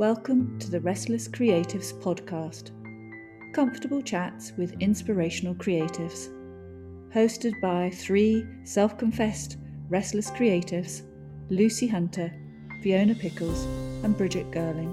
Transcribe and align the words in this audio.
Welcome 0.00 0.58
to 0.60 0.70
the 0.70 0.80
Restless 0.80 1.28
Creatives 1.28 1.92
podcast. 1.92 2.70
Comfortable 3.52 4.00
chats 4.00 4.50
with 4.56 4.72
inspirational 4.80 5.54
creatives. 5.54 6.30
Hosted 7.12 7.52
by 7.60 7.90
three 7.90 8.46
self 8.64 8.96
confessed 8.96 9.58
restless 9.90 10.30
creatives 10.30 11.02
Lucy 11.50 11.86
Hunter, 11.86 12.32
Fiona 12.82 13.14
Pickles, 13.14 13.66
and 14.02 14.16
Bridget 14.16 14.50
Girling. 14.50 14.90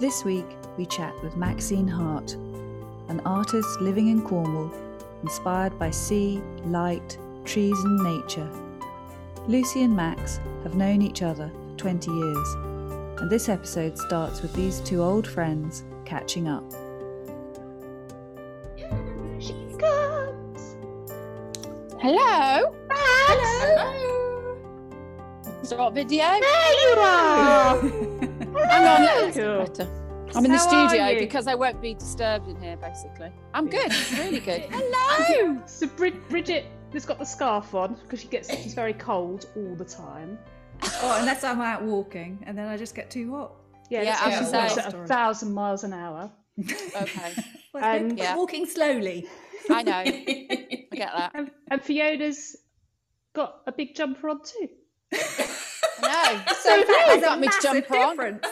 This 0.00 0.24
week 0.24 0.46
we 0.78 0.86
chat 0.86 1.12
with 1.22 1.36
Maxine 1.36 1.86
Hart, 1.86 2.32
an 3.10 3.20
artist 3.26 3.68
living 3.82 4.08
in 4.08 4.22
Cornwall, 4.22 4.72
inspired 5.22 5.78
by 5.78 5.90
sea, 5.90 6.40
light, 6.64 7.18
trees, 7.44 7.78
and 7.84 8.02
nature. 8.02 8.50
Lucy 9.48 9.82
and 9.82 9.94
Max 9.94 10.40
have 10.62 10.76
known 10.76 11.02
each 11.02 11.20
other 11.20 11.50
for 11.50 11.76
20 11.76 12.10
years, 12.10 12.56
and 13.20 13.30
this 13.30 13.48
episode 13.48 13.98
starts 13.98 14.42
with 14.42 14.52
these 14.54 14.80
two 14.80 15.02
old 15.02 15.26
friends 15.26 15.84
catching 16.04 16.48
up. 16.48 16.64
She 19.38 19.52
comes. 19.78 20.76
Hello. 22.00 22.74
Hello. 22.90 24.56
Start 25.62 25.94
video. 25.94 26.24
There 26.24 26.40
you 26.40 26.94
are. 26.98 27.80
Hang 27.80 28.86
on, 28.86 29.02
that's 29.04 29.36
Hello. 29.36 29.64
better. 29.66 29.88
I'm 30.34 30.44
in 30.44 30.52
the 30.52 30.58
How 30.58 30.88
studio 30.88 31.18
because 31.18 31.46
I 31.48 31.54
won't 31.56 31.80
be 31.82 31.94
disturbed 31.94 32.48
in 32.48 32.60
here. 32.60 32.76
Basically, 32.76 33.30
I'm 33.52 33.68
good. 33.68 33.92
Really 34.18 34.40
good. 34.40 34.62
Hello. 34.70 35.60
So 35.66 35.86
Brid- 35.88 36.26
Bridget 36.28 36.66
has 36.92 37.04
got 37.04 37.18
the 37.18 37.24
scarf 37.26 37.74
on 37.74 37.94
because 37.94 38.20
she 38.20 38.28
gets 38.28 38.48
she's 38.48 38.74
very 38.74 38.92
cold 38.94 39.46
all 39.56 39.74
the 39.74 39.84
time. 39.84 40.38
Oh, 41.02 41.16
unless 41.20 41.44
I'm 41.44 41.60
out 41.60 41.82
walking, 41.82 42.42
and 42.46 42.56
then 42.56 42.66
I 42.68 42.76
just 42.76 42.94
get 42.94 43.10
too 43.10 43.30
hot. 43.32 43.52
Yeah, 43.90 44.02
Yeah, 44.02 44.18
I 44.20 44.28
why 44.28 44.38
she 44.38 44.44
saying- 44.74 44.78
at 44.86 44.94
a 44.94 45.06
thousand 45.06 45.52
miles 45.52 45.84
an 45.84 45.92
hour. 45.92 46.30
Okay, 46.58 47.34
And- 47.74 48.18
Yeah. 48.18 48.36
walking 48.36 48.66
slowly. 48.66 49.26
I 49.70 49.82
know. 49.82 49.92
I 50.06 50.86
get 50.92 51.12
that. 51.16 51.30
And, 51.34 51.50
and 51.70 51.82
Fiona's 51.82 52.56
got 53.34 53.60
a 53.66 53.72
big 53.72 53.94
jumper 53.94 54.28
on 54.30 54.40
too. 54.42 54.68
I 55.12 55.16
know. 56.02 56.52
So 56.60 56.70
I've 56.72 56.86
got 56.86 57.36
a 57.36 57.40
my 57.40 57.46
massive 57.46 57.62
jumper 57.62 57.96
on. 57.96 58.16
difference. 58.40 58.46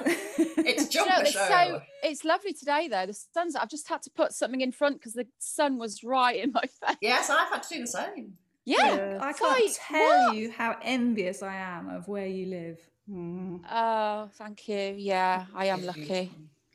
It's 0.58 0.88
Do 0.88 0.98
you 0.98 1.04
know, 1.06 1.10
jumper 1.12 1.22
it's 1.22 1.32
show. 1.32 1.48
so 1.48 1.82
it's 2.02 2.24
lovely 2.24 2.52
today 2.52 2.88
though. 2.88 3.06
The 3.06 3.12
sun's. 3.34 3.54
I've 3.56 3.69
just 3.70 3.88
had 3.88 4.02
to 4.02 4.10
put 4.10 4.32
something 4.32 4.60
in 4.60 4.70
front 4.72 4.98
because 4.98 5.14
the 5.14 5.26
sun 5.38 5.78
was 5.78 6.02
right 6.04 6.36
in 6.42 6.52
my 6.52 6.60
face. 6.62 6.96
Yes, 7.00 7.30
I've 7.30 7.48
had 7.48 7.62
to 7.64 7.74
do 7.74 7.80
the 7.82 7.86
same. 7.86 8.34
Yeah. 8.69 8.94
Yeah. 8.97 9.19
I 9.22 9.33
can't 9.33 9.64
like, 9.64 9.72
tell 9.80 10.27
what? 10.27 10.36
you 10.36 10.50
how 10.50 10.77
envious 10.83 11.42
I 11.42 11.55
am 11.56 11.88
of 11.88 12.06
where 12.06 12.27
you 12.27 12.47
live. 12.47 12.78
Mm. 13.10 13.60
Oh, 13.70 14.28
thank 14.34 14.69
you. 14.69 14.94
Yeah, 14.98 15.47
I 15.55 15.66
am 15.66 15.84
lucky. 15.86 16.00
beautiful. 16.05 16.28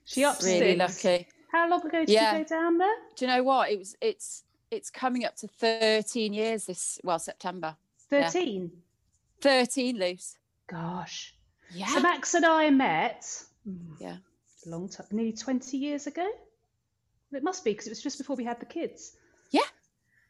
She 0.06 0.24
up 0.26 0.42
Really 0.42 0.78
six. 0.80 1.04
lucky. 1.04 1.28
How 1.52 1.70
long 1.70 1.86
ago 1.86 2.00
did 2.00 2.10
Yeah. 2.10 2.36
you 2.36 2.44
go 2.44 2.50
down 2.50 2.78
there? 2.80 2.96
Do 3.16 3.26
you 3.26 3.32
know 3.32 3.44
what? 3.44 3.70
It 3.72 3.78
was. 3.80 3.96
It's. 4.02 4.44
It's 4.72 4.90
coming 4.90 5.24
up 5.24 5.36
to 5.36 5.48
13 5.48 6.34
years 6.34 6.66
this. 6.66 7.00
Well, 7.04 7.20
September. 7.20 7.76
Yeah. 8.12 8.28
Thirteen. 8.28 8.72
13 9.42 10.00
Luce. 10.00 10.38
Gosh. 10.66 11.36
Yeah. 11.72 11.86
So 11.88 12.00
Max 12.00 12.34
and 12.34 12.44
I 12.46 12.72
met. 12.72 13.24
Yeah. 14.00 14.18
Long 14.66 14.90
time, 14.90 15.06
nearly 15.12 15.34
twenty 15.34 15.78
years 15.78 16.08
ago. 16.08 16.28
It 17.32 17.44
must 17.44 17.64
be 17.64 17.72
because 17.74 17.86
it 17.86 17.92
was 17.92 18.02
just 18.02 18.18
before 18.18 18.36
we 18.36 18.46
had 18.46 18.60
the 18.60 18.66
kids. 18.66 19.16
Yeah. 19.52 19.62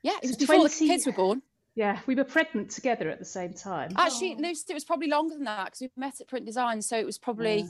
Yeah, 0.01 0.17
it 0.21 0.27
was 0.27 0.31
So 0.31 0.37
before 0.39 0.55
20 0.67 0.79
the 0.79 0.87
kids 0.93 1.05
were 1.05 1.13
born. 1.13 1.41
Yeah, 1.75 1.99
we 2.05 2.13
were 2.15 2.23
pregnant 2.23 2.69
together 2.69 3.09
at 3.09 3.17
the 3.19 3.25
same 3.25 3.53
time. 3.53 3.91
Actually, 3.97 4.35
Oh. 4.37 4.41
Lucy, 4.41 4.65
it 4.69 4.73
was 4.75 4.85
probably 4.85 5.07
longer 5.07 5.33
than 5.35 5.45
that 5.45 5.65
because 5.65 5.81
we 5.81 5.89
met 5.97 6.21
at 6.21 6.27
Print 6.27 6.45
Design, 6.45 6.81
so 6.81 6.97
it 6.97 7.05
was 7.05 7.17
probably 7.17 7.61
Yeah. 7.61 7.67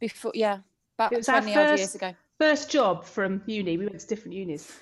before. 0.00 0.32
Yeah, 0.34 0.58
about 0.96 1.12
It 1.12 1.18
was 1.18 1.28
our 1.28 1.40
twenty 1.40 1.56
odd 1.56 1.68
years 1.68 1.80
first- 1.82 1.94
ago. 1.94 2.14
first 2.38 2.70
job 2.70 3.04
from 3.04 3.42
uni. 3.46 3.76
We 3.78 3.86
went 3.86 4.00
to 4.00 4.06
different 4.08 4.34
unis, 4.34 4.72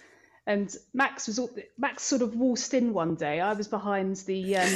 and 0.47 0.75
Max 0.95 1.27
was 1.27 1.39
all, 1.39 1.51
Max 1.77 2.03
sort 2.05 2.23
of 2.23 2.35
waltzed 2.37 2.73
in 2.73 2.95
one 2.95 3.15
day. 3.15 3.41
I 3.41 3.53
was 3.53 3.69
behind 3.69 4.17
the. 4.25 4.57
Um, 4.57 4.73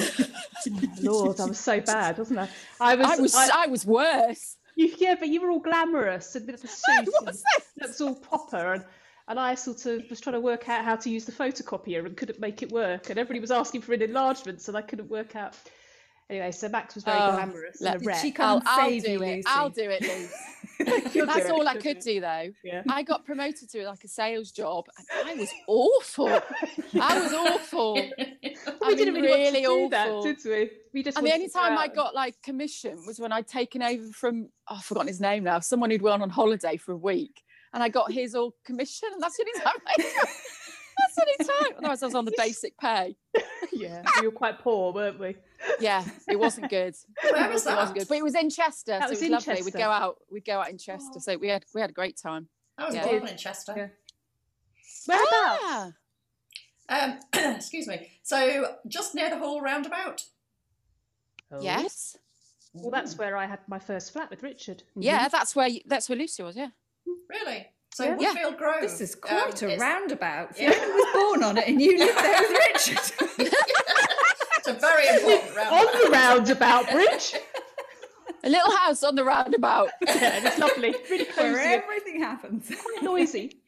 Lord, 1.00 1.40
I 1.40 1.46
was 1.46 1.58
so 1.58 1.80
bad, 1.80 2.18
wasn't 2.18 2.40
I? 2.40 2.48
I 2.80 2.94
was. 2.96 3.06
I 3.06 3.16
was. 3.16 3.34
I, 3.34 3.66
was 3.66 3.86
worse. 3.86 4.56
you, 4.76 4.94
yeah, 4.98 5.14
but 5.18 5.28
you 5.28 5.40
were 5.40 5.50
all 5.50 5.58
glamorous 5.60 6.34
and 6.36 6.46
with 6.46 6.60
the 6.62 6.68
I 6.68 7.02
suit. 7.04 7.14
and 7.18 7.26
was. 7.26 7.42
looks 7.80 8.00
all 8.02 8.14
proper, 8.14 8.74
and 8.74 8.84
and 9.30 9.38
I 9.38 9.54
sort 9.54 9.86
of 9.86 10.02
was 10.10 10.20
trying 10.20 10.34
to 10.34 10.40
work 10.40 10.68
out 10.68 10.84
how 10.84 10.96
to 10.96 11.08
use 11.08 11.24
the 11.24 11.32
photocopier 11.32 12.04
and 12.04 12.16
couldn't 12.16 12.40
make 12.40 12.62
it 12.62 12.70
work, 12.72 13.08
and 13.10 13.18
everybody 13.18 13.40
was 13.40 13.52
asking 13.52 13.80
for 13.82 13.94
an 13.94 14.02
enlargement, 14.02 14.60
so 14.60 14.74
I 14.74 14.82
couldn't 14.82 15.08
work 15.08 15.36
out. 15.36 15.56
Anyway, 16.28 16.52
so 16.52 16.68
Max 16.68 16.94
was 16.94 17.02
very 17.02 17.18
Oh, 17.18 17.32
glamorous 17.32 17.80
let- 17.80 17.94
and 17.96 18.02
a 18.06 18.12
Did 18.12 18.20
she 18.20 18.30
come 18.30 18.62
I'll, 18.66 18.80
I'll 18.80 18.88
save 18.88 19.04
do 19.04 19.10
you, 19.12 19.22
it. 19.22 19.36
Lucy? 19.36 19.42
I'll 19.48 19.68
do 19.70 19.90
it, 19.90 20.00
Lucy. 20.02 20.34
You'll 21.18 21.26
do 21.26 21.26
That's 21.26 21.46
it, 21.46 21.50
all 21.50 21.66
I 21.68 21.74
could 21.74 21.82
do 21.98 22.10
it. 22.10 22.14
do 22.14 22.20
though. 22.20 22.52
Yeah. 22.64 22.82
I 22.88 23.02
got 23.02 23.24
promoted 23.24 23.68
to 23.70 23.84
like 23.86 24.04
a 24.04 24.08
sales 24.08 24.50
job, 24.52 24.84
and 25.18 25.28
I 25.28 25.34
was 25.34 25.50
awful. 25.66 26.28
I 27.00 27.20
was 27.20 27.32
awful. 27.32 27.94
we 28.18 28.56
I 28.82 28.94
didn't 28.94 29.14
really 29.14 29.26
really 29.28 29.42
want 29.42 29.54
to 29.54 29.60
do 29.62 30.06
awful. 30.06 30.22
that, 30.24 30.42
did 30.42 30.50
we? 30.50 30.70
We 30.94 31.02
just 31.02 31.18
And 31.18 31.26
the 31.26 31.32
only 31.32 31.48
to 31.48 31.52
go 31.52 31.60
time 31.60 31.78
I 31.78 31.88
got 31.88 32.14
like 32.14 32.40
commission 32.42 32.98
was 33.06 33.18
when 33.20 33.32
I'd 33.32 33.46
taken 33.48 33.82
over 33.82 34.08
from 34.12 34.48
oh, 34.68 34.76
I've 34.76 34.84
forgotten 34.84 35.08
his 35.08 35.20
name 35.20 35.42
now, 35.44 35.58
someone 35.60 35.90
who'd 35.90 36.02
gone 36.02 36.22
on 36.22 36.30
holiday 36.30 36.76
for 36.76 36.92
a 36.92 36.96
week, 36.96 37.42
and 37.72 37.82
I 37.82 37.88
got 37.88 38.10
his 38.12 38.34
all 38.34 38.54
commission, 38.64 39.08
and 39.12 39.22
that's 39.22 39.36
the 39.38 39.44
only 39.46 39.60
time. 39.64 39.80
I 39.86 39.96
got, 39.96 40.28
that's 40.98 41.14
the 41.16 41.22
only 41.22 41.52
time. 41.64 41.72
Otherwise, 41.78 42.02
I 42.02 42.06
was 42.06 42.14
on 42.14 42.24
the 42.24 42.34
basic 42.36 42.76
pay. 42.78 43.16
yeah, 43.72 44.02
we 44.20 44.26
were 44.26 44.32
quite 44.32 44.58
poor, 44.58 44.92
weren't 44.92 45.18
we? 45.18 45.36
Yeah, 45.78 46.04
it 46.28 46.38
wasn't 46.38 46.70
good. 46.70 46.94
Where 47.22 47.44
It 47.46 47.52
was 47.52 47.64
wasn't 47.66 47.88
that? 47.88 47.94
good, 47.94 48.08
but 48.08 48.16
it 48.18 48.24
was 48.24 48.34
in 48.34 48.50
Chester, 48.50 48.92
That 48.92 49.04
so 49.04 49.10
was 49.10 49.22
it 49.22 49.26
in 49.26 49.32
was 49.32 49.46
lovely. 49.46 49.62
We'd 49.62 49.74
go 49.74 49.90
out, 49.90 50.16
we'd 50.30 50.44
go 50.44 50.58
out 50.60 50.70
in 50.70 50.78
Chester, 50.78 51.12
Oh. 51.16 51.20
so 51.20 51.36
we 51.36 51.48
had 51.48 51.64
we 51.74 51.80
had 51.80 51.90
a 51.90 51.92
great 51.94 52.16
time. 52.16 52.48
I 52.78 52.86
was 52.86 52.94
Yeah. 52.94 53.04
born 53.06 53.26
in 53.28 53.36
Chester. 53.36 53.74
Yeah. 53.76 53.88
Whereabouts? 55.06 55.30
Ah, 55.62 55.92
Um, 56.88 57.18
excuse 57.56 57.86
me. 57.86 58.10
So 58.22 58.76
just 58.88 59.14
near 59.14 59.30
the 59.30 59.38
Hoole 59.38 59.60
roundabout. 59.60 60.24
Oh. 61.52 61.60
yes, 61.60 62.16
Well, 62.72 62.90
that's 62.90 63.18
where 63.18 63.36
I 63.36 63.46
had 63.46 63.58
my 63.68 63.78
first 63.80 64.12
flat 64.12 64.30
with 64.30 64.42
Richard. 64.42 64.82
yeah, 64.94 65.28
that's 65.28 65.56
where 65.56 65.66
you, 65.68 65.80
that's 65.86 66.08
where 66.08 66.16
Lucy 66.18 66.42
was. 66.44 66.56
Yeah, 66.56 66.68
Really. 67.28 67.66
So 67.92 68.04
Yeah. 68.04 68.16
Yeah. 68.20 68.34
Woodfield 68.34 68.58
Grove. 68.58 68.80
This 68.82 69.00
is 69.00 69.14
um, 69.14 69.20
quite 69.22 69.62
a 69.62 69.66
it's- 69.66 69.80
roundabout. 69.80 70.52
Yeah. 70.58 70.70
Fiona 70.72 70.92
was 70.94 71.06
born 71.12 71.42
on 71.44 71.58
it, 71.58 71.68
and 71.68 71.80
you 71.80 71.98
lived 71.98 72.18
there 72.18 72.40
with 72.40 72.50
Richard. 72.50 73.52
It's 74.58 74.68
a 74.68 74.72
very 74.74 75.06
important 75.08 75.56
roundabout. 75.56 75.94
On 75.94 76.04
the 76.04 76.10
roundabout 76.10 76.90
bridge. 76.90 77.34
a 78.44 78.48
little 78.50 78.76
house 78.76 79.02
on 79.02 79.14
the 79.14 79.24
roundabout. 79.24 79.88
yeah, 80.06 80.36
and 80.36 80.44
it's 80.46 80.58
lovely. 80.58 80.94
Really 81.10 81.24
Where 81.34 81.82
everything 81.82 82.20
happens. 82.22 82.68
Quite 82.68 83.02
noisy. 83.02 83.60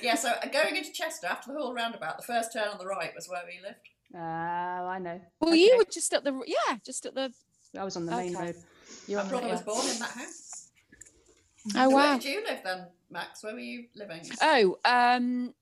Yeah. 0.00 0.14
So 0.14 0.28
uh, 0.30 0.46
going 0.48 0.76
into 0.76 0.92
Chester 0.92 1.26
after 1.26 1.52
the 1.52 1.58
Hoole 1.58 1.74
roundabout, 1.74 2.18
the 2.18 2.22
first 2.24 2.52
turn 2.52 2.68
on 2.68 2.78
the 2.78 2.86
right 2.86 3.12
was 3.14 3.28
where 3.28 3.42
we 3.46 3.60
lived. 3.62 3.88
Oh, 4.14 4.18
I 4.88 4.98
know. 4.98 5.20
Well, 5.40 5.54
you 5.54 5.76
were 5.76 5.84
just 5.92 6.12
at 6.14 6.24
the 6.24 6.32
yeah, 6.46 6.76
just 6.84 7.04
at 7.04 7.14
the. 7.14 7.32
I 7.78 7.84
was 7.84 7.96
on 7.96 8.06
the 8.06 8.12
main 8.12 8.34
road. 8.34 8.54
You 9.06 9.16
My 9.16 9.24
were 9.24 9.28
brother 9.28 9.46
yeah. 9.48 9.52
was 9.52 9.62
born 9.62 9.86
in 9.88 9.98
that 9.98 10.10
house. 10.10 10.47
Oh 11.76 11.90
So 11.90 11.96
Where 11.96 12.14
did 12.18 12.24
you 12.24 12.44
live 12.44 12.60
then, 12.64 12.86
Max? 13.10 13.42
Where 13.42 13.52
were 13.52 13.58
you 13.60 13.86
living? 13.94 14.20
Oh, 14.40 14.76
um, 14.84 15.54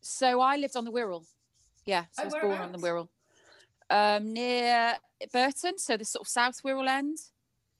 so 0.00 0.40
I 0.40 0.56
lived 0.56 0.76
on 0.76 0.84
the 0.84 0.92
Wirral. 0.92 1.24
Yeah, 1.84 2.04
so 2.12 2.20
Oh, 2.20 2.22
I 2.22 2.24
was 2.26 2.34
born 2.40 2.58
on 2.60 2.72
the? 2.72 2.78
Wirral. 2.78 3.08
Um, 3.88 4.32
near 4.32 4.94
Burton, 5.32 5.78
so 5.78 5.96
the 5.96 6.04
sort 6.04 6.22
of 6.22 6.28
South 6.28 6.60
Wirral 6.64 6.88
end. 6.88 7.18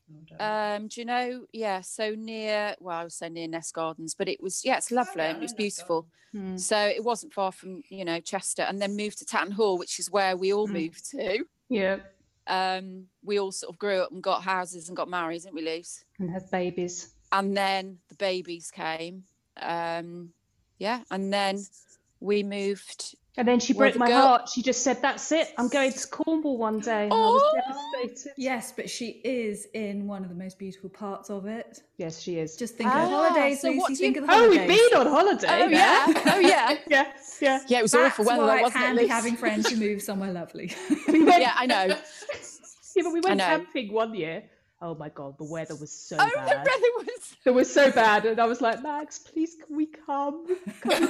Oh, 0.09 0.37
don't. 0.39 0.41
Um, 0.83 0.89
do 0.89 1.01
you 1.01 1.05
know? 1.05 1.47
Yeah, 1.53 1.81
so 1.81 2.15
near. 2.15 2.77
Well, 2.79 2.97
I 2.97 3.05
was 3.05 3.15
saying 3.17 3.33
near 3.33 3.49
Ness 3.49 3.73
Gardens, 3.73 4.15
but 4.15 4.29
it 4.29 4.41
was 4.41 4.65
yeah, 4.65 4.77
it's 4.77 4.93
lovely 4.93 5.23
yeah, 5.25 5.31
and 5.31 5.39
it 5.39 5.43
was 5.43 5.53
beautiful. 5.55 6.07
Hmm. 6.33 6.57
So 6.57 6.77
it 6.79 7.03
wasn't 7.03 7.33
far 7.35 7.51
from 7.51 7.83
you 7.89 8.05
know 8.05 8.21
Chester, 8.21 8.63
and 8.63 8.81
then 8.81 8.97
moved 8.97 9.19
to 9.19 9.25
Tattenhall, 9.25 9.79
which 9.81 9.99
is 9.99 10.11
where 10.11 10.37
we 10.37 10.53
all 10.53 10.69
Mm. 10.69 10.73
moved 10.73 11.11
to. 11.11 11.45
Yeah, 11.69 11.97
Um, 12.47 13.09
we 13.25 13.41
all 13.41 13.51
sort 13.51 13.73
of 13.73 13.79
grew 13.81 13.99
up 14.03 14.13
and 14.13 14.23
got 14.23 14.45
houses 14.45 14.87
and 14.89 14.97
got 14.97 15.09
married, 15.09 15.43
didn't 15.43 15.57
we, 15.57 15.63
Luce? 15.63 16.05
and 16.21 16.31
had 16.31 16.49
babies. 16.53 17.11
And 17.33 17.57
then 17.57 17.99
the 18.09 18.15
babies 18.17 18.71
came 18.71 19.25
um 19.61 20.31
yeah 20.79 21.01
and 21.11 21.33
then 21.33 21.59
we 22.21 22.43
moved 22.43 23.15
And 23.39 23.47
then 23.47 23.61
she 23.61 23.75
broke 23.75 23.97
my 23.97 24.07
girl- 24.09 24.27
heart. 24.29 24.49
She 24.49 24.63
just 24.63 24.83
said, 24.83 25.03
"That's 25.03 25.31
it. 25.31 25.53
I'm 25.59 25.69
going 25.69 25.93
to 25.93 26.09
Cornwall 26.09 26.57
one 26.57 26.81
day." 26.81 27.05
And 27.05 27.13
I 27.13 27.17
Oh. 27.17 27.35
was 27.35 27.45
devastated. 28.01 28.33
Yes, 28.39 28.73
but 28.75 28.89
she 28.89 29.21
is 29.25 29.67
in 29.75 30.07
one 30.07 30.23
of 30.25 30.31
the 30.31 30.35
most 30.35 30.59
beautiful 30.59 30.89
parts 30.89 31.29
of 31.29 31.45
it. 31.47 31.83
Yes, 31.99 32.19
she 32.19 32.39
is. 32.39 32.57
Just 32.57 32.77
think 32.77 32.89
of 32.89 32.97
Ah, 32.97 33.05
the 33.05 33.11
holidays, 33.11 33.61
so 33.61 33.69
Lucy. 33.69 33.79
what 33.79 33.93
think 33.99 34.17
you- 34.17 34.23
of 34.23 34.27
the 34.29 34.33
holidays. 34.35 34.57
oh, 34.59 34.67
we've 34.67 34.91
been 34.91 35.01
on 35.01 35.07
holiday. 35.19 35.47
oh 35.51 35.69
there. 35.69 35.71
yeah 35.71 36.07
oh 36.35 36.39
yeah 36.39 36.79
yeah, 36.89 37.13
yeah. 37.43 37.61
yeah 37.69 37.79
it 37.81 37.83
was 37.83 37.93
That's 37.93 38.13
awful 38.13 38.25
weather 38.25 38.41
though, 38.41 38.49
why 38.49 38.55
it's 38.57 38.63
wasn't 38.63 38.83
it 38.85 38.87
handy 38.87 39.03
Luce? 39.03 39.11
having 39.11 39.37
friends 39.37 39.69
who 39.71 39.77
move 39.87 40.01
somewhere 40.01 40.33
lovely. 40.33 40.73
We 41.09 41.23
went, 41.25 41.43
yeah 41.43 41.53
i 41.57 41.67
know 41.67 41.85
yeah, 42.97 43.03
but 43.03 43.13
we 43.13 43.21
went 43.21 43.41
camping 43.41 43.93
one 43.93 44.15
year. 44.15 44.45
Oh 44.83 44.95
my 44.95 45.09
god, 45.09 45.39
the 45.39 45.45
weather 45.45 45.75
was 45.77 45.91
so 45.91 46.17
oh 46.21 46.25
the 46.27 46.33
bad. 46.37 46.49
weather 46.59 46.93
was 46.99 47.37
It 47.47 47.51
was 47.51 47.73
so 47.73 47.91
bad, 47.91 48.27
and 48.27 48.39
I 48.41 48.47
was 48.47 48.61
like, 48.61 48.83
Max, 48.83 49.19
please, 49.19 49.57
can 49.65 49.75
we 49.77 49.87
come? 49.87 50.47
Come, 50.83 51.09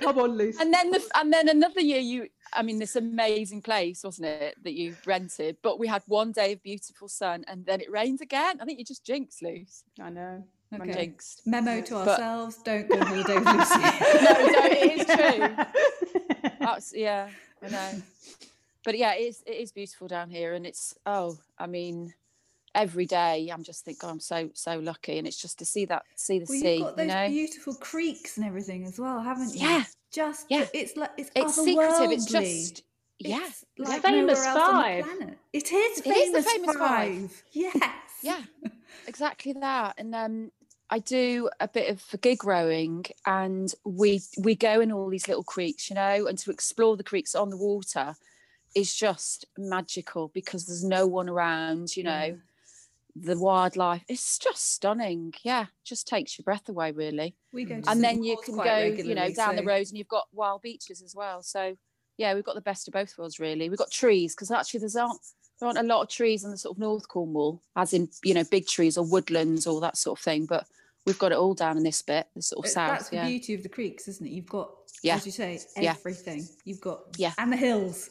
Come 0.00 0.18
on, 0.18 0.30
Lucy. 0.36 0.58
and 0.60 0.72
then 0.72 0.90
the 0.90 1.02
and 1.14 1.32
then 1.32 1.48
another 1.48 1.80
year 1.80 2.00
you 2.00 2.28
i 2.54 2.62
mean 2.62 2.78
this 2.78 2.96
amazing 2.96 3.60
place 3.62 4.02
wasn't 4.02 4.26
it 4.26 4.56
that 4.64 4.72
you 4.72 4.96
rented 5.06 5.56
but 5.62 5.78
we 5.78 5.86
had 5.86 6.02
one 6.06 6.32
day 6.32 6.52
of 6.52 6.62
beautiful 6.62 7.06
sun 7.06 7.44
and 7.46 7.66
then 7.66 7.80
it 7.82 7.90
rained 7.90 8.20
again 8.22 8.56
i 8.60 8.64
think 8.64 8.78
you 8.78 8.84
just 8.84 9.04
jinxed 9.04 9.42
Luce 9.42 9.84
I 10.00 10.08
know. 10.08 10.42
Okay. 10.74 10.92
jinxed 10.94 11.42
Memo 11.46 11.82
to 11.82 11.94
But- 11.94 12.08
ourselves: 12.08 12.56
Don't 12.64 12.88
go 12.88 12.94
on 12.98 13.06
holiday 13.08 13.38
with 13.38 13.46
Lucy. 13.46 13.80
no 14.24 14.32
no 14.46 14.64
it 14.70 15.00
is 15.00 15.06
true 15.16 16.50
That's, 16.60 16.94
yeah 16.96 17.28
i 17.62 17.68
know 17.68 18.02
but 18.84 18.96
yeah 18.96 19.14
it 19.14 19.20
is 19.28 19.42
it 19.46 19.56
is 19.56 19.70
beautiful 19.70 20.08
down 20.08 20.30
here 20.30 20.54
and 20.54 20.66
it's 20.66 20.94
oh 21.04 21.36
i 21.58 21.66
mean 21.66 22.14
every 22.74 23.04
day 23.06 23.50
i'm 23.52 23.62
just 23.64 23.84
thinking 23.84 24.08
i'm 24.08 24.20
so 24.20 24.48
so 24.54 24.78
lucky 24.78 25.18
and 25.18 25.26
it's 25.26 25.40
just 25.40 25.58
to 25.58 25.64
see 25.64 25.84
that 25.84 26.04
see 26.14 26.38
the 26.38 26.46
Well, 26.48 26.60
sea 26.60 26.74
you've 26.76 26.82
got 26.86 26.96
those 26.96 27.06
you 27.06 27.12
know 27.12 27.28
beautiful 27.28 27.74
creeks 27.74 28.36
and 28.36 28.46
everything 28.46 28.84
as 28.84 28.98
well, 28.98 29.20
haven't 29.20 29.54
you? 29.54 29.66
Yeah. 29.66 29.84
Just 30.12 30.46
Yeah. 30.48 30.66
it's 30.72 30.96
like 30.96 31.10
it's, 31.16 31.30
it's 31.34 31.54
secretive 31.54 32.10
it's 32.10 32.26
otherworldly. 32.26 32.30
just 32.30 32.82
yeah 33.18 33.48
It's 33.76 33.88
like 33.88 34.02
Famous 34.02 34.38
nowhere 34.44 34.48
else 34.48 34.66
the 34.66 34.72
Five. 34.72 35.04
planet. 35.04 35.38
It 35.52 35.72
is 35.72 35.98
It 36.00 36.06
is 36.06 36.14
famous, 36.30 36.44
the 36.44 36.50
famous 36.50 36.76
five. 36.76 37.42
Yes. 37.52 37.82
yeah 38.22 38.42
exactly 39.06 39.52
that 39.52 39.94
and 39.98 40.14
um 40.14 40.50
i 40.90 40.98
do 40.98 41.48
a 41.60 41.68
bit 41.68 41.88
of 41.90 42.20
gig 42.20 42.44
rowing 42.44 43.04
and 43.26 43.74
we 43.84 44.20
we 44.42 44.54
go 44.54 44.80
in 44.80 44.92
all 44.92 45.08
these 45.08 45.26
little 45.28 45.44
creeks 45.44 45.88
you 45.90 45.94
know 45.94 46.26
and 46.26 46.38
to 46.38 46.50
explore 46.50 46.96
the 46.96 47.04
creeks 47.04 47.34
on 47.34 47.50
the 47.50 47.56
water 47.56 48.14
is 48.74 48.94
just 48.94 49.44
magical 49.58 50.28
because 50.34 50.66
there's 50.66 50.84
no 50.84 51.06
one 51.06 51.28
around 51.28 51.96
you 51.96 52.04
know 52.04 52.24
Yeah. 52.24 52.34
The 53.16 53.36
wildlife 53.38 54.02
it's 54.08 54.38
just 54.38 54.72
stunning 54.72 55.32
yeah 55.42 55.66
just 55.84 56.06
takes 56.06 56.38
your 56.38 56.44
breath 56.44 56.68
away 56.68 56.92
really 56.92 57.34
We 57.52 57.64
go 57.64 57.80
to 57.80 57.90
and 57.90 58.02
then 58.02 58.22
you 58.22 58.36
can 58.44 58.56
go 58.56 58.78
you 58.82 59.14
know 59.14 59.30
down 59.32 59.56
the 59.56 59.62
so- 59.62 59.66
road 59.68 59.86
and 59.88 59.98
you've 59.98 60.08
got 60.08 60.24
wild 60.32 60.62
beaches 60.62 61.02
as 61.02 61.14
well 61.14 61.42
so 61.42 61.76
yeah 62.18 62.34
we've 62.34 62.44
got 62.44 62.54
the 62.54 62.60
best 62.60 62.86
of 62.88 62.94
both 62.94 63.16
worlds 63.18 63.38
really 63.40 63.68
we've 63.68 63.78
got 63.78 63.90
trees 63.90 64.34
because 64.34 64.50
actually 64.50 64.80
there's 64.80 64.96
aren't 64.96 65.18
there 65.60 65.66
aren't 65.66 65.78
a 65.78 65.82
lot 65.82 66.02
of 66.02 66.08
trees 66.08 66.44
in 66.44 66.50
the 66.50 66.56
sort 66.56 66.74
of 66.76 66.80
north 66.80 67.06
cornwall 67.08 67.60
as 67.76 67.92
in 67.92 68.08
you 68.24 68.32
know 68.34 68.44
big 68.50 68.66
trees 68.66 68.96
or 68.96 69.04
woodlands 69.04 69.66
or 69.66 69.80
that 69.80 69.96
sort 69.96 70.18
of 70.18 70.22
thing 70.24 70.46
but 70.46 70.66
we've 71.06 71.18
got 71.18 71.32
it 71.32 71.38
all 71.38 71.54
down 71.54 71.76
in 71.76 71.82
this 71.82 72.02
bit 72.02 72.26
the 72.36 72.42
sort 72.42 72.64
of 72.64 72.68
It- 72.70 72.72
south 72.74 72.90
That's 72.90 73.08
the 73.08 73.16
yeah 73.16 73.26
beauty 73.26 73.54
of 73.54 73.62
the 73.62 73.68
creeks, 73.70 74.06
isn't 74.06 74.26
it? 74.26 74.30
You've 74.30 74.46
got, 74.48 74.70
Yeah. 75.02 75.16
as 75.16 75.24
you 75.26 75.32
say, 75.32 75.58
Yeah. 75.78 75.92
everything. 75.98 76.46
You've 76.64 76.80
got, 76.82 77.00
Yeah. 77.16 77.32
and 77.38 77.50
the 77.52 77.56
hills. 77.56 78.10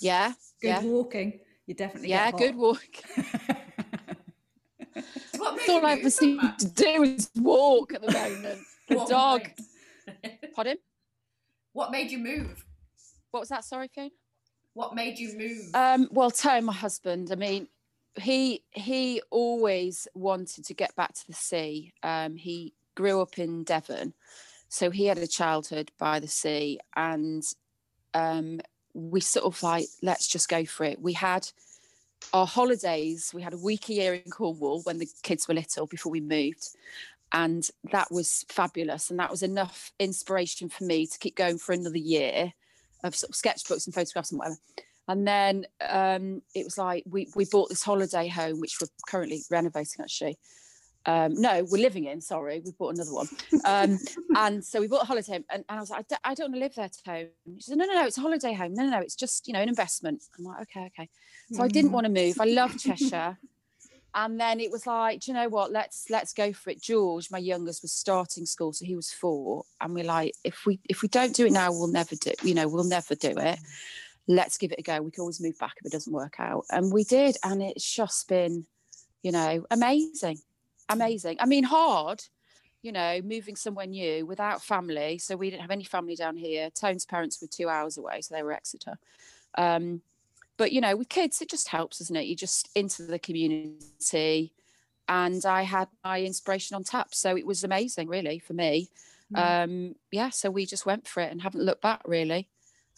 yeah 0.00 0.32
Good 0.62 0.68
yeah 0.68 0.82
walking. 0.82 1.40
You 1.66 1.74
definitely 1.74 2.08
yeah 2.08 2.30
good 2.30 2.54
walk 2.56 2.82
So 3.06 3.22
what 3.22 3.56
made 3.56 3.67
that's 5.68 5.84
all 5.84 5.86
i 5.86 5.94
move 5.94 6.00
ever 6.00 6.10
seem 6.10 6.40
to 6.58 6.68
do 6.68 7.02
is 7.02 7.30
walk 7.36 7.94
at 7.94 8.02
the 8.02 8.12
moment 8.12 8.60
the 8.88 9.04
dog 9.08 9.48
pardon 10.54 10.76
What 11.72 11.90
made 11.90 12.10
you 12.10 12.18
move? 12.18 12.64
what 13.30 13.40
was 13.40 13.48
that 13.50 13.64
sorry 13.64 13.88
Fiona? 13.88 14.10
What 14.74 14.94
made 14.94 15.18
you 15.18 15.36
move? 15.36 15.74
Um, 15.74 16.08
well, 16.12 16.30
Tone, 16.30 16.66
my 16.66 16.72
husband, 16.72 17.30
I 17.32 17.34
mean, 17.34 17.66
he 18.14 18.62
he 18.70 19.20
always 19.30 20.06
wanted 20.14 20.64
to 20.66 20.74
get 20.74 20.94
back 20.94 21.14
to 21.14 21.26
the 21.26 21.32
sea. 21.32 21.92
Um, 22.04 22.36
he 22.36 22.74
grew 22.94 23.20
up 23.20 23.38
in 23.38 23.64
Devon, 23.64 24.14
so 24.68 24.90
he 24.90 25.06
had 25.06 25.18
a 25.18 25.26
childhood 25.26 25.90
by 25.98 26.20
the 26.20 26.28
sea, 26.28 26.78
and 26.94 27.42
um, 28.14 28.60
we 28.94 29.20
sort 29.20 29.46
of 29.46 29.60
like 29.64 29.86
let's 30.00 30.28
just 30.28 30.48
go 30.48 30.64
for 30.64 30.84
it. 30.84 31.02
We 31.02 31.14
had 31.14 31.48
our 32.32 32.46
holidays. 32.46 33.30
We 33.34 33.42
had 33.42 33.54
a 33.54 33.58
week 33.58 33.88
a 33.88 33.94
year 33.94 34.14
in 34.14 34.30
Cornwall 34.30 34.82
when 34.82 34.98
the 34.98 35.08
kids 35.22 35.48
were 35.48 35.54
little 35.54 35.86
before 35.86 36.12
we 36.12 36.20
moved. 36.20 36.68
And 37.32 37.68
that 37.92 38.10
was 38.10 38.44
fabulous. 38.48 39.10
And 39.10 39.18
that 39.18 39.30
was 39.30 39.42
enough 39.42 39.92
inspiration 39.98 40.68
for 40.68 40.84
me 40.84 41.06
to 41.06 41.18
keep 41.18 41.36
going 41.36 41.58
for 41.58 41.72
another 41.72 41.98
year 41.98 42.52
of 43.04 43.14
sort 43.14 43.30
of 43.30 43.36
sketchbooks 43.36 43.86
and 43.86 43.94
photographs 43.94 44.30
and 44.30 44.38
whatever. 44.38 44.56
And 45.08 45.26
then 45.26 45.66
um, 45.88 46.42
it 46.54 46.64
was 46.64 46.76
like 46.76 47.04
we 47.08 47.28
we 47.34 47.46
bought 47.46 47.70
this 47.70 47.82
holiday 47.82 48.28
home, 48.28 48.60
which 48.60 48.76
we're 48.80 48.88
currently 49.06 49.42
renovating 49.50 50.02
actually. 50.02 50.38
Um, 51.08 51.40
no, 51.40 51.64
we're 51.70 51.80
living 51.80 52.04
in. 52.04 52.20
Sorry, 52.20 52.60
we 52.62 52.72
bought 52.72 52.94
another 52.94 53.14
one. 53.14 53.28
Um, 53.64 53.98
and 54.36 54.62
so 54.62 54.78
we 54.78 54.88
bought 54.88 55.04
a 55.04 55.06
holiday 55.06 55.32
home, 55.32 55.44
and, 55.50 55.64
and 55.66 55.78
I 55.78 55.80
was 55.80 55.88
like, 55.88 56.00
I 56.00 56.04
don't, 56.08 56.20
I 56.24 56.34
don't 56.34 56.52
want 56.52 56.54
to 56.56 56.60
live 56.60 56.74
there, 56.74 56.90
Tone. 57.02 57.28
She 57.56 57.62
said, 57.62 57.78
No, 57.78 57.86
no, 57.86 57.94
no, 57.94 58.06
it's 58.06 58.18
a 58.18 58.20
holiday 58.20 58.52
home. 58.52 58.74
No, 58.74 58.84
no, 58.84 58.90
no, 58.90 58.98
it's 59.00 59.16
just 59.16 59.48
you 59.48 59.54
know 59.54 59.60
an 59.60 59.70
investment. 59.70 60.22
I'm 60.38 60.44
like, 60.44 60.62
okay, 60.62 60.86
okay. 60.86 61.08
So 61.52 61.62
I 61.62 61.68
didn't 61.68 61.92
want 61.92 62.04
to 62.04 62.12
move. 62.12 62.38
I 62.38 62.44
love 62.44 62.78
Cheshire. 62.78 63.38
And 64.14 64.38
then 64.38 64.60
it 64.60 64.70
was 64.70 64.86
like, 64.86 65.20
do 65.20 65.30
you 65.30 65.34
know 65.34 65.48
what? 65.48 65.72
Let's 65.72 66.06
let's 66.10 66.34
go 66.34 66.52
for 66.52 66.70
it. 66.70 66.82
George, 66.82 67.30
my 67.30 67.38
youngest, 67.38 67.82
was 67.82 67.92
starting 67.92 68.44
school, 68.44 68.74
so 68.74 68.84
he 68.84 68.94
was 68.94 69.10
four, 69.10 69.64
and 69.80 69.94
we're 69.94 70.04
like, 70.04 70.34
if 70.44 70.66
we 70.66 70.78
if 70.90 71.00
we 71.00 71.08
don't 71.08 71.34
do 71.34 71.46
it 71.46 71.52
now, 71.52 71.70
we'll 71.70 71.88
never 71.88 72.16
do. 72.16 72.32
You 72.42 72.54
know, 72.54 72.68
we'll 72.68 72.84
never 72.84 73.14
do 73.14 73.32
it. 73.36 73.58
Let's 74.26 74.58
give 74.58 74.72
it 74.72 74.80
a 74.80 74.82
go. 74.82 75.00
We 75.00 75.10
can 75.10 75.22
always 75.22 75.40
move 75.40 75.58
back 75.58 75.72
if 75.78 75.86
it 75.86 75.92
doesn't 75.92 76.12
work 76.12 76.36
out, 76.38 76.64
and 76.70 76.92
we 76.92 77.04
did, 77.04 77.36
and 77.44 77.62
it's 77.62 77.90
just 77.90 78.28
been, 78.28 78.66
you 79.22 79.32
know, 79.32 79.64
amazing, 79.70 80.38
amazing. 80.88 81.36
I 81.40 81.46
mean, 81.46 81.64
hard, 81.64 82.22
you 82.82 82.92
know, 82.92 83.20
moving 83.22 83.56
somewhere 83.56 83.86
new 83.86 84.26
without 84.26 84.62
family. 84.62 85.18
So 85.18 85.36
we 85.36 85.50
didn't 85.50 85.62
have 85.62 85.70
any 85.70 85.84
family 85.84 86.16
down 86.16 86.36
here. 86.36 86.70
Tone's 86.70 87.06
parents 87.06 87.40
were 87.40 87.48
two 87.48 87.68
hours 87.68 87.98
away, 87.98 88.20
so 88.20 88.34
they 88.34 88.42
were 88.42 88.52
Exeter. 88.52 88.98
Um, 89.56 90.02
but 90.58 90.72
you 90.72 90.82
know 90.82 90.94
with 90.94 91.08
kids 91.08 91.40
it 91.40 91.48
just 91.48 91.68
helps 91.68 91.98
doesn't 91.98 92.16
it 92.16 92.26
you 92.26 92.36
just 92.36 92.68
into 92.74 93.02
the 93.02 93.18
community 93.18 94.52
and 95.08 95.46
i 95.46 95.62
had 95.62 95.88
my 96.04 96.20
inspiration 96.20 96.74
on 96.74 96.84
tap 96.84 97.14
so 97.14 97.34
it 97.34 97.46
was 97.46 97.64
amazing 97.64 98.08
really 98.08 98.38
for 98.38 98.52
me 98.52 98.90
um 99.34 99.94
yeah 100.10 100.28
so 100.28 100.50
we 100.50 100.66
just 100.66 100.84
went 100.84 101.08
for 101.08 101.22
it 101.22 101.30
and 101.30 101.40
haven't 101.40 101.64
looked 101.64 101.82
back 101.82 102.02
really 102.04 102.48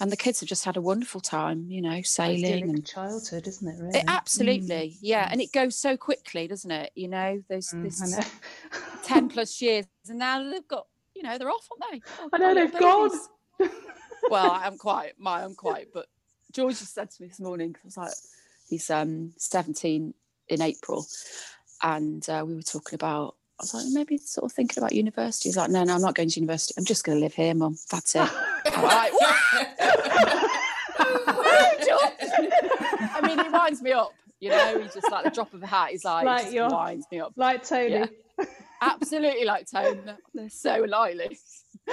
and 0.01 0.11
the 0.11 0.17
kids 0.17 0.41
have 0.41 0.49
just 0.49 0.65
had 0.65 0.77
a 0.77 0.81
wonderful 0.81 1.21
time 1.21 1.67
you 1.71 1.83
know 1.83 2.01
sailing 2.03 2.69
and 2.71 2.87
childhood, 2.87 3.47
isn't 3.47 3.69
it? 3.69 3.79
Really? 3.81 3.99
it, 3.99 4.05
absolutely 4.09 4.99
yeah 5.01 5.29
and 5.31 5.41
it 5.41 5.53
goes 5.53 5.77
so 5.77 5.97
quickly 5.97 6.47
doesn't 6.49 6.71
it 6.71 6.91
you 6.95 7.09
know 7.09 7.43
those 7.49 7.73
Mm, 7.75 7.83
this 7.83 8.01
know. 8.17 8.23
10 9.05 9.29
plus 9.35 9.61
years 9.61 9.87
and 10.09 10.19
now 10.19 10.43
they've 10.51 10.67
got 10.69 10.87
you 11.15 11.23
know 11.23 11.37
they're 11.39 11.51
off 11.51 11.69
aren't 11.71 11.93
they 11.93 12.03
Oh, 12.19 12.29
I 12.33 12.39
know 12.39 12.55
they've 12.55 12.73
gone. 12.79 13.11
well 14.31 14.51
i 14.53 14.67
am 14.67 14.79
quite 14.87 15.15
my 15.19 15.43
i'm 15.43 15.55
quite 15.55 15.89
but 15.93 16.07
george 16.53 16.79
just 16.79 16.95
said 16.95 17.11
to 17.11 17.23
me 17.23 17.29
this 17.29 17.41
morning 17.41 17.73
'cause 17.73 17.97
I 17.97 18.01
was 18.03 18.09
like 18.09 18.15
he's 18.69 18.91
um 18.91 19.33
17 19.39 20.15
in 20.49 20.63
april 20.63 21.07
and 21.83 22.29
uh, 22.29 22.45
we 22.47 22.55
were 22.55 22.63
talking 22.63 22.95
about 22.97 23.37
i 23.61 23.63
was 23.63 23.75
like 23.75 23.85
maybe 23.93 24.17
sort 24.19 24.51
of 24.51 24.53
thinking 24.53 24.83
about 24.83 24.93
university. 24.93 25.49
He's 25.49 25.57
like 25.57 25.71
no 25.71 25.85
no 25.85 25.95
i'm 25.95 26.01
not 26.01 26.15
going 26.15 26.29
to 26.29 26.41
university. 26.41 26.75
I'm 26.79 26.85
just 26.85 27.05
going 27.05 27.19
to 27.19 27.23
live 27.23 27.35
here 27.35 27.55
mum. 27.55 27.77
That's 27.91 28.15
it. 28.15 28.21
I'm 28.67 28.83
like, 28.83 29.13
i 33.13 33.21
mean 33.23 33.39
he 33.39 33.49
winds 33.51 33.83
me 33.83 33.93
up 33.93 34.13
you 34.39 34.49
know? 34.49 34.81
He's 34.81 34.95
just 34.95 35.11
like 35.11 35.25
the 35.25 35.31
drop 35.31 35.53
of 35.53 35.63
a 35.63 35.67
hat 35.67 35.91
he's 35.91 36.05
like, 36.05 36.25
Like 36.25 36.51
just 36.53 36.75
winds 36.75 37.07
me 37.13 37.21
up. 37.21 37.33
like 37.37 37.63
Tony. 37.67 37.91
Yeah. 38.39 38.45
absolutely 38.81 39.45
like 39.45 39.71
tone 39.71 40.01
they're 40.33 40.49
so 40.49 40.85
lively 40.89 41.39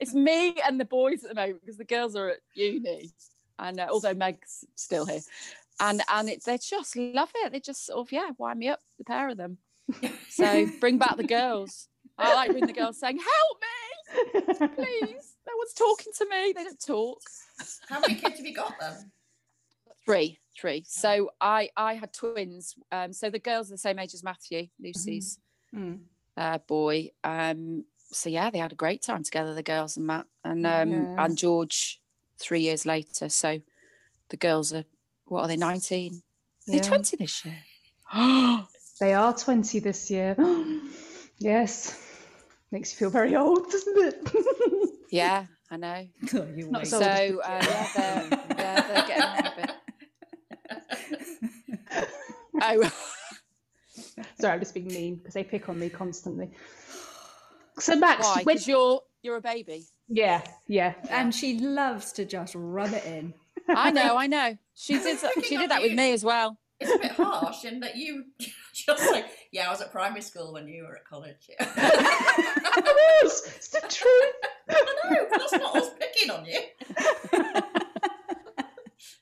it's 0.00 0.14
me 0.14 0.56
and 0.66 0.80
the 0.80 0.84
boys 0.84 1.22
at 1.22 1.28
the 1.28 1.34
moment 1.34 1.60
because 1.60 1.76
the 1.76 1.84
girls 1.84 2.16
are 2.16 2.30
at 2.30 2.38
uni, 2.54 3.10
and 3.58 3.78
uh, 3.78 3.86
although 3.90 4.14
Meg's 4.14 4.64
still 4.74 5.06
here, 5.06 5.20
and 5.78 6.02
and 6.08 6.28
it, 6.28 6.44
they 6.44 6.58
just 6.58 6.96
love 6.96 7.30
it. 7.34 7.52
They 7.52 7.60
just 7.60 7.86
sort 7.86 8.00
of 8.00 8.12
yeah, 8.12 8.30
wind 8.38 8.58
me 8.58 8.68
up, 8.68 8.80
the 8.98 9.04
pair 9.04 9.28
of 9.28 9.36
them. 9.36 9.58
So 10.28 10.66
bring 10.80 10.98
back 10.98 11.16
the 11.16 11.24
girls. 11.24 11.88
I 12.18 12.34
like 12.34 12.52
when 12.52 12.66
the 12.66 12.72
girls 12.72 12.98
saying, 12.98 13.18
"Help 13.18 13.62
me, 13.62 14.68
please!" 14.76 15.34
No 15.46 15.52
one's 15.56 15.72
talking 15.74 16.12
to 16.18 16.26
me. 16.28 16.52
They 16.54 16.64
don't 16.64 16.80
talk. 16.84 17.20
How 17.88 18.00
many 18.00 18.14
kids 18.14 18.36
have 18.38 18.46
you 18.46 18.54
got 18.54 18.74
then? 18.78 19.10
Three, 20.04 20.38
three. 20.58 20.84
So 20.86 21.30
I 21.40 21.70
I 21.76 21.94
had 21.94 22.12
twins. 22.12 22.74
Um, 22.92 23.12
so 23.12 23.30
the 23.30 23.38
girls 23.38 23.68
are 23.70 23.74
the 23.74 23.78
same 23.78 23.98
age 23.98 24.14
as 24.14 24.22
Matthew, 24.22 24.68
Lucy's 24.82 25.38
Mm. 25.74 26.00
uh, 26.36 26.58
boy. 26.58 27.10
Um, 27.22 27.84
so 28.12 28.28
yeah, 28.28 28.50
they 28.50 28.58
had 28.58 28.72
a 28.72 28.76
great 28.76 29.02
time 29.02 29.22
together, 29.22 29.54
the 29.54 29.62
girls 29.62 29.96
and 29.96 30.06
Matt 30.06 30.26
and 30.44 30.66
um, 30.66 30.90
Yeah. 30.92 31.24
and 31.24 31.38
George. 31.38 32.00
Three 32.38 32.60
years 32.62 32.86
later, 32.86 33.28
so 33.28 33.60
the 34.30 34.36
girls 34.38 34.72
are 34.72 34.84
what 35.26 35.42
are 35.42 35.48
they? 35.48 35.56
Nineteen? 35.58 36.22
Are 36.66 36.72
they 36.72 36.76
Yeah. 36.78 36.82
twenty 36.82 37.16
this 37.18 37.44
year? 37.44 37.58
They 39.00 39.14
are 39.14 39.34
20 39.34 39.78
this 39.78 40.10
year. 40.10 40.36
yes. 41.38 41.98
Makes 42.70 42.92
you 42.92 42.98
feel 42.98 43.10
very 43.10 43.34
old, 43.34 43.70
doesn't 43.70 43.96
it? 43.96 44.30
yeah, 45.10 45.46
I 45.70 45.76
know. 45.78 46.06
You 46.54 46.70
Not 46.70 46.82
wait. 46.82 46.86
So 46.86 47.00
So 47.00 47.06
uh, 47.06 47.60
yeah, 47.62 47.88
they're, 47.96 48.28
yeah, 48.58 48.80
they're 48.80 49.06
getting 49.06 49.22
on 49.22 49.46
a 49.46 49.52
bit. 49.56 49.70
Oh, 52.62 52.92
Sorry, 54.38 54.52
I'm 54.52 54.60
just 54.60 54.74
being 54.74 54.88
mean 54.88 55.14
because 55.16 55.32
they 55.32 55.42
pick 55.42 55.70
on 55.70 55.78
me 55.78 55.88
constantly. 55.88 56.50
So 57.78 57.96
Max, 57.96 58.26
why? 58.26 58.42
when, 58.42 58.58
you're 58.66 59.00
you're 59.22 59.36
a 59.36 59.40
baby. 59.40 59.86
yeah, 60.08 60.42
yeah. 60.68 60.92
and 61.08 61.34
she 61.34 61.58
loves 61.58 62.12
to 62.12 62.26
just 62.26 62.54
rub 62.54 62.92
it 62.92 63.06
in. 63.06 63.32
I 63.66 63.90
know, 63.90 64.14
I 64.14 64.26
know. 64.26 64.58
She 64.74 64.98
did. 64.98 65.18
She 65.42 65.56
did 65.56 65.70
that 65.70 65.80
with 65.80 65.94
me 65.94 66.12
as 66.12 66.22
well. 66.22 66.59
It's 66.80 66.92
a 66.94 66.98
bit 66.98 67.12
harsh 67.12 67.64
in 67.64 67.80
that 67.80 67.96
you 67.96 68.24
just 68.74 69.10
like, 69.12 69.26
yeah, 69.52 69.68
I 69.68 69.70
was 69.70 69.80
at 69.82 69.92
primary 69.92 70.22
school 70.22 70.52
when 70.52 70.66
you 70.66 70.84
were 70.84 70.96
at 70.96 71.04
college. 71.04 71.48
Yeah. 71.48 71.66
It 72.76 73.22
was. 73.24 73.42
It's 73.56 73.68
the 73.68 73.80
truth. 73.80 74.34
I 74.70 75.10
know, 75.10 75.26
that's 75.30 75.52
not 75.52 75.76
us 75.76 75.90
picking 75.98 76.30
on 76.30 76.44
you. 76.46 76.60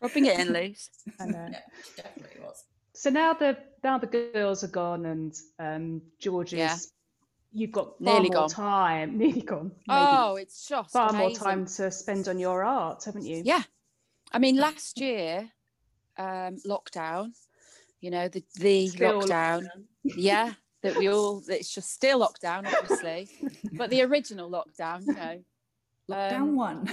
Rubbing 0.00 0.26
it 0.26 0.38
in, 0.38 0.52
Luce. 0.52 0.90
I 1.18 1.26
know. 1.26 1.48
Yeah, 1.50 1.60
definitely 1.96 2.40
was. 2.42 2.64
So 2.92 3.10
now 3.10 3.32
the 3.32 3.56
now 3.82 3.98
the 3.98 4.06
girls 4.06 4.62
are 4.64 4.68
gone 4.68 5.06
and 5.06 5.34
um, 5.58 6.02
George 6.20 6.52
is. 6.52 6.58
Yeah. 6.58 6.76
You've 7.50 7.72
got 7.72 7.98
far 7.98 8.12
Nearly 8.14 8.28
more 8.28 8.40
gone. 8.42 8.48
time, 8.50 9.16
nearly 9.18 9.40
gone. 9.40 9.72
Maybe 9.86 9.98
Oh, 10.00 10.36
it's 10.36 10.68
just 10.68 10.92
far 10.92 11.12
more 11.14 11.30
time 11.30 11.64
to 11.64 11.90
spend 11.90 12.28
on 12.28 12.38
your 12.38 12.62
art, 12.62 13.04
haven't 13.04 13.24
you? 13.24 13.40
Yeah. 13.42 13.62
I 14.30 14.38
mean, 14.38 14.56
last 14.58 15.00
year, 15.00 15.48
um, 16.18 16.58
lockdown, 16.66 17.30
you 18.00 18.10
know, 18.10 18.28
the, 18.28 18.42
the 18.58 18.88
Still 18.88 19.22
lockdown, 19.22 19.68
yeah, 20.04 20.52
that 20.82 20.96
we 20.96 21.08
all, 21.08 21.42
it's 21.48 21.74
just 21.74 21.92
still 21.92 22.20
lockdown, 22.20 22.66
obviously, 22.66 23.28
but 23.72 23.90
the 23.90 24.02
original 24.02 24.50
lockdown, 24.50 25.06
you 25.06 25.14
know, 25.14 25.40
Lockdown 26.10 26.40
um, 26.40 26.56
one. 26.56 26.86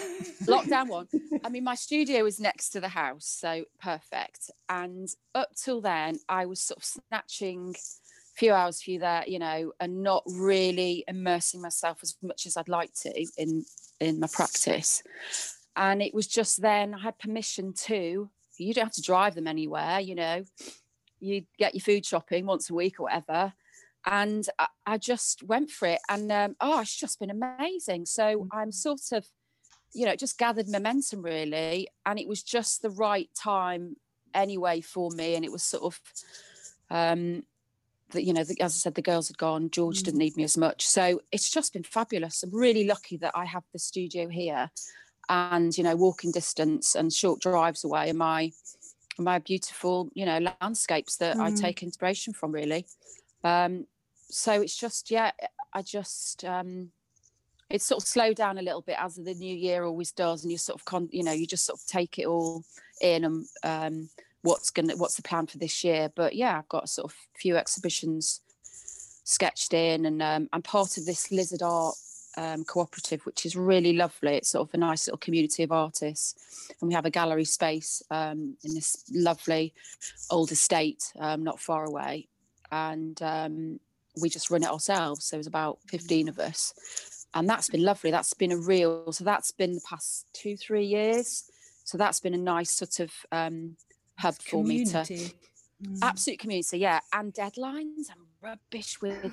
lockdown 0.43 0.87
one. 0.89 1.07
I 1.45 1.49
mean, 1.49 1.63
my 1.63 1.75
studio 1.75 2.25
is 2.25 2.39
next 2.39 2.69
to 2.71 2.81
the 2.81 2.89
house, 2.89 3.25
so 3.25 3.63
perfect. 3.81 4.51
And 4.67 5.07
up 5.33 5.49
till 5.55 5.79
then, 5.79 6.19
I 6.27 6.45
was 6.45 6.61
sort 6.61 6.79
of 6.79 6.83
snatching 6.83 7.73
a 7.77 8.37
few 8.37 8.51
hours 8.51 8.81
for 8.81 8.91
you 8.91 8.99
there, 8.99 9.23
you 9.25 9.39
know, 9.39 9.71
and 9.79 10.03
not 10.03 10.23
really 10.25 11.05
immersing 11.07 11.61
myself 11.61 11.99
as 12.03 12.15
much 12.21 12.45
as 12.45 12.57
I'd 12.57 12.67
like 12.67 12.93
to 13.03 13.25
in 13.37 13.65
in 14.01 14.19
my 14.19 14.27
practice. 14.31 15.01
And 15.77 16.01
it 16.01 16.13
was 16.13 16.27
just 16.27 16.61
then 16.61 16.93
I 16.93 16.99
had 16.99 17.17
permission 17.17 17.73
to. 17.85 18.29
You 18.57 18.73
don't 18.73 18.85
have 18.85 18.93
to 18.93 19.01
drive 19.01 19.35
them 19.35 19.47
anywhere, 19.47 20.01
you 20.01 20.15
know. 20.15 20.43
You 21.25 21.45
get 21.57 21.73
your 21.73 21.81
food 21.81 22.05
shopping 22.05 22.45
once 22.45 22.69
a 22.69 22.73
week 22.73 22.99
or 22.99 23.03
whatever. 23.03 23.53
And 24.05 24.47
I, 24.59 24.67
I 24.85 24.97
just 24.97 25.43
went 25.43 25.71
for 25.71 25.87
it, 25.87 25.99
and 26.07 26.31
um, 26.31 26.55
oh, 26.61 26.79
it's 26.79 26.95
just 26.95 27.19
been 27.19 27.31
amazing. 27.31 28.05
So 28.05 28.47
I'm 28.51 28.71
sort 28.71 29.11
of 29.11 29.25
you 29.95 30.05
know, 30.05 30.15
just 30.15 30.37
gathered 30.37 30.67
momentum 30.67 31.21
really. 31.21 31.87
And 32.05 32.19
it 32.19 32.27
was 32.27 32.43
just 32.43 32.81
the 32.81 32.89
right 32.89 33.29
time 33.33 33.95
anyway 34.33 34.81
for 34.81 35.09
me. 35.11 35.35
And 35.35 35.45
it 35.45 35.51
was 35.51 35.63
sort 35.63 35.83
of, 35.83 36.01
um, 36.91 37.43
that 38.11 38.23
you 38.23 38.33
know, 38.33 38.43
the, 38.43 38.59
as 38.61 38.73
I 38.73 38.77
said, 38.77 38.95
the 38.95 39.01
girls 39.01 39.29
had 39.29 39.37
gone, 39.37 39.71
George 39.71 40.03
didn't 40.03 40.19
need 40.19 40.35
me 40.35 40.43
as 40.43 40.57
much. 40.57 40.85
So 40.85 41.21
it's 41.31 41.49
just 41.49 41.73
been 41.73 41.83
fabulous. 41.83 42.43
I'm 42.43 42.53
really 42.53 42.85
lucky 42.85 43.17
that 43.17 43.31
I 43.33 43.45
have 43.45 43.63
the 43.71 43.79
studio 43.79 44.27
here 44.27 44.69
and, 45.29 45.75
you 45.75 45.83
know, 45.83 45.95
walking 45.95 46.31
distance 46.31 46.93
and 46.93 47.11
short 47.11 47.41
drives 47.41 47.83
away 47.83 48.11
are 48.11 48.13
my, 48.13 48.51
my 49.17 49.39
beautiful, 49.39 50.09
you 50.13 50.25
know, 50.25 50.39
landscapes 50.61 51.17
that 51.17 51.39
I 51.39 51.51
Mm. 51.51 51.55
take 51.55 51.83
inspiration 51.83 52.33
from 52.33 52.51
really. 52.51 52.85
Um, 53.43 53.87
so 54.29 54.61
it's 54.61 54.75
just, 54.75 55.11
yeah, 55.11 55.31
I 55.73 55.81
just, 55.81 56.43
um, 56.45 56.91
it's 57.69 57.85
sort 57.85 58.03
of 58.03 58.07
slowed 58.07 58.35
down 58.35 58.57
a 58.57 58.61
little 58.61 58.81
bit 58.81 58.97
as 58.99 59.15
the 59.15 59.33
new 59.33 59.55
year 59.55 59.83
always 59.83 60.11
does 60.11 60.43
and 60.43 60.51
you 60.51 60.57
sort 60.57 60.79
of 60.79 60.85
con 60.85 61.09
you 61.11 61.23
know 61.23 61.31
you 61.31 61.47
just 61.47 61.65
sort 61.65 61.79
of 61.79 61.85
take 61.87 62.19
it 62.19 62.25
all 62.25 62.63
in 63.01 63.25
and 63.25 63.45
um 63.63 64.09
what's 64.43 64.69
gonna 64.69 64.95
what's 64.95 65.15
the 65.15 65.23
plan 65.23 65.47
for 65.47 65.57
this 65.57 65.83
year 65.83 66.11
but 66.15 66.35
yeah 66.35 66.59
i've 66.59 66.69
got 66.69 66.83
a 66.83 66.87
sort 66.87 67.11
of 67.11 67.17
few 67.35 67.57
exhibitions 67.57 68.41
sketched 69.23 69.73
in 69.73 70.05
and 70.05 70.21
um, 70.21 70.47
i'm 70.53 70.61
part 70.61 70.97
of 70.97 71.05
this 71.05 71.31
lizard 71.31 71.63
art 71.63 71.95
um, 72.37 72.63
cooperative 72.63 73.25
which 73.25 73.45
is 73.45 73.55
really 73.55 73.93
lovely 73.93 74.35
it's 74.35 74.49
sort 74.49 74.67
of 74.67 74.73
a 74.73 74.77
nice 74.77 75.07
little 75.07 75.17
community 75.17 75.63
of 75.63 75.71
artists 75.71 76.69
and 76.81 76.87
we 76.87 76.93
have 76.93 77.05
a 77.05 77.09
gallery 77.09 77.45
space 77.45 78.01
um, 78.11 78.55
in 78.63 78.73
this 78.73 79.03
lovely 79.11 79.73
old 80.29 80.51
estate 80.51 81.11
um, 81.19 81.43
not 81.43 81.59
far 81.59 81.85
away 81.85 82.27
and 82.71 83.21
um, 83.21 83.79
we 84.21 84.29
just 84.29 84.49
run 84.49 84.63
it 84.63 84.69
ourselves 84.69 85.25
so 85.25 85.35
there's 85.35 85.47
about 85.47 85.79
15 85.87 86.29
of 86.29 86.39
us 86.39 86.73
and 87.35 87.49
that's 87.49 87.69
been 87.69 87.83
lovely. 87.83 88.11
That's 88.11 88.33
been 88.33 88.53
a 88.53 88.57
real. 88.57 89.11
So 89.11 89.25
that's 89.25 89.51
been 89.51 89.73
the 89.73 89.81
past 89.87 90.25
two, 90.33 90.55
three 90.55 90.85
years. 90.85 91.43
So 91.83 91.97
that's 91.97 92.21
been 92.21 92.33
a 92.33 92.37
nice 92.37 92.71
sort 92.71 93.01
of 93.01 93.11
um, 93.31 93.75
hub 94.17 94.35
for 94.35 94.63
me 94.63 94.85
to. 94.85 95.05
Mm. 95.83 95.99
absolute 96.01 96.39
community. 96.39 96.79
Yeah, 96.79 97.01
and 97.11 97.33
deadlines. 97.33 98.09
I'm 98.09 98.24
rubbish 98.55 99.01
with, 99.01 99.31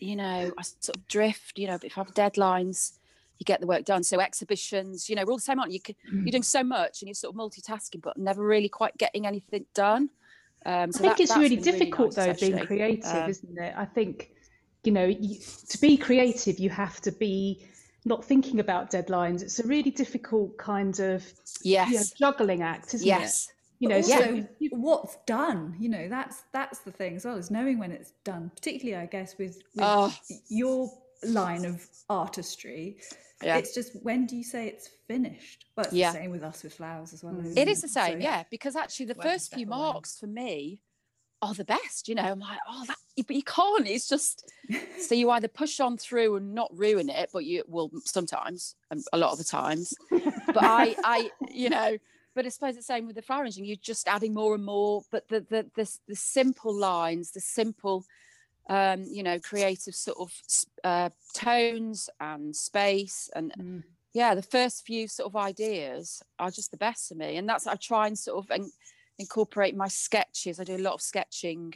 you 0.00 0.16
know, 0.16 0.52
I 0.56 0.62
sort 0.62 0.96
of 0.96 1.06
drift. 1.08 1.58
You 1.58 1.68
know, 1.68 1.78
if 1.82 1.96
I 1.98 2.00
have 2.02 2.14
deadlines, 2.14 2.92
you 3.38 3.44
get 3.44 3.60
the 3.60 3.66
work 3.66 3.84
done. 3.84 4.04
So 4.04 4.20
exhibitions, 4.20 5.08
you 5.10 5.16
know, 5.16 5.24
we're 5.24 5.32
all 5.32 5.36
the 5.38 5.42
same, 5.42 5.58
aren't 5.58 5.72
you? 5.72 5.76
You 5.76 5.80
can- 5.80 5.96
Mm. 6.12 6.24
You're 6.24 6.32
doing 6.32 6.42
so 6.42 6.62
much 6.62 7.02
and 7.02 7.08
you're 7.08 7.14
sort 7.14 7.34
of 7.34 7.40
multitasking, 7.40 8.00
but 8.00 8.16
never 8.16 8.42
really 8.46 8.68
quite 8.68 8.96
getting 8.96 9.26
anything 9.26 9.66
done. 9.74 10.10
Um, 10.66 10.90
I 10.90 10.92
think 10.92 11.16
that- 11.16 11.20
it's 11.20 11.36
really 11.36 11.56
been 11.56 11.64
really 11.64 11.78
difficult 11.78 12.16
nice, 12.16 12.40
though 12.40 12.48
being 12.48 12.66
creative, 12.66 13.04
Um, 13.24 13.30
isn't 13.30 13.58
it? 13.58 13.74
I 13.76 13.84
think 13.84 14.30
you 14.84 14.92
know 14.92 15.04
you, 15.06 15.38
to 15.68 15.78
be 15.80 15.96
creative, 15.96 16.58
you 16.58 16.70
have 16.70 17.00
to 17.02 17.12
be 17.12 17.66
not 18.06 18.24
thinking 18.24 18.60
about 18.60 18.90
deadlines. 18.90 19.42
It's 19.42 19.58
a 19.58 19.66
really 19.66 19.90
difficult 19.90 20.56
kind 20.58 20.98
of 21.00 21.24
Yes. 21.62 21.90
you 21.90 21.96
know, 21.98 22.04
juggling 22.18 22.62
act, 22.62 22.94
isn't 22.94 23.06
yes. 23.06 23.48
it? 23.48 23.54
You 23.80 23.88
know, 23.88 23.96
But 24.00 24.06
so 24.06 24.46
what's 24.70 25.16
done 25.26 25.74
you 25.78 25.88
know 25.88 26.08
that's 26.08 26.42
that's 26.52 26.78
the 26.80 26.90
thing 26.92 27.16
as 27.16 27.24
well 27.24 27.36
is 27.36 27.50
knowing 27.50 27.78
when 27.78 27.90
it's 27.92 28.12
done 28.24 28.50
particularly 28.54 29.00
i 29.02 29.06
guess 29.06 29.36
with, 29.38 29.56
with 29.74 29.84
Oh. 29.84 30.14
your 30.48 30.90
line 31.26 31.64
of 31.64 31.86
artistry 32.08 32.96
Yeah. 33.42 33.56
it's 33.56 33.74
just 33.74 33.92
when 34.02 34.26
do 34.26 34.36
you 34.36 34.44
say 34.44 34.68
it's 34.68 34.88
finished 35.08 35.66
well 35.76 35.84
it's 35.86 35.94
Yeah. 35.94 36.12
the 36.12 36.18
same 36.18 36.30
with 36.30 36.42
us 36.42 36.62
with 36.62 36.74
flowers 36.74 37.12
as 37.12 37.22
well. 37.24 37.36
It 37.56 37.68
is 37.68 37.82
the 37.82 37.88
same, 37.88 38.20
So- 38.20 38.24
yeah, 38.24 38.44
because 38.50 38.74
actually 38.76 39.06
the 39.06 39.14
to 39.14 39.22
first 39.22 39.54
few 39.54 39.66
marks 39.66 40.18
for 40.18 40.26
me 40.26 40.80
are 41.42 41.52
the 41.52 41.64
best. 41.64 42.08
You 42.08 42.14
know, 42.14 42.22
I'm 42.22 42.38
like, 42.38 42.58
oh, 42.68 42.84
that, 42.86 42.96
but 43.26 43.36
you 43.36 43.42
can't. 43.42 43.86
It's 43.86 44.08
just 44.08 44.50
so 44.98 45.14
you 45.14 45.28
either 45.30 45.48
push 45.48 45.78
on 45.78 45.98
through 45.98 46.36
and 46.36 46.54
not 46.54 46.70
ruin 46.74 47.10
it, 47.10 47.28
but 47.34 47.44
you 47.44 47.64
will 47.68 47.90
sometimes, 48.04 48.76
and 48.90 49.02
a 49.12 49.18
lot 49.18 49.32
of 49.32 49.38
the 49.38 49.44
times. 49.44 49.92
But 50.10 50.62
I, 50.62 50.96
I, 51.04 51.30
you 51.50 51.68
know, 51.68 51.98
but 52.34 52.46
I 52.46 52.48
suppose 52.48 52.76
the 52.76 52.82
same 52.82 53.06
with 53.06 53.16
the 53.16 53.22
flower 53.22 53.42
arranging. 53.42 53.64
You're 53.64 53.76
just 53.76 54.08
adding 54.08 54.34
more 54.34 54.54
and 54.54 54.64
more. 54.64 55.02
But 55.10 55.28
the 55.28 55.40
the 55.40 55.70
the, 55.74 55.98
the 56.08 56.16
simple 56.16 56.74
lines, 56.74 57.30
the 57.30 57.40
simple, 57.40 58.04
um, 58.68 59.04
you 59.04 59.22
know, 59.22 59.38
creative 59.38 59.94
sort 59.94 60.18
of 60.18 60.32
uh, 60.84 61.10
tones 61.34 62.10
and 62.20 62.54
space 62.54 63.30
and 63.34 63.52
Mm. 63.58 63.82
yeah, 64.12 64.34
the 64.34 64.42
first 64.42 64.86
few 64.86 65.08
sort 65.08 65.26
of 65.28 65.36
ideas 65.36 66.22
are 66.38 66.50
just 66.50 66.70
the 66.70 66.76
best 66.76 67.08
for 67.08 67.14
me, 67.14 67.36
and 67.36 67.48
that's 67.48 67.66
I 67.66 67.76
try 67.76 68.06
and 68.06 68.18
sort 68.18 68.44
of 68.44 68.50
in, 68.56 68.70
incorporate 69.18 69.76
my 69.76 69.88
sketches. 69.88 70.60
I 70.60 70.64
do 70.64 70.76
a 70.76 70.78
lot 70.78 70.94
of 70.94 71.02
sketching 71.02 71.74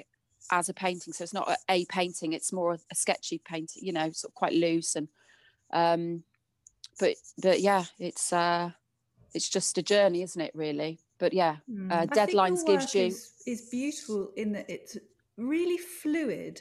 as 0.50 0.69
a 0.69 0.75
painting, 0.75 1.12
so 1.12 1.25
it's 1.25 1.35
not 1.35 1.49
a, 1.49 1.57
a 1.69 1.85
painting; 1.87 2.33
it's 2.33 2.53
more 2.53 2.75
a, 2.75 2.79
a 2.91 2.95
sketchy 2.95 3.38
painting. 3.38 3.83
You 3.85 3.93
know, 3.93 4.11
sort 4.12 4.31
of 4.31 4.35
quite 4.35 4.53
loose 4.55 4.97
and, 4.97 5.09
um, 5.73 6.25
but 7.00 7.17
but 7.43 7.61
yeah, 7.61 7.85
it's 7.99 8.33
uh, 8.33 8.71
it's 9.35 9.49
just 9.49 9.78
a 9.78 9.82
journey, 9.82 10.23
isn't 10.23 10.40
it? 10.40 10.52
Really, 10.54 11.00
but 11.18 11.32
yeah, 11.32 11.56
Mm. 11.70 11.92
uh, 11.92 12.06
deadlines 12.06 12.64
gives 12.66 12.94
you 12.94 13.06
is, 13.06 13.32
is 13.47 13.61
beautiful 13.70 14.30
in 14.37 14.52
that 14.52 14.68
it's 14.70 14.97
really 15.37 15.78
fluid 15.78 16.61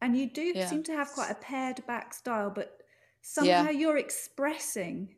and 0.00 0.16
you 0.16 0.28
do 0.28 0.52
Yeah. 0.54 0.68
seem 0.68 0.82
to 0.84 0.92
have 0.92 1.10
quite 1.12 1.30
a 1.30 1.34
pared 1.36 1.86
back 1.86 2.12
style 2.12 2.50
but 2.50 2.82
somehow 3.22 3.70
you're 3.70 3.96
expressing 3.98 5.14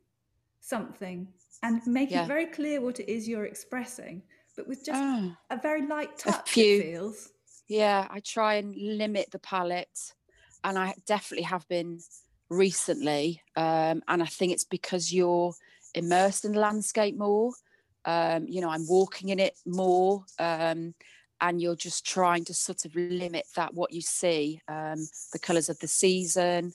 something 0.60 1.26
and 1.62 1.80
making 1.86 2.16
Yeah. 2.16 2.24
it 2.24 2.28
very 2.28 2.46
clear 2.46 2.80
what 2.80 3.00
it 3.00 3.08
is 3.10 3.26
you're 3.28 3.46
expressing 3.46 4.22
but 4.56 4.66
with 4.68 4.84
just 4.84 5.00
Oh. 5.02 5.34
a 5.50 5.56
very 5.56 5.86
light 5.86 6.18
touch 6.18 6.48
A 6.48 6.52
few- 6.52 6.78
it 6.78 6.82
feels 6.82 7.32
Yeah, 7.66 8.06
I 8.10 8.20
try 8.20 8.54
and 8.54 8.74
limit 8.74 9.30
the 9.30 9.38
palette, 9.38 10.14
and 10.64 10.78
I 10.78 10.94
definitely 11.04 11.44
have 11.44 11.68
been 11.68 12.00
recently. 12.48 13.42
Um, 13.56 14.02
and 14.08 14.22
I 14.22 14.26
think 14.26 14.52
it's 14.52 14.64
because 14.64 15.12
you're 15.12 15.54
immersed 15.98 16.44
in 16.44 16.52
the 16.52 16.60
landscape 16.60 17.16
more. 17.16 17.52
Um, 18.04 18.46
you 18.48 18.60
know, 18.60 18.70
I'm 18.70 18.86
walking 18.88 19.28
in 19.28 19.38
it 19.38 19.54
more, 19.66 20.24
um, 20.38 20.94
and 21.40 21.60
you're 21.60 21.76
just 21.76 22.06
trying 22.06 22.44
to 22.46 22.54
sort 22.54 22.84
of 22.84 22.94
limit 22.94 23.46
that 23.56 23.74
what 23.74 23.92
you 23.92 24.00
see, 24.00 24.60
um, 24.68 25.06
the 25.32 25.38
colours 25.38 25.68
of 25.68 25.78
the 25.80 25.88
season. 25.88 26.72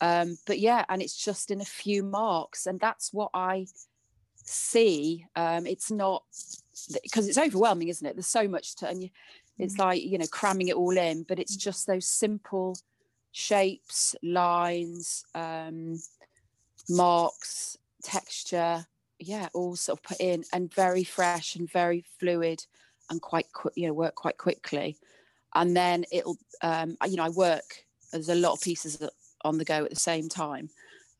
Um, 0.00 0.38
but 0.46 0.58
yeah, 0.58 0.84
and 0.88 1.02
it's 1.02 1.22
just 1.22 1.50
in 1.50 1.60
a 1.60 1.66
few 1.66 2.02
marks, 2.02 2.66
and 2.66 2.80
that's 2.80 3.12
what 3.12 3.30
I 3.34 3.66
see. 4.44 5.26
Um, 5.36 5.66
it's 5.66 5.90
not 5.90 6.22
because 7.02 7.28
it's 7.28 7.38
overwhelming, 7.38 7.88
isn't 7.88 8.06
it? 8.06 8.16
There's 8.16 8.26
so 8.26 8.48
much 8.48 8.76
to, 8.76 8.88
and 8.88 9.02
you, 9.02 9.10
it's 9.60 9.78
like 9.78 10.02
you 10.02 10.18
know 10.18 10.26
cramming 10.26 10.68
it 10.68 10.76
all 10.76 10.96
in 10.96 11.22
but 11.22 11.38
it's 11.38 11.56
just 11.56 11.86
those 11.86 12.06
simple 12.06 12.76
shapes 13.32 14.16
lines 14.22 15.24
um 15.34 16.00
marks 16.88 17.76
texture 18.02 18.86
yeah 19.18 19.48
all 19.54 19.76
sort 19.76 19.98
of 19.98 20.02
put 20.02 20.20
in 20.20 20.44
and 20.52 20.72
very 20.74 21.04
fresh 21.04 21.54
and 21.56 21.70
very 21.70 22.04
fluid 22.18 22.64
and 23.10 23.20
quite 23.20 23.52
quick 23.52 23.74
you 23.76 23.86
know 23.86 23.92
work 23.92 24.14
quite 24.14 24.38
quickly. 24.38 24.96
And 25.54 25.76
then 25.76 26.04
it'll 26.12 26.38
um 26.62 26.96
you 27.06 27.16
know 27.16 27.24
i 27.24 27.28
work 27.28 27.84
there's 28.12 28.28
a 28.28 28.34
lot 28.34 28.52
of 28.52 28.60
pieces 28.60 29.02
on 29.44 29.58
the 29.58 29.64
go 29.64 29.84
at 29.84 29.90
the 29.90 29.96
same 29.96 30.28
time. 30.28 30.70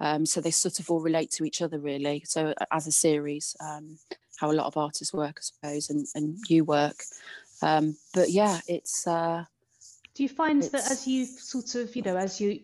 Um 0.01 0.25
so 0.25 0.41
they 0.41 0.51
sort 0.51 0.79
of 0.81 0.91
all 0.91 1.01
relate 1.01 1.31
to 1.33 1.45
each 1.45 1.63
other 1.63 1.79
really. 1.79 2.23
So 2.27 2.55
as 2.71 2.87
a 2.87 2.93
series 2.93 3.57
um 3.61 3.99
how 4.39 4.51
a 4.51 4.55
lot 4.55 4.67
of 4.67 4.77
artists 4.77 5.13
work 5.13 5.37
i 5.39 5.43
suppose 5.43 5.91
and 5.91 6.07
and 6.15 6.39
you 6.49 6.65
work. 6.65 7.03
Um 7.63 7.97
but 8.15 8.31
yeah 8.31 8.61
it's 8.67 9.07
uh 9.07 9.45
Do 10.15 10.23
you 10.23 10.29
find 10.29 10.63
that 10.63 10.91
as 10.91 11.07
you 11.07 11.27
sort 11.27 11.75
of, 11.75 11.95
you 11.95 12.03
know, 12.03 12.17
as 12.17 12.41
you 12.41 12.61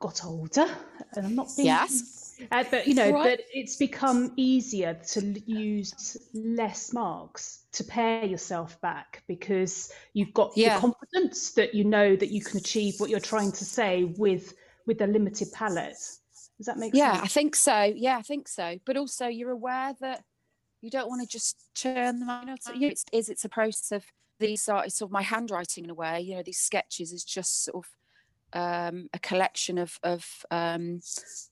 got 0.00 0.24
older, 0.24 0.66
and 1.14 1.26
I'm 1.26 1.34
not 1.34 1.48
being 1.56 1.66
Yes. 1.66 2.19
Uh, 2.50 2.64
but 2.70 2.86
you 2.86 2.94
know 2.94 3.10
Right. 3.10 3.38
that 3.38 3.40
it's 3.52 3.76
become 3.76 4.32
easier 4.36 4.94
to 5.12 5.40
use 5.46 6.16
less 6.34 6.92
marks 6.92 7.64
to 7.72 7.84
pare 7.84 8.24
yourself 8.24 8.80
back 8.80 9.22
because 9.26 9.92
you've 10.12 10.32
got 10.34 10.56
Yeah. 10.56 10.74
the 10.74 10.80
confidence 10.80 11.52
that 11.52 11.74
you 11.74 11.84
know 11.84 12.16
that 12.16 12.30
you 12.30 12.40
can 12.42 12.58
achieve 12.58 12.98
what 12.98 13.10
you're 13.10 13.20
trying 13.20 13.52
to 13.52 13.64
say 13.64 14.04
with 14.04 14.54
with 14.86 15.00
a 15.02 15.06
limited 15.06 15.48
palette. 15.52 15.96
Does 16.56 16.66
that 16.66 16.78
make 16.78 16.92
sense? 16.94 16.98
Yeah, 16.98 17.20
I 17.22 17.28
think 17.28 17.54
so. 17.56 17.82
Yeah, 17.96 18.18
I 18.18 18.22
think 18.22 18.48
so. 18.48 18.78
But 18.84 18.96
also, 18.96 19.26
you're 19.28 19.50
aware 19.50 19.94
that 20.00 20.24
you 20.82 20.90
don't 20.90 21.08
want 21.08 21.22
to 21.22 21.28
just 21.28 21.56
churn 21.74 22.20
them 22.20 22.28
out. 22.30 22.48
It's, 22.74 23.04
is 23.12 23.28
it's 23.28 23.44
a 23.44 23.48
process 23.48 23.92
of 23.92 24.04
these 24.38 24.68
are 24.68 24.84
it's 24.84 24.96
sort 24.96 25.08
of 25.08 25.12
my 25.12 25.22
handwriting 25.22 25.84
in 25.84 25.90
a 25.90 25.94
way. 25.94 26.20
You 26.22 26.36
know, 26.36 26.42
these 26.42 26.58
sketches 26.58 27.12
is 27.12 27.24
just 27.24 27.64
sort 27.64 27.84
of 27.84 27.90
um, 28.52 29.08
a 29.12 29.18
collection 29.18 29.78
of 29.78 29.98
of 30.02 30.44
um, 30.50 31.00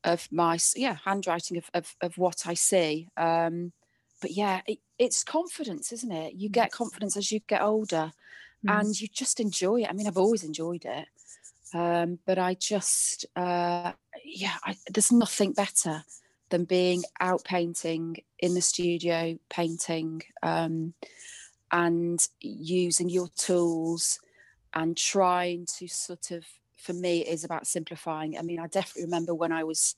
of 0.05 0.29
my 0.31 0.59
yeah 0.77 0.97
handwriting 1.05 1.57
of 1.57 1.71
of, 1.75 1.97
of 2.01 2.19
what 2.19 2.47
I 2.47 2.55
see. 2.55 3.09
Um, 3.17 3.73
but 4.21 4.33
yeah, 4.33 4.63
it, 4.67 4.79
it's 4.99 5.23
confidence, 5.23 5.93
isn't 5.93 6.11
it? 6.11 6.35
You 6.35 6.49
get 6.49 6.73
confidence 6.73 7.17
as 7.17 7.31
you 7.33 7.41
get 7.47 7.63
older, 7.63 8.13
Mm. 8.67 8.81
and 8.81 9.01
you 9.01 9.07
just 9.07 9.39
enjoy 9.39 9.83
it. 9.83 9.89
I 9.89 9.93
mean, 9.93 10.09
I've 10.09 10.19
always 10.19 10.43
enjoyed 10.43 10.85
it, 10.85 11.07
um, 11.73 12.19
but 12.27 12.39
I 12.39 12.55
just 12.55 13.25
uh, 13.37 13.93
yeah, 14.25 14.57
I, 14.65 14.77
there's 14.93 15.13
nothing 15.13 15.53
better 15.53 16.03
than 16.51 16.65
being 16.65 17.05
out 17.21 17.45
painting 17.45 18.17
in 18.41 18.55
the 18.55 18.61
studio, 18.61 19.39
painting, 19.49 20.23
um, 20.43 20.95
and 21.71 22.27
using 22.41 23.09
your 23.09 23.29
tools 23.37 24.19
and 24.75 24.97
trying 24.97 25.67
to 25.79 25.87
sort 25.89 26.31
of, 26.31 26.45
for 26.79 26.93
me, 26.93 27.21
it 27.21 27.29
is 27.29 27.45
about 27.45 27.67
simplifying. 27.67 28.39
I 28.39 28.43
mean, 28.43 28.59
I 28.61 28.67
definitely 28.69 29.05
remember 29.05 29.35
when 29.35 29.53
I 29.53 29.65
was 29.65 29.97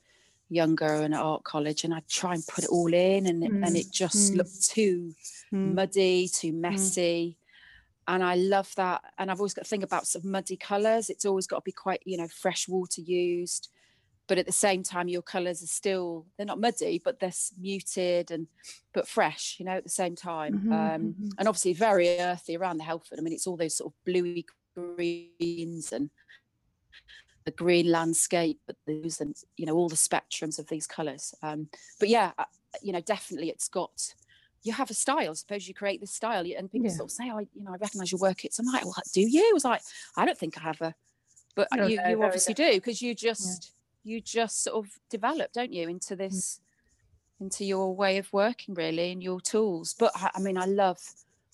younger 0.49 1.03
and 1.03 1.15
at 1.15 1.21
art 1.21 1.45
college, 1.45 1.85
and 1.85 1.95
I'd 1.95 2.09
try 2.09 2.35
and 2.35 2.47
put 2.47 2.65
it 2.65 2.71
all 2.71 2.93
in, 2.93 3.27
and, 3.27 3.45
it- 3.45 3.55
and 3.63 3.77
Mm, 3.77 3.79
it 3.79 3.91
just 3.91 4.35
mm. 4.35 4.35
looked 4.35 4.63
too 4.69 5.15
Mm. 5.53 5.77
muddy, 5.77 6.29
too 6.29 6.53
messy. 6.53 7.39
And 8.07 8.25
I 8.25 8.35
love 8.35 8.75
that. 8.77 9.03
And 9.19 9.31
I've 9.31 9.39
always 9.41 9.55
got 9.55 9.63
to 9.63 9.69
think 9.69 9.85
about 9.85 10.07
sort 10.07 10.25
of 10.25 10.31
muddy 10.31 10.57
colours. 10.57 11.11
It's 11.11 11.25
always 11.25 11.47
got 11.47 11.57
to 11.59 11.63
be 11.63 11.73
quite, 11.73 12.03
you 12.05 12.17
know, 12.17 12.29
fresh 12.29 12.69
water 12.69 13.01
used. 13.01 13.69
But 14.29 14.39
at 14.39 14.47
the 14.47 14.53
same 14.53 14.83
time, 14.85 15.09
your 15.09 15.23
colours 15.23 15.63
are 15.63 15.67
still, 15.69 16.27
they're 16.37 16.47
not 16.47 16.61
muddy, 16.61 17.01
but 17.05 17.21
they're 17.21 17.33
muted 17.59 18.31
and, 18.31 18.49
but 18.95 19.09
fresh, 19.09 19.59
you 19.59 19.67
know, 19.67 19.73
at 19.73 19.85
the 19.85 19.91
same 19.91 20.17
time. 20.17 20.57
Mhm, 20.57 20.71
um, 20.71 21.17
mhm. 21.19 21.39
And 21.39 21.49
obviously 21.49 21.75
very 21.75 22.09
earthy 22.21 22.57
around 22.57 22.79
the 22.79 22.85
Helford. 22.85 23.19
I 23.19 23.23
mean, 23.23 23.33
it's 23.35 23.47
all 23.47 23.57
those 23.57 23.77
sort 23.77 23.93
of 23.93 24.05
bluey 24.05 24.47
greens 24.77 25.93
and 25.93 26.11
the 27.45 27.51
green 27.53 27.91
landscape, 27.91 28.61
but 28.67 28.77
those 28.87 29.21
and, 29.21 29.37
you 29.57 29.67
know, 29.67 29.75
all 29.75 29.89
the 29.89 29.97
spectrums 29.97 30.59
of 30.59 30.69
these 30.69 30.87
colours. 30.87 31.35
Um, 31.43 31.69
but 31.99 32.09
yeah, 32.09 32.33
uh, 32.39 32.45
you 32.83 32.93
know, 32.93 33.01
definitely 33.01 33.51
it's 33.51 33.69
got, 33.69 34.15
you 34.63 34.73
have 34.73 34.91
a 34.91 34.95
style. 34.95 35.35
Suppose 35.35 35.67
you 35.67 35.75
create 35.75 36.01
this 36.01 36.13
style, 36.15 36.45
and 36.57 36.71
people 36.71 36.91
Yeah. 36.91 36.97
sort 36.97 37.09
of 37.09 37.13
say, 37.13 37.31
"Oh, 37.31 37.39
you 37.41 37.49
know, 37.65 37.73
I 37.73 37.77
recognise 37.77 38.13
your 38.13 38.21
work." 38.21 38.45
It's 38.45 38.59
I'm 38.59 38.67
like, 38.67 38.85
"Well, 38.85 38.95
do 39.15 39.23
you?" 39.23 39.49
I 39.51 39.53
was 39.55 39.65
like, 39.65 39.83
"I 40.17 40.25
don't 40.27 40.37
think 40.39 40.59
I 40.59 40.63
have 40.63 40.81
a," 40.83 40.95
but 41.57 41.69
No, 41.73 41.85
you, 41.85 41.99
no, 42.05 42.11
you 42.11 42.23
obviously 42.25 42.55
do 42.55 42.75
because 42.75 43.03
you 43.03 43.15
just 43.15 43.75
you 44.05 44.21
just 44.21 44.63
sort 44.63 44.85
of 44.87 44.93
develop, 45.11 45.53
don't 45.53 45.73
you, 45.73 45.89
into 45.89 46.17
this, 46.17 46.61
into 47.41 47.65
your 47.65 47.95
way 47.97 48.19
of 48.19 48.33
working 48.33 48.75
really 48.75 49.13
and 49.13 49.23
your 49.23 49.41
tools. 49.41 49.95
But 49.99 50.13
I, 50.17 50.31
I 50.35 50.41
mean, 50.41 50.59
I 50.59 50.67
love. 50.67 51.01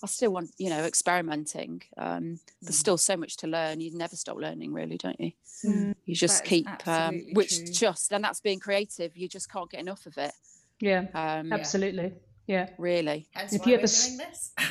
I 0.02 0.06
still 0.06 0.30
want, 0.32 0.50
you 0.58 0.68
know, 0.70 0.84
experimenting. 0.84 1.82
Um, 1.96 2.38
there's 2.60 2.76
still 2.78 2.98
so 2.98 3.16
much 3.16 3.36
to 3.38 3.46
learn. 3.46 3.80
You 3.80 3.96
never 3.96 4.14
stop 4.16 4.36
learning, 4.36 4.72
really, 4.74 4.98
don't 4.98 5.18
you? 5.20 5.32
Mm. 5.64 5.94
You 6.04 6.14
just 6.14 6.44
keep, 6.44 6.66
um, 6.86 7.22
which 7.32 7.56
true. 7.56 7.66
just, 7.72 8.12
and 8.12 8.22
that's 8.22 8.40
being 8.40 8.60
creative. 8.60 9.16
You 9.16 9.26
just 9.28 9.50
can't 9.50 9.70
get 9.70 9.80
enough 9.80 10.04
of 10.06 10.18
it. 10.18 10.32
Yeah, 10.80 11.06
Um, 11.14 11.52
absolutely. 11.52 12.12
Yeah. 12.46 12.68
really. 12.78 13.26
Hence 13.32 13.54
If 13.54 13.62
why 13.62 13.68
you 13.68 13.74
ever 13.76 13.84
s- 13.84 14.06
doing 14.06 14.18
this. 14.18 14.52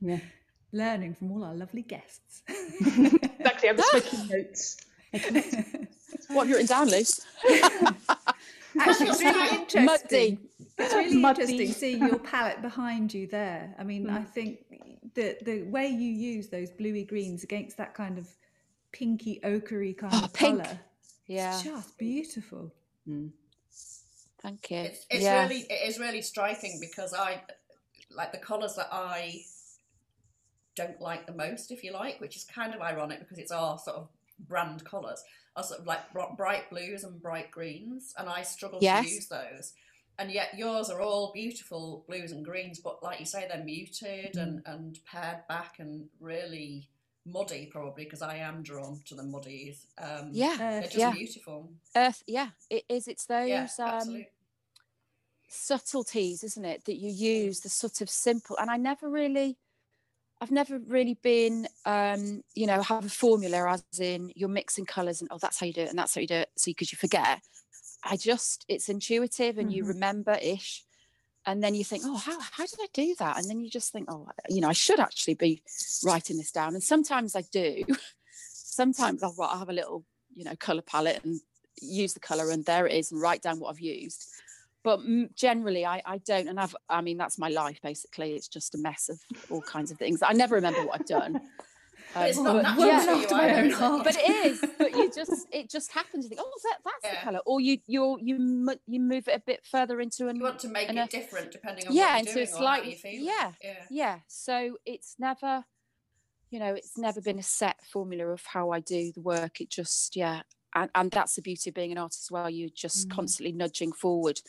Yeah. 0.00 0.18
Learning 0.72 1.14
from 1.14 1.32
all 1.32 1.44
our 1.44 1.54
lovely 1.54 1.82
guests. 1.82 2.42
Exactly. 2.48 3.68
I'm 3.68 3.76
just 3.76 3.94
making 3.94 4.28
notes. 4.28 4.76
What 6.28 6.42
have 6.46 6.48
you 6.48 6.54
written 6.54 6.66
down, 6.66 6.88
Luce? 6.88 7.20
Actually, 8.78 9.08
it's 9.08 9.20
really 9.20 9.32
Muddy. 9.32 9.56
interesting. 9.56 9.84
Muddy. 9.84 10.38
It's 10.80 10.94
really 11.00 11.16
Muddy. 11.16 11.42
interesting 11.42 11.72
seeing 11.72 12.00
your 12.06 12.18
palette 12.18 12.62
behind 12.62 13.12
you 13.14 13.26
there. 13.26 13.74
I 13.78 13.84
mean, 13.84 14.08
I 14.10 14.20
mm. 14.20 14.28
think 14.28 14.64
the 15.14 15.36
the 15.42 15.62
way 15.62 15.88
you 15.88 16.10
use 16.12 16.48
those 16.48 16.70
bluey 16.70 17.04
greens 17.04 17.42
against 17.44 17.76
that 17.78 17.94
kind 17.94 18.18
of 18.18 18.28
pinky 18.92 19.40
ochre 19.44 19.92
kind 19.92 20.12
Oh, 20.14 20.24
of 20.24 20.32
pink. 20.32 20.62
colour, 20.64 20.78
Yeah, 21.26 21.52
it's 21.54 21.62
just 21.62 21.96
beautiful. 21.98 22.72
Mm. 23.08 23.30
thank 24.42 24.70
you. 24.70 24.78
It's, 24.78 25.06
it's 25.10 25.22
yeah. 25.24 25.42
really 25.42 25.60
it 25.68 25.88
is 25.88 25.98
really 25.98 26.22
striking 26.22 26.78
because 26.80 27.14
I 27.14 27.42
like 28.10 28.32
the 28.32 28.38
colours 28.38 28.74
that 28.76 28.88
I 28.90 29.42
don't 30.76 31.00
like 31.00 31.26
the 31.26 31.34
most, 31.34 31.70
if 31.70 31.84
you 31.84 31.92
like, 31.92 32.20
which 32.20 32.36
is 32.36 32.44
kind 32.44 32.74
of 32.74 32.80
ironic 32.80 33.20
because 33.20 33.38
it's 33.38 33.52
our 33.52 33.78
sort 33.78 33.96
of 33.96 34.08
brand 34.48 34.84
colours 34.84 35.22
are 35.56 35.62
sort 35.64 35.80
of 35.80 35.86
like 35.86 36.00
bright 36.36 36.70
blues 36.70 37.04
and 37.04 37.20
bright 37.20 37.50
greens, 37.50 38.14
and 38.16 38.28
I 38.28 38.42
struggle 38.42 38.78
Yes. 38.80 39.04
to 39.06 39.10
use 39.10 39.26
those. 39.28 39.72
And 40.20 40.30
yet 40.30 40.50
yours 40.56 40.90
are 40.90 41.00
all 41.00 41.32
beautiful 41.32 42.04
blues 42.06 42.32
and 42.32 42.44
greens, 42.44 42.78
but 42.78 43.02
like 43.02 43.20
you 43.20 43.26
say, 43.26 43.48
they're 43.48 43.64
muted 43.64 44.36
and, 44.36 44.60
and 44.66 44.98
pared 45.10 45.38
back 45.48 45.76
and 45.78 46.08
really 46.20 46.90
muddy, 47.24 47.70
probably 47.72 48.04
because 48.04 48.20
I 48.20 48.36
am 48.36 48.62
drawn 48.62 49.00
to 49.06 49.14
the 49.14 49.22
muddies. 49.22 49.86
Um, 49.96 50.28
Yeah, 50.32 50.56
they're 50.58 50.82
just 50.82 50.96
yeah. 50.98 51.12
beautiful. 51.12 51.72
Earth. 51.96 52.22
Yeah, 52.26 52.48
it 52.68 52.84
is. 52.90 53.08
It's 53.08 53.24
those 53.24 53.48
Yeah, 53.48 53.66
um, 53.78 54.26
subtleties, 55.48 56.44
isn't 56.44 56.64
it, 56.66 56.84
that 56.84 56.96
you 56.96 57.10
use, 57.10 57.60
the 57.60 57.70
sort 57.70 58.02
of 58.02 58.10
simple. 58.10 58.58
And 58.58 58.70
I 58.70 58.76
never 58.76 59.08
really, 59.08 59.56
I've 60.40 60.50
never 60.50 60.78
really 60.78 61.14
been, 61.22 61.66
um, 61.86 62.42
you 62.54 62.66
know, 62.66 62.82
have 62.82 63.06
a 63.06 63.08
formula 63.08 63.70
as 63.70 64.00
in 64.00 64.32
you're 64.36 64.50
mixing 64.50 64.84
colours 64.84 65.22
and 65.22 65.30
oh, 65.32 65.38
that's 65.38 65.58
how 65.58 65.66
you 65.66 65.72
do 65.72 65.82
it 65.82 65.88
and 65.88 65.98
that's 65.98 66.14
how 66.14 66.20
you 66.20 66.26
do 66.26 66.34
it. 66.36 66.50
So 66.56 66.70
because 66.70 66.92
you 66.92 66.98
forget, 66.98 67.40
I 68.02 68.16
just 68.16 68.64
it's 68.68 68.88
intuitive 68.88 69.58
and 69.58 69.72
you 69.72 69.84
Mhm. 69.84 69.88
remember 69.88 70.32
ish. 70.40 70.84
And 71.46 71.64
then 71.64 71.74
you 71.74 71.84
think, 71.84 72.02
oh, 72.04 72.16
how, 72.18 72.38
how 72.38 72.66
did 72.66 72.78
I 72.82 72.86
do 72.92 73.14
that? 73.18 73.38
And 73.38 73.48
then 73.48 73.60
you 73.60 73.70
just 73.70 73.92
think, 73.92 74.10
oh, 74.10 74.28
you 74.50 74.60
know, 74.60 74.68
I 74.68 74.74
should 74.74 75.00
actually 75.00 75.34
be 75.34 75.62
writing 76.04 76.36
this 76.36 76.52
down. 76.52 76.74
And 76.74 76.82
sometimes 76.84 77.34
I 77.34 77.42
do. 77.50 77.82
sometimes 78.52 79.22
I'll, 79.22 79.34
I'll 79.40 79.58
have 79.58 79.70
a 79.70 79.72
little, 79.72 80.04
you 80.34 80.44
know, 80.44 80.54
colour 80.56 80.82
palette 80.82 81.24
and 81.24 81.40
use 81.80 82.12
the 82.12 82.20
colour 82.20 82.50
and 82.50 82.64
there 82.66 82.86
it 82.86 82.92
is 82.94 83.10
and 83.10 83.20
write 83.22 83.40
down 83.40 83.58
what 83.58 83.70
I've 83.70 83.80
used. 83.80 84.28
But 84.82 85.00
generally, 85.34 85.86
I, 85.86 86.02
I 86.04 86.18
don't. 86.18 86.48
And 86.48 86.60
I've, 86.60 86.76
I 86.88 87.00
mean, 87.00 87.16
that's 87.16 87.38
my 87.38 87.48
life 87.48 87.80
basically. 87.82 88.34
It's 88.34 88.48
just 88.48 88.74
a 88.74 88.78
mess 88.78 89.08
of 89.08 89.18
all 89.50 89.62
kinds 89.62 89.90
of 89.90 89.98
things. 89.98 90.20
I 90.22 90.32
never 90.32 90.56
remember 90.56 90.84
what 90.86 91.00
I've 91.00 91.06
done. 91.06 91.40
But 92.14 92.28
it's 92.28 92.38
Um, 92.38 92.44
not 92.44 92.62
natural 92.62 92.86
yeah. 92.88 93.04
to 93.04 93.20
you 93.20 93.36
my 93.36 93.84
own 93.86 94.02
but 94.02 94.16
it 94.16 94.28
is 94.46 94.64
but 94.78 94.90
you 94.92 95.10
just 95.12 95.46
it 95.52 95.70
just 95.70 95.92
happens 95.92 96.24
you 96.24 96.28
think 96.30 96.40
oh 96.42 96.52
that, 96.64 96.78
that's 96.84 97.04
Yeah. 97.04 97.20
the 97.20 97.24
color 97.24 97.40
or 97.46 97.60
you 97.60 97.78
you 97.86 98.18
you 98.20 98.76
you 98.86 99.00
move 99.00 99.28
it 99.28 99.36
a 99.36 99.40
bit 99.40 99.64
further 99.64 100.00
into 100.00 100.28
an 100.28 100.36
You 100.36 100.42
want 100.42 100.58
to 100.60 100.68
make 100.68 100.88
and 100.88 100.98
it 100.98 101.10
different 101.10 101.52
depending 101.52 101.86
on 101.88 101.94
yeah 101.94 102.12
what 102.16 102.18
into 102.20 102.32
you're 102.32 102.42
a 102.42 102.46
doing 102.46 102.62
or 102.62 102.68
how 102.68 102.82
you 102.82 102.96
feel. 102.96 103.22
yeah 103.22 103.52
yeah. 103.62 103.74
yeah 103.90 104.18
so 104.28 104.76
it's 104.84 105.14
never 105.18 105.64
you 106.50 106.58
know 106.58 106.74
it's 106.74 106.98
never 106.98 107.20
been 107.20 107.38
a 107.38 107.44
set 107.44 107.76
formula 107.92 108.26
of 108.26 108.42
how 108.44 108.70
i 108.70 108.80
do 108.80 109.12
the 109.12 109.20
work 109.20 109.60
it 109.60 109.70
just 109.70 110.16
yeah 110.16 110.42
and, 110.74 110.90
and 110.94 111.10
that's 111.12 111.34
the 111.36 111.42
beauty 111.42 111.70
of 111.70 111.74
being 111.74 111.92
an 111.92 111.98
artist 111.98 112.24
as 112.26 112.30
well 112.30 112.50
you're 112.50 112.68
just 112.74 113.08
Mm. 113.08 113.12
constantly 113.14 113.52
nudging 113.52 113.92
forward 113.92 114.40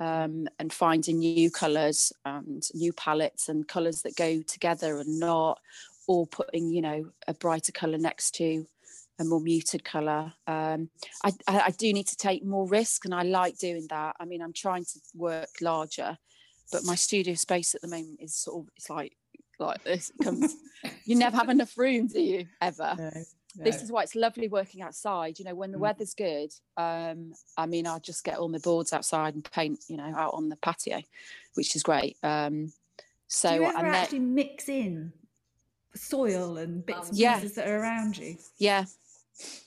um, 0.00 0.48
and 0.58 0.72
finding 0.72 1.20
new 1.20 1.48
colors 1.52 2.12
and 2.24 2.64
new 2.74 2.92
palettes 2.92 3.48
and 3.48 3.68
colors 3.68 4.02
that 4.02 4.16
go 4.16 4.42
together 4.42 4.98
and 4.98 5.20
not 5.20 5.60
or 6.06 6.26
putting 6.26 6.70
you 6.70 6.82
know 6.82 7.10
a 7.26 7.34
brighter 7.34 7.72
color 7.72 7.98
next 7.98 8.32
to 8.36 8.66
a 9.20 9.24
more 9.24 9.40
muted 9.40 9.84
color 9.84 10.32
um, 10.48 10.90
I, 11.24 11.32
I, 11.46 11.70
do 11.70 11.92
need 11.92 12.08
to 12.08 12.16
take 12.16 12.44
more 12.44 12.66
risk 12.66 13.04
and 13.04 13.14
i 13.14 13.22
like 13.22 13.58
doing 13.58 13.86
that. 13.90 14.16
I 14.18 14.24
mean 14.24 14.42
i'm 14.42 14.52
trying 14.52 14.84
to 14.84 15.00
work 15.14 15.50
larger 15.60 16.18
but 16.72 16.84
my 16.84 16.96
studio 16.96 17.34
space 17.34 17.74
at 17.74 17.80
the 17.80 17.88
moment 17.88 18.18
is 18.20 18.34
sort 18.34 18.64
of 18.64 18.72
it's 18.76 18.90
like 18.90 19.16
like 19.58 19.82
this. 19.84 20.10
It 20.10 20.24
comes 20.24 20.56
you 21.04 21.16
never 21.16 21.36
have 21.36 21.48
enough 21.48 21.76
room 21.78 22.08
do 22.08 22.20
you 22.20 22.46
ever? 22.60 22.96
This 23.56 23.82
is 23.82 23.92
why 23.92 24.02
it's 24.02 24.16
lovely 24.16 24.48
working 24.48 24.82
outside. 24.82 25.38
You 25.38 25.44
know 25.44 25.54
when 25.54 25.70
the 25.70 25.78
Mm. 25.78 25.82
weather's 25.82 26.14
good 26.14 26.52
um 26.76 27.32
i 27.56 27.66
mean 27.66 27.86
i'll 27.86 28.00
just 28.00 28.24
get 28.24 28.38
all 28.38 28.48
my 28.48 28.58
boards 28.58 28.92
outside 28.92 29.34
and 29.34 29.48
paint 29.52 29.78
you 29.88 29.96
know 29.96 30.12
out 30.16 30.34
on 30.34 30.48
the 30.48 30.56
patio 30.56 31.00
which 31.54 31.76
is 31.76 31.82
great. 31.82 32.16
Um 32.22 32.72
so 33.28 33.48
Do 33.50 33.54
you 33.54 33.64
ever 33.64 33.86
actually 33.86 34.18
mix 34.20 34.68
in 34.68 35.12
soil 35.96 36.58
and 36.58 36.84
bits 36.84 37.10
and 37.10 37.18
Yeah. 37.18 37.40
pieces 37.40 37.54
that 37.56 37.68
are 37.68 37.78
around 37.80 38.18
you? 38.18 38.36
Yeah. 38.58 38.86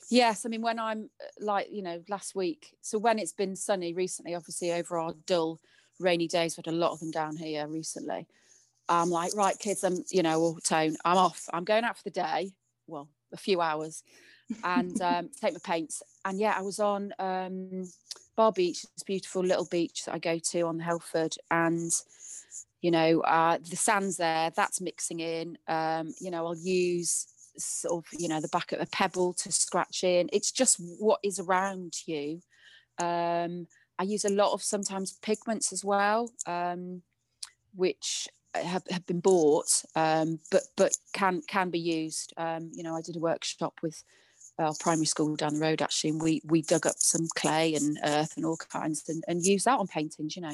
Yes, 0.09 0.45
I 0.45 0.49
mean 0.49 0.61
when 0.61 0.79
I'm 0.79 1.09
like 1.39 1.67
you 1.71 1.81
know 1.81 2.03
last 2.07 2.35
week. 2.35 2.75
So 2.81 2.97
when 2.97 3.19
it's 3.19 3.33
been 3.33 3.55
sunny 3.55 3.93
recently, 3.93 4.35
obviously 4.35 4.71
over 4.71 4.97
our 4.97 5.13
dull 5.25 5.59
rainy 5.99 6.27
days, 6.27 6.55
we 6.55 6.63
had 6.65 6.73
a 6.73 6.77
lot 6.77 6.91
of 6.91 6.99
them 6.99 7.11
down 7.11 7.35
here 7.35 7.67
recently. 7.67 8.27
I'm 8.89 9.09
like, 9.09 9.35
right, 9.35 9.57
kids, 9.59 9.83
I'm 9.83 10.03
you 10.11 10.23
know, 10.23 10.41
or 10.41 10.59
tone, 10.61 10.95
I'm 11.03 11.17
off. 11.17 11.49
I'm 11.51 11.65
going 11.65 11.83
out 11.83 11.97
for 11.97 12.03
the 12.03 12.11
day. 12.11 12.51
Well, 12.87 13.09
a 13.33 13.37
few 13.37 13.59
hours, 13.59 14.03
and 14.63 14.99
um, 15.01 15.29
take 15.41 15.53
my 15.53 15.59
paints. 15.63 16.01
And 16.23 16.39
yeah, 16.39 16.55
I 16.57 16.61
was 16.61 16.79
on 16.79 17.13
um, 17.19 17.89
Bar 18.37 18.53
Beach, 18.53 18.83
this 18.95 19.03
beautiful 19.03 19.43
little 19.43 19.67
beach 19.69 20.05
that 20.05 20.13
I 20.13 20.19
go 20.19 20.39
to 20.39 20.61
on 20.61 20.77
the 20.77 20.83
Helford, 20.85 21.35
and 21.51 21.91
you 22.81 22.91
know 22.91 23.21
uh, 23.21 23.57
the 23.69 23.75
sand's 23.75 24.17
there. 24.17 24.51
That's 24.55 24.81
mixing 24.81 25.19
in. 25.19 25.57
Um, 25.67 26.13
you 26.19 26.31
know, 26.31 26.47
I'll 26.47 26.57
use 26.57 27.27
sort 27.57 28.05
of 28.05 28.19
you 28.19 28.27
know 28.27 28.39
the 28.41 28.49
back 28.49 28.71
of 28.71 28.79
a 28.79 28.85
pebble 28.85 29.33
to 29.33 29.51
scratch 29.51 30.03
in. 30.03 30.29
It's 30.31 30.51
just 30.51 30.79
what 30.99 31.19
is 31.23 31.39
around 31.39 31.95
you. 32.05 32.41
Um, 32.99 33.67
I 33.99 34.03
use 34.03 34.25
a 34.25 34.29
lot 34.29 34.53
of 34.53 34.61
sometimes 34.61 35.17
pigments 35.21 35.73
as 35.73 35.83
well, 35.83 36.31
um, 36.45 37.01
which 37.75 38.27
have, 38.53 38.83
have 38.89 39.05
been 39.05 39.19
bought, 39.19 39.83
um, 39.95 40.39
but 40.51 40.63
but 40.75 40.97
can 41.13 41.41
can 41.47 41.69
be 41.69 41.79
used. 41.79 42.33
Um, 42.37 42.71
you 42.73 42.83
know, 42.83 42.95
I 42.95 43.01
did 43.01 43.15
a 43.15 43.19
workshop 43.19 43.79
with 43.81 44.03
our 44.59 44.73
primary 44.79 45.05
school 45.05 45.35
down 45.35 45.53
the 45.55 45.59
road 45.59 45.81
actually, 45.81 46.11
and 46.11 46.21
we 46.21 46.41
we 46.45 46.61
dug 46.61 46.85
up 46.87 46.95
some 46.97 47.27
clay 47.35 47.75
and 47.75 47.97
earth 48.03 48.35
and 48.37 48.45
all 48.45 48.57
kinds 48.57 49.07
and, 49.09 49.23
and 49.27 49.45
use 49.45 49.63
that 49.65 49.79
on 49.79 49.87
paintings. 49.87 50.35
You 50.35 50.43
know, 50.43 50.53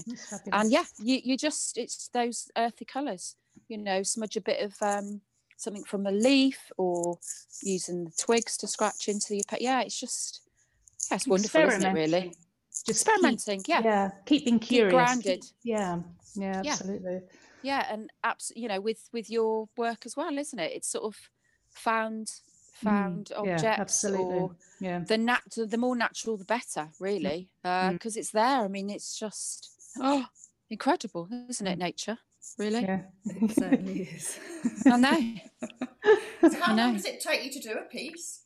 and 0.52 0.72
yeah, 0.72 0.86
you 1.00 1.20
you 1.24 1.38
just 1.38 1.78
it's 1.78 2.08
those 2.10 2.50
earthy 2.58 2.86
colours. 2.86 3.36
You 3.68 3.78
know, 3.78 4.04
smudge 4.04 4.36
a 4.36 4.42
bit 4.42 4.62
of 4.62 4.76
um, 4.82 5.22
something 5.58 5.84
from 5.84 6.06
a 6.06 6.12
leaf 6.12 6.72
or 6.78 7.18
using 7.62 8.06
the 8.06 8.12
twigs 8.12 8.58
to 8.58 8.68
scratch 8.68 9.08
into 9.08 9.36
your. 9.36 9.44
Yeah, 9.60 9.82
it's 9.82 10.00
just 10.00 10.42
yeah, 11.10 11.16
it's 11.16 11.28
wonderful, 11.28 11.62
isn't 11.62 11.86
it? 11.86 11.94
Really. 11.94 12.34
Just 12.86 12.89
experimenting, 12.89 13.60
keep, 13.62 13.70
yeah. 13.70 13.82
yeah, 13.84 14.12
keeping 14.26 14.58
curious, 14.60 14.92
Keep 14.92 14.98
grounded. 14.98 15.46
Yeah, 15.62 16.00
yeah, 16.36 16.62
Yeah. 16.66 16.72
absolutely. 16.72 17.22
yeah 17.62 17.86
and 17.88 18.10
abs- 18.24 18.52
you 18.56 18.68
know 18.68 18.82
with 18.82 19.08
with 19.13 19.30
your 19.30 19.70
work 19.78 20.08
as 20.08 20.18
well 20.18 20.36
isn't 20.38 20.58
it 20.58 20.72
it's 20.72 20.88
sort 20.88 21.04
of 21.04 21.16
found 21.70 22.32
found 22.84 23.26
Mm, 23.36 23.46
yeah, 23.46 23.54
objects 23.56 23.80
absolutely. 23.80 24.36
or 24.36 24.56
Yeah, 24.80 25.00
the 25.00 25.17
nat 25.17 25.43
the 25.56 25.78
more 25.78 25.96
natural 25.96 26.38
the 26.38 26.46
better 26.46 26.89
really 27.00 27.50
because 27.63 28.13
Mm. 28.15 28.17
it's 28.17 28.32
there 28.32 28.60
i 28.63 28.67
mean 28.67 28.89
it's 28.89 29.17
just 29.17 29.69
oh 30.02 30.26
incredible 30.69 31.28
isn't 31.50 31.67
it 31.67 31.78
nature 31.78 32.17
really 32.58 32.82
yeah. 32.82 33.02
It 33.26 33.52
certainly 33.63 34.02
is. 34.15 34.38
i 34.86 34.98
know 34.98 35.19
So 36.52 36.60
how 36.60 36.74
I 36.74 36.76
long 36.76 36.93
does 36.93 37.06
it 37.06 37.22
take 37.22 37.43
you 37.46 37.52
to 37.52 37.60
do 37.60 37.72
a 37.80 37.84
piece? 37.84 38.41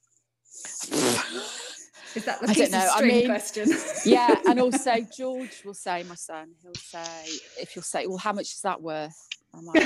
Is 2.15 2.25
that 2.25 2.39
the 2.41 2.49
I 2.49 2.53
piece 2.53 2.57
don't 2.57 2.71
know, 2.71 2.85
of 2.85 2.91
I 2.93 2.95
string 2.97 3.15
mean- 3.15 3.25
question? 3.25 3.69
yeah 4.05 4.39
and 4.47 4.59
also 4.59 4.93
george 5.15 5.61
will 5.65 5.73
say 5.73 6.03
my 6.03 6.15
son 6.15 6.51
he'll 6.61 6.73
say 6.75 7.25
if 7.59 7.75
you'll 7.75 7.83
say 7.83 8.05
well 8.07 8.17
how 8.17 8.33
much 8.33 8.49
is 8.53 8.61
that 8.61 8.81
worth 8.81 9.15
i'm 9.53 9.65
like 9.65 9.83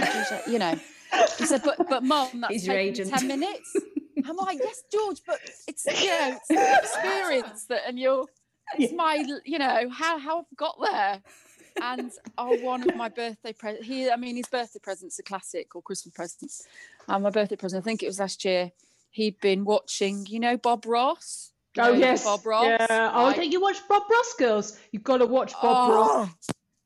you 0.47 0.59
know 0.59 0.75
he 1.37 1.45
said 1.45 1.61
but 1.63 1.77
but 1.89 2.03
mom 2.03 2.41
that's 2.41 2.53
He's 2.53 2.67
your 2.67 2.77
agent. 2.77 3.09
10 3.09 3.27
minutes 3.27 3.75
i'm 4.25 4.35
like 4.37 4.59
yes 4.59 4.83
george 4.91 5.21
but 5.25 5.39
it's 5.67 5.85
you 5.85 6.07
know 6.07 6.37
it's 6.37 6.47
the 6.47 6.79
experience 6.83 7.65
that 7.65 7.81
and 7.87 7.99
you're 7.99 8.25
it's 8.77 8.93
my 8.93 9.23
you 9.45 9.59
know 9.59 9.89
how 9.89 10.17
how 10.17 10.39
i've 10.39 10.57
got 10.57 10.77
there. 10.81 11.21
And 11.81 12.11
oh 12.37 12.57
one 12.61 12.87
of 12.87 12.95
my 12.95 13.09
birthday 13.09 13.53
present 13.53 13.85
he 13.85 14.09
i 14.09 14.15
mean 14.15 14.35
his 14.35 14.47
birthday 14.47 14.79
presents 14.79 15.19
a 15.19 15.23
classic 15.23 15.75
or 15.75 15.81
christmas 15.81 16.13
presents. 16.13 16.67
And 17.07 17.23
my 17.23 17.29
birthday 17.29 17.55
present 17.55 17.81
i 17.81 17.85
think 17.85 18.03
it 18.03 18.07
was 18.07 18.19
last 18.19 18.43
year 18.45 18.71
he'd 19.11 19.39
been 19.39 19.63
watching 19.65 20.25
you 20.27 20.39
know 20.39 20.57
bob 20.57 20.85
ross? 20.85 21.51
Oh, 21.77 21.87
you 21.87 21.89
Oh 21.89 21.93
know 21.93 21.99
yes, 21.99 22.23
bob 22.23 22.45
ross? 22.45 22.65
Yeah. 22.65 23.11
Oh, 23.13 23.23
Like, 23.23 23.37
don't 23.37 23.51
you 23.51 23.61
watch 23.61 23.77
Bob 23.87 24.03
Ross, 24.11 24.33
girls? 24.37 24.79
You've 24.91 25.03
got 25.03 25.17
to 25.17 25.25
watch 25.25 25.53
Bob 25.53 25.89
oh, 25.89 25.95
Ross. 25.95 26.29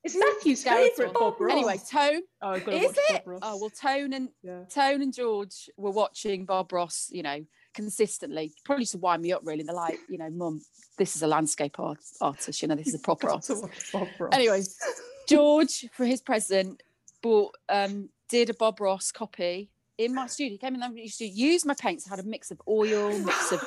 It's 0.06 0.16
Matthew's 0.16 0.64
hysterical. 0.64 0.90
favourite 0.90 1.14
Bob 1.14 1.42
Ross. 1.42 1.52
anyway 1.52 1.80
tone 1.90 2.22
oh, 2.44 2.50
I've 2.52 2.64
got 2.66 2.72
to 2.72 2.78
is 2.78 2.86
watch 2.86 2.98
it 3.10 3.14
Bob 3.14 3.22
Ross. 3.26 3.40
oh 3.42 3.58
well 3.60 3.70
tone 3.72 4.14
and 4.14 4.30
yeah. 4.44 4.60
Tone 4.70 5.02
and 5.02 5.14
George 5.14 5.70
were 5.78 5.92
watching 5.92 6.46
Bob 6.46 6.72
Ross, 6.72 7.10
you 7.12 7.24
know, 7.24 7.44
consistently, 7.74 8.54
probably 8.64 8.86
to 8.86 8.98
wind 9.00 9.22
me 9.24 9.34
up. 9.34 9.42
Really, 9.44 9.64
they're 9.64 9.76
like, 9.76 10.00
you 10.08 10.18
know, 10.18 10.30
Mum, 10.30 10.62
this 10.98 11.16
is 11.16 11.24
a 11.24 11.28
landscape 11.28 11.80
art- 11.80 11.98
artist. 12.22 12.62
You 12.62 12.68
know, 12.68 12.76
this 12.76 12.88
is 12.88 12.96
a 12.96 13.00
proper 13.04 13.32
artist. 13.32 13.66
Bob 13.92 14.08
Ross. 14.20 14.30
Anyway, 14.32 14.62
George 15.28 15.88
for 15.92 16.06
his 16.06 16.22
present 16.22 16.84
bought 17.24 17.56
um, 17.68 18.10
did 18.30 18.50
a 18.50 18.54
Bob 18.54 18.80
Ross 18.80 19.12
copy 19.12 19.72
in 19.98 20.14
my 20.14 20.28
studio. 20.28 20.52
He 20.52 20.58
came 20.58 20.76
in 20.76 20.84
and 20.84 20.98
used 20.98 21.18
to 21.20 21.26
use 21.26 21.66
my 21.66 21.74
paints. 21.74 22.06
I 22.08 22.12
had 22.16 22.20
a 22.24 22.28
mix 22.28 22.52
of 22.52 22.62
oil, 22.68 23.18
mix 23.20 23.52
of 23.52 23.64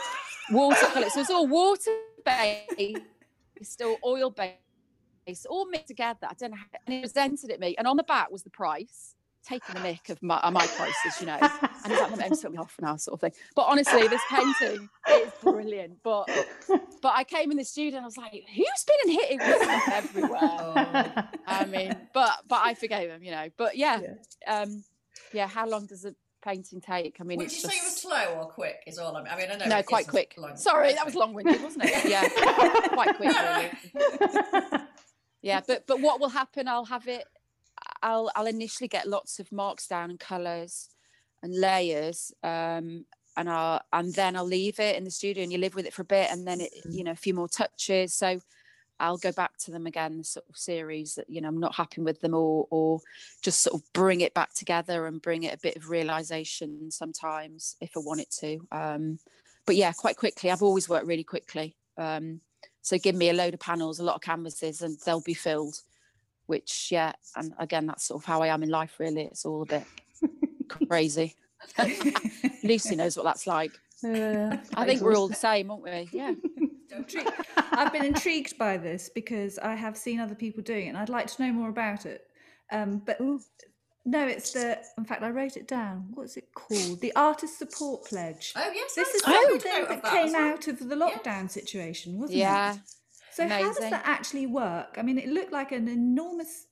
watercolor. 0.50 1.10
So 1.10 1.20
it's 1.20 1.30
all 1.30 1.46
water 1.46 1.90
based, 2.24 3.00
it's 3.56 3.70
still 3.70 3.96
oil 4.04 4.30
based, 4.30 4.56
all 5.48 5.66
mixed 5.68 5.88
together. 5.88 6.26
I 6.28 6.34
don't 6.38 6.50
know. 6.50 6.56
How, 6.56 6.64
and 6.86 6.94
he 6.94 7.00
presented 7.00 7.50
it 7.50 7.60
me, 7.60 7.74
and 7.78 7.86
on 7.86 7.96
the 7.96 8.02
back 8.04 8.30
was 8.30 8.42
the 8.42 8.50
price. 8.50 9.14
Taking 9.46 9.76
the 9.76 9.80
mick 9.80 10.10
of 10.10 10.22
my, 10.22 10.36
uh, 10.42 10.50
my 10.50 10.66
prices, 10.66 11.20
you 11.20 11.26
know, 11.26 11.38
and 11.40 11.92
he's 11.92 12.00
like, 12.00 12.10
"Mum, 12.18 12.30
took 12.38 12.52
me 12.52 12.58
off 12.58 12.74
now," 12.82 12.96
sort 12.96 13.14
of 13.14 13.20
thing. 13.20 13.32
But 13.56 13.62
honestly, 13.62 14.06
this 14.08 14.20
painting 14.30 14.90
is 15.10 15.30
brilliant. 15.42 16.02
But 16.02 16.28
but 17.00 17.12
I 17.14 17.24
came 17.24 17.50
in 17.52 17.56
the 17.56 17.64
studio 17.64 17.96
and 17.98 18.04
I 18.04 18.06
was 18.08 18.18
like, 18.18 18.32
"Who's 18.32 18.84
been 18.86 18.96
and 19.04 19.12
hitting 19.12 19.38
with 19.38 19.62
stuff 19.62 19.88
everywhere?" 19.92 20.40
Oh. 20.42 21.22
I 21.46 21.64
mean, 21.64 21.96
but 22.12 22.30
but 22.46 22.60
I 22.62 22.74
forgave 22.74 23.08
him, 23.08 23.22
you 23.22 23.30
know. 23.30 23.48
But 23.56 23.78
yeah, 23.78 24.00
Yeah. 24.46 24.60
um, 24.62 24.84
yeah. 25.32 25.46
How 25.46 25.66
long 25.66 25.86
does 25.86 26.04
a 26.04 26.14
painting 26.44 26.80
take? 26.82 27.16
I 27.18 27.24
mean, 27.24 27.38
Would 27.38 27.46
it's 27.46 27.62
you 27.62 27.70
say 27.70 27.76
it 27.76 27.84
was 27.84 27.96
slow 27.96 28.40
or 28.40 28.46
quick? 28.46 28.82
Is 28.86 28.98
all 28.98 29.16
I 29.16 29.22
mean. 29.22 29.32
I 29.32 29.36
mean, 29.38 29.50
I 29.52 29.56
know. 29.56 29.76
no, 29.76 29.82
quite 29.82 30.08
quick. 30.08 30.34
long. 30.36 30.56
Sorry, 30.56 30.92
that 30.92 31.06
was 31.06 31.14
long-winded, 31.14 31.62
wasn't 31.62 31.84
it? 31.86 32.04
Yeah, 32.06 32.28
quite 32.88 33.16
quick, 33.16 33.30
really. 33.94 34.78
Yeah, 35.42 35.60
but 35.66 35.86
but 35.86 36.00
what 36.00 36.20
will 36.20 36.30
happen? 36.30 36.68
I'll 36.68 36.84
have 36.86 37.06
it. 37.08 37.24
I'll 38.02 38.30
I'll 38.34 38.46
initially 38.46 38.88
get 38.88 39.08
lots 39.08 39.38
of 39.38 39.50
marks 39.52 39.86
down 39.86 40.10
and 40.10 40.20
colours 40.20 40.88
and 41.42 41.58
layers, 41.58 42.32
um, 42.42 43.06
and 43.36 43.48
I'll 43.48 43.80
and 43.92 44.12
then 44.14 44.36
I'll 44.36 44.44
leave 44.44 44.80
it 44.80 44.96
in 44.96 45.04
the 45.04 45.10
studio 45.10 45.42
and 45.42 45.52
you 45.52 45.58
live 45.58 45.74
with 45.74 45.86
it 45.86 45.94
for 45.94 46.02
a 46.02 46.06
bit, 46.06 46.30
and 46.30 46.46
then 46.46 46.60
it 46.60 46.72
you 46.88 47.04
know 47.04 47.12
a 47.12 47.16
few 47.16 47.34
more 47.34 47.48
touches. 47.48 48.14
So 48.14 48.40
I'll 49.00 49.16
go 49.16 49.30
back 49.30 49.56
to 49.58 49.70
them 49.70 49.86
again, 49.86 50.18
the 50.18 50.24
sort 50.24 50.46
of 50.48 50.56
series 50.56 51.14
that 51.14 51.30
you 51.30 51.40
know 51.40 51.48
I'm 51.48 51.60
not 51.60 51.76
happy 51.76 52.00
with 52.00 52.20
them, 52.20 52.34
or 52.34 52.66
or 52.70 53.00
just 53.42 53.60
sort 53.60 53.80
of 53.80 53.92
bring 53.92 54.20
it 54.20 54.34
back 54.34 54.54
together 54.54 55.06
and 55.06 55.22
bring 55.22 55.44
it 55.44 55.54
a 55.54 55.62
bit 55.62 55.76
of 55.76 55.88
realization 55.88 56.90
sometimes 56.90 57.76
if 57.80 57.96
I 57.96 58.00
want 58.00 58.20
it 58.20 58.30
to. 58.40 58.58
Um, 58.72 59.18
but 59.66 59.76
yeah, 59.76 59.92
quite 59.92 60.16
quickly. 60.16 60.50
I've 60.50 60.62
always 60.62 60.88
worked 60.88 61.06
really 61.06 61.24
quickly. 61.24 61.76
Um, 61.96 62.40
so 62.82 62.98
give 62.98 63.14
me 63.14 63.30
a 63.30 63.34
load 63.34 63.54
of 63.54 63.60
panels, 63.60 63.98
a 63.98 64.04
lot 64.04 64.16
of 64.16 64.20
canvases, 64.20 64.82
and 64.82 64.98
they'll 65.04 65.20
be 65.20 65.34
filled. 65.34 65.80
Which 66.46 66.88
yeah, 66.90 67.12
and 67.36 67.52
again, 67.58 67.86
that's 67.86 68.04
sort 68.04 68.22
of 68.22 68.26
how 68.26 68.42
I 68.42 68.48
am 68.48 68.62
in 68.62 68.70
life. 68.70 68.94
Really, 68.98 69.24
it's 69.24 69.44
all 69.44 69.62
a 69.62 69.66
bit 69.66 69.84
crazy. 70.88 71.34
Lucy 72.64 72.96
knows 72.96 73.16
what 73.16 73.24
that's 73.24 73.46
like. 73.46 73.72
Yeah, 74.02 74.60
I 74.74 74.86
think 74.86 75.00
we're 75.02 75.16
all 75.16 75.28
the 75.28 75.34
same, 75.34 75.70
aren't 75.70 75.84
we? 75.84 76.08
Yeah. 76.12 76.34
I've 77.72 77.92
been 77.92 78.04
intrigued 78.04 78.56
by 78.56 78.76
this 78.78 79.10
because 79.14 79.58
I 79.58 79.74
have 79.74 79.96
seen 79.96 80.20
other 80.20 80.34
people 80.34 80.62
doing 80.62 80.86
it, 80.86 80.88
and 80.90 80.98
I'd 80.98 81.08
like 81.08 81.26
to 81.26 81.42
know 81.42 81.52
more 81.52 81.68
about 81.68 82.06
it. 82.06 82.26
Um, 82.70 83.02
but 83.04 83.20
no, 84.10 84.26
it's 84.26 84.52
the. 84.52 84.78
In 84.96 85.04
fact, 85.04 85.22
I 85.22 85.30
wrote 85.30 85.56
it 85.56 85.68
down. 85.68 86.06
What's 86.14 86.36
it 86.36 86.48
called? 86.54 87.00
The 87.00 87.14
Artist 87.14 87.58
Support 87.58 88.06
Pledge. 88.06 88.52
Oh 88.56 88.70
yes, 88.74 88.94
This 88.94 89.08
is 89.08 89.22
took 89.22 89.32
something 89.32 89.50
note 89.50 89.56
of 89.56 89.62
that 89.90 90.02
that 90.02 90.12
came 90.12 90.32
well. 90.32 90.52
out 90.54 90.68
of 90.68 90.78
the 90.88 90.94
lockdown 90.96 91.50
situation, 91.50 92.18
wasn't 92.18 92.38
Yeah. 92.38 92.72
it? 92.72 92.76
Yeah. 92.76 92.80
So 93.32 93.48
how 93.48 93.72
does 93.72 93.90
that 93.90 94.02
actually 94.04 94.46
work? 94.46 94.96
I 94.98 95.02
mean, 95.02 95.18
it 95.18 95.28
looked 95.28 95.52
like 95.52 95.70
an 95.72 95.86
enormous 95.88 96.66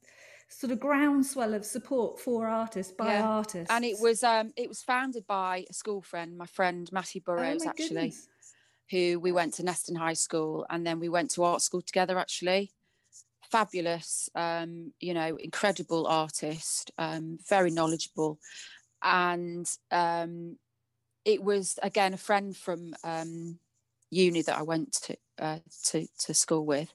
sort 0.49 0.73
of 0.73 0.81
groundswell 0.81 1.55
of 1.55 1.65
support 1.65 2.21
for 2.21 2.47
artists 2.49 2.93
by 2.93 3.15
Yeah. 3.15 3.23
artists, 3.23 3.71
And 3.73 3.85
it 3.85 3.99
was 4.01 4.23
um 4.23 4.53
it 4.57 4.69
was 4.69 4.83
founded 4.83 5.27
by 5.27 5.67
a 5.69 5.73
school 5.73 6.03
friend, 6.03 6.37
my 6.37 6.47
friend 6.47 6.89
Matthew 6.93 7.21
Oh 7.27 7.35
Burrows, 7.37 7.65
my 7.65 7.71
actually. 7.71 7.89
goodness. 7.89 8.29
who 8.93 9.19
we 9.19 9.33
went 9.33 9.53
to 9.55 9.65
Neston 9.65 9.97
High 9.97 10.13
School 10.13 10.65
and 10.71 10.87
then 10.87 11.01
we 11.01 11.09
went 11.09 11.33
to 11.33 11.43
art 11.43 11.61
school 11.61 11.83
together 11.83 12.19
actually. 12.21 12.71
Fabulous, 13.51 14.29
um, 14.35 14.93
you 15.01 15.15
know, 15.15 15.37
incredible 15.37 16.07
artist, 16.07 16.91
um, 16.99 17.39
very 17.49 17.71
knowledgeable. 17.71 18.39
And 19.03 19.67
um, 19.91 20.57
it 21.25 21.43
was 21.43 21.79
again 21.83 22.15
a 22.15 22.19
friend 22.19 22.57
from 22.57 22.95
um, 23.05 23.59
uni 24.11 24.43
that 24.43 24.59
I 24.59 24.63
went 24.63 24.93
to 25.05 25.17
uh, 25.39 25.59
to 25.87 26.07
to 26.21 26.35
school 26.35 26.67
with. 26.67 26.93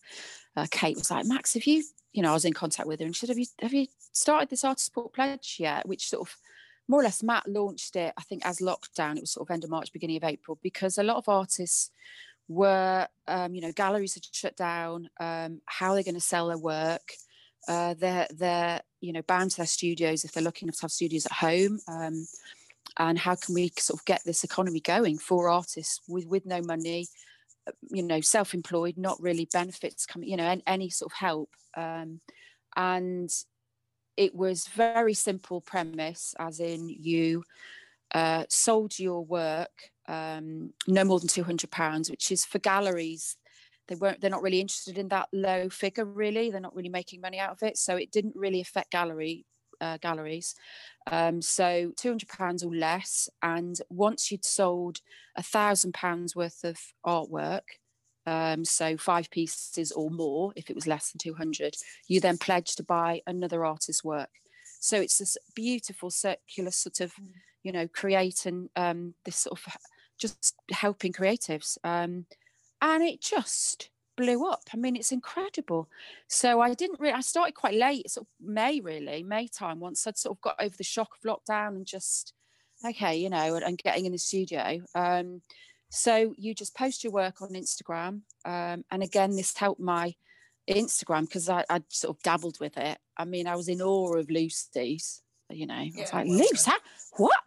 Uh, 0.55 0.67
Kate 0.69 0.97
was 0.97 1.11
like, 1.11 1.25
Max, 1.25 1.53
have 1.53 1.65
you, 1.65 1.83
you 2.11 2.21
know, 2.21 2.31
I 2.31 2.33
was 2.33 2.45
in 2.45 2.53
contact 2.53 2.87
with 2.87 2.99
her 2.99 3.05
and 3.05 3.15
she 3.15 3.25
said, 3.25 3.29
Have 3.29 3.39
you 3.39 3.45
have 3.61 3.73
you 3.73 3.87
started 4.11 4.49
this 4.49 4.63
artist 4.63 4.85
support 4.85 5.13
pledge 5.13 5.57
yet? 5.59 5.87
Which 5.87 6.09
sort 6.09 6.27
of 6.27 6.35
more 6.87 6.99
or 6.99 7.03
less 7.03 7.23
Matt 7.23 7.47
launched 7.47 7.95
it, 7.95 8.13
I 8.17 8.21
think, 8.23 8.45
as 8.45 8.59
lockdown. 8.59 9.15
It 9.15 9.21
was 9.21 9.31
sort 9.31 9.47
of 9.47 9.53
end 9.53 9.63
of 9.63 9.69
March, 9.69 9.93
beginning 9.93 10.17
of 10.17 10.25
April, 10.25 10.59
because 10.61 10.97
a 10.97 11.03
lot 11.03 11.17
of 11.17 11.29
artists 11.29 11.91
were, 12.51 13.07
um, 13.27 13.55
you 13.55 13.61
know, 13.61 13.71
galleries 13.71 14.13
had 14.13 14.23
shut 14.31 14.55
down. 14.55 15.09
Um, 15.19 15.61
how 15.65 15.91
are 15.91 15.95
they 15.95 16.03
going 16.03 16.15
to 16.15 16.21
sell 16.21 16.47
their 16.47 16.57
work? 16.57 17.13
Uh, 17.67 17.93
they're 17.97 18.27
they're 18.35 18.81
you 19.01 19.13
know 19.13 19.21
bound 19.23 19.51
to 19.51 19.57
their 19.57 19.65
studios 19.67 20.23
if 20.23 20.31
they're 20.31 20.41
enough 20.41 20.55
to 20.55 20.81
have 20.81 20.91
studios 20.91 21.25
at 21.25 21.31
home. 21.31 21.79
Um, 21.87 22.25
and 22.97 23.17
how 23.17 23.35
can 23.35 23.55
we 23.55 23.71
sort 23.77 23.99
of 23.99 24.05
get 24.05 24.21
this 24.25 24.43
economy 24.43 24.79
going 24.79 25.17
for 25.17 25.49
artists 25.49 26.01
with 26.07 26.25
with 26.25 26.45
no 26.45 26.61
money, 26.61 27.07
uh, 27.67 27.71
you 27.89 28.03
know, 28.03 28.21
self-employed, 28.21 28.97
not 28.97 29.21
really 29.21 29.47
benefits 29.51 30.05
coming, 30.05 30.29
you 30.29 30.37
know, 30.37 30.45
any, 30.45 30.63
any 30.67 30.89
sort 30.89 31.11
of 31.11 31.17
help. 31.17 31.49
Um, 31.75 32.19
and 32.75 33.29
it 34.17 34.35
was 34.35 34.67
very 34.67 35.13
simple 35.13 35.61
premise 35.61 36.35
as 36.37 36.59
in 36.59 36.89
you 36.89 37.43
uh, 38.13 38.45
sold 38.49 38.99
your 38.99 39.23
work 39.23 39.90
um, 40.07 40.73
no 40.87 41.03
more 41.03 41.19
than 41.19 41.27
two 41.27 41.43
hundred 41.43 41.71
pounds, 41.71 42.09
which 42.09 42.31
is 42.31 42.45
for 42.45 42.59
galleries. 42.59 43.37
They 43.87 43.95
weren't. 43.95 44.21
They're 44.21 44.29
not 44.29 44.43
really 44.43 44.61
interested 44.61 44.97
in 44.97 45.09
that 45.09 45.27
low 45.33 45.69
figure. 45.69 46.05
Really, 46.05 46.49
they're 46.49 46.61
not 46.61 46.75
really 46.75 46.89
making 46.89 47.21
money 47.21 47.39
out 47.39 47.51
of 47.51 47.63
it. 47.63 47.77
So 47.77 47.95
it 47.97 48.11
didn't 48.11 48.35
really 48.35 48.61
affect 48.61 48.91
gallery 48.91 49.45
uh, 49.81 49.97
galleries. 49.97 50.55
Um, 51.07 51.41
so 51.41 51.91
two 51.97 52.09
hundred 52.09 52.29
pounds 52.29 52.63
or 52.63 52.73
less, 52.73 53.29
and 53.41 53.75
once 53.89 54.31
you'd 54.31 54.45
sold 54.45 54.99
a 55.35 55.43
thousand 55.43 55.93
pounds 55.93 56.35
worth 56.35 56.63
of 56.63 56.77
artwork, 57.05 57.61
um, 58.25 58.63
so 58.63 58.97
five 58.97 59.29
pieces 59.31 59.91
or 59.91 60.11
more, 60.11 60.53
if 60.55 60.69
it 60.69 60.75
was 60.75 60.87
less 60.87 61.11
than 61.11 61.19
two 61.19 61.33
hundred, 61.33 61.75
you 62.07 62.21
then 62.21 62.37
pledged 62.37 62.77
to 62.77 62.83
buy 62.83 63.21
another 63.25 63.65
artist's 63.65 64.03
work. 64.03 64.29
So 64.81 64.99
it's 64.99 65.19
this 65.19 65.37
beautiful 65.53 66.09
circular 66.09 66.71
sort 66.71 67.01
of, 67.01 67.13
you 67.61 67.71
know, 67.71 67.87
create 67.87 68.47
and 68.47 68.67
um, 68.75 69.13
this 69.25 69.37
sort 69.37 69.59
of 69.59 69.73
just 70.17 70.55
helping 70.71 71.13
creatives, 71.13 71.77
um, 71.83 72.25
and 72.81 73.03
it 73.03 73.21
just 73.21 73.91
blew 74.17 74.45
up. 74.47 74.63
I 74.73 74.77
mean, 74.77 74.95
it's 74.95 75.11
incredible. 75.11 75.87
So 76.27 76.61
I 76.61 76.73
didn't 76.73 76.99
really, 76.99 77.13
I 77.13 77.21
started 77.21 77.53
quite 77.53 77.75
late, 77.75 78.09
sort 78.09 78.25
of 78.25 78.45
May 78.45 78.79
really, 78.79 79.21
May 79.23 79.47
time, 79.47 79.79
once 79.79 80.07
I'd 80.07 80.17
sort 80.17 80.37
of 80.37 80.41
got 80.41 80.55
over 80.59 80.75
the 80.75 80.83
shock 80.83 81.11
of 81.13 81.29
lockdown 81.29 81.75
and 81.75 81.85
just, 81.85 82.33
okay, 82.83 83.15
you 83.15 83.29
know, 83.29 83.55
and, 83.55 83.63
and 83.63 83.77
getting 83.77 84.07
in 84.07 84.11
the 84.13 84.17
studio. 84.17 84.79
Um, 84.95 85.41
so 85.89 86.33
you 86.37 86.55
just 86.55 86.75
post 86.75 87.03
your 87.03 87.13
work 87.13 87.41
on 87.41 87.49
Instagram. 87.49 88.21
Um, 88.45 88.83
and 88.89 89.03
again, 89.03 89.35
this 89.35 89.55
helped 89.55 89.81
my 89.81 90.15
Instagram 90.69 91.21
because 91.21 91.49
I, 91.49 91.65
I 91.69 91.81
sort 91.89 92.17
of 92.17 92.23
dabbled 92.23 92.59
with 92.59 92.77
it. 92.77 92.97
I 93.17 93.25
mean, 93.25 93.47
I 93.47 93.55
was 93.55 93.67
in 93.67 93.81
awe 93.81 94.15
of 94.15 94.29
Lucy's. 94.29 95.21
You 95.49 95.65
know, 95.67 95.73
I 95.73 95.91
was 95.95 96.13
like, 96.13 96.27
Luce, 96.27 96.65
how, 96.65 96.77
what? 97.17 97.37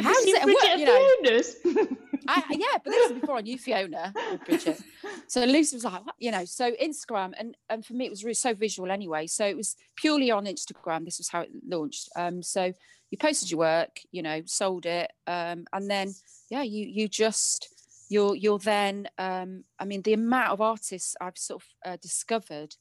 How 0.00 0.14
does 0.14 0.24
it 0.26 0.44
work? 0.44 0.78
You 0.78 0.84
know, 0.84 1.92
I, 2.28 2.44
yeah, 2.50 2.78
but 2.84 2.90
this 2.90 3.10
was 3.10 3.20
before 3.20 3.36
I 3.36 3.40
knew 3.40 3.58
Fiona 3.58 4.12
or 4.30 4.38
Bridget. 4.38 4.80
So 5.26 5.44
Lucy 5.44 5.76
was 5.76 5.84
like, 5.84 6.06
what? 6.06 6.14
you 6.18 6.30
know, 6.30 6.44
so 6.44 6.72
Instagram, 6.72 7.32
and 7.38 7.56
and 7.68 7.84
for 7.84 7.94
me 7.94 8.06
it 8.06 8.10
was 8.10 8.22
really 8.22 8.34
so 8.34 8.54
visual 8.54 8.90
anyway. 8.90 9.26
So 9.26 9.44
it 9.44 9.56
was 9.56 9.74
purely 9.96 10.30
on 10.30 10.44
Instagram. 10.44 11.04
This 11.04 11.18
was 11.18 11.28
how 11.28 11.40
it 11.40 11.50
launched. 11.66 12.10
Um, 12.14 12.42
so 12.42 12.72
you 13.10 13.18
posted 13.18 13.50
your 13.50 13.58
work, 13.58 14.00
you 14.12 14.22
know, 14.22 14.42
sold 14.44 14.86
it, 14.86 15.10
um, 15.26 15.64
and 15.72 15.90
then 15.90 16.14
yeah, 16.50 16.62
you 16.62 16.86
you 16.86 17.08
just 17.08 17.68
you're 18.08 18.34
you're 18.36 18.58
then. 18.58 19.08
Um, 19.18 19.64
I 19.78 19.84
mean, 19.84 20.02
the 20.02 20.14
amount 20.14 20.50
of 20.52 20.60
artists 20.60 21.16
I've 21.20 21.38
sort 21.38 21.62
of 21.62 21.68
uh, 21.92 21.96
discovered. 21.96 22.76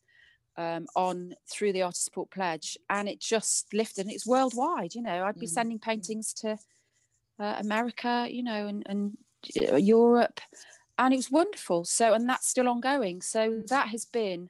Um, 0.58 0.88
on 0.96 1.36
through 1.48 1.74
the 1.74 1.84
artist 1.84 2.06
support 2.06 2.32
pledge 2.32 2.78
and 2.90 3.08
it 3.08 3.20
just 3.22 3.74
lifted 3.74 4.02
and 4.08 4.12
it's 4.12 4.26
worldwide 4.26 4.96
you 4.96 5.04
know 5.04 5.24
i'd 5.26 5.38
be 5.38 5.46
Mm. 5.46 5.50
sending 5.50 5.80
paintings 5.80 6.34
to 6.34 6.58
uh, 7.40 7.56
america 7.60 8.28
you 8.30 8.44
know 8.44 8.68
and, 8.68 8.84
and 8.88 9.18
uh, 9.72 9.76
Europe, 9.76 10.42
and 10.98 11.14
it 11.14 11.18
was 11.18 11.32
wonderful. 11.32 11.86
So, 11.86 12.14
and 12.14 12.28
that's 12.28 12.48
still 12.48 12.68
ongoing. 12.68 13.22
So 13.22 13.62
that 13.68 13.90
has 13.90 14.06
been 14.06 14.50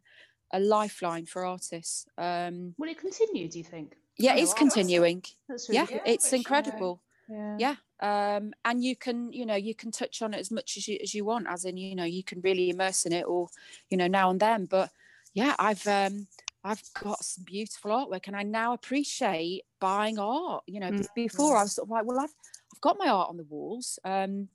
a 0.52 0.60
lifeline 0.60 1.26
for 1.26 1.46
artists. 1.46 2.06
Um, 2.18 2.76
Will 2.78 2.90
it 2.90 2.98
continue? 2.98 3.48
Do 3.50 3.58
you 3.58 3.63
think? 3.63 3.98
yeah, 4.18 4.34
Oh, 4.34 4.40
it's 4.40 4.54
wow, 4.54 4.60
continuing. 4.60 5.24
That's 5.48 5.70
really 5.70 5.80
Yeah, 5.82 5.88
good. 5.88 6.02
It's 6.06 6.34
incredible. 6.34 7.04
Yeah. 7.30 7.58
Yeah, 7.60 7.76
um, 8.00 8.54
and 8.66 8.84
you 8.84 8.96
can, 8.96 9.32
you 9.34 9.46
know, 9.46 9.56
you 9.56 9.74
can 9.76 9.92
touch 9.92 10.22
on 10.22 10.34
it 10.34 10.40
as 10.40 10.52
much 10.52 10.78
as 10.78 10.88
you 10.88 10.98
as 11.02 11.14
you 11.14 11.26
want, 11.26 11.48
as 11.50 11.66
in, 11.66 11.78
you 11.78 11.96
know, 11.96 12.04
you 12.04 12.24
can 12.24 12.42
really 12.42 12.70
immerse 12.70 13.06
in 13.06 13.14
it, 13.14 13.26
or 13.28 13.50
you 13.90 13.98
know, 13.98 14.08
now 14.08 14.30
and 14.30 14.40
then. 14.40 14.66
But 14.66 14.92
yeah, 15.34 15.56
I've 15.60 15.86
um, 15.88 16.28
I've 16.64 16.84
got 16.94 17.24
some 17.24 17.44
beautiful 17.44 17.92
artwork, 17.92 18.28
and 18.28 18.36
I 18.36 18.44
now 18.44 18.74
appreciate 18.74 19.64
buying 19.80 20.20
art. 20.20 20.64
You 20.68 20.80
know, 20.80 20.92
Mm. 20.92 21.08
be- 21.16 21.24
before 21.24 21.58
I 21.58 21.64
was 21.64 21.74
sort 21.74 21.88
of 21.88 21.92
like, 21.92 22.06
well, 22.06 22.20
I've 22.20 22.34
I've 22.74 22.82
got 22.82 22.98
my 23.00 23.08
art 23.08 23.30
on 23.30 23.38
the 23.38 23.44
walls. 23.44 24.00
Um, 24.04 24.50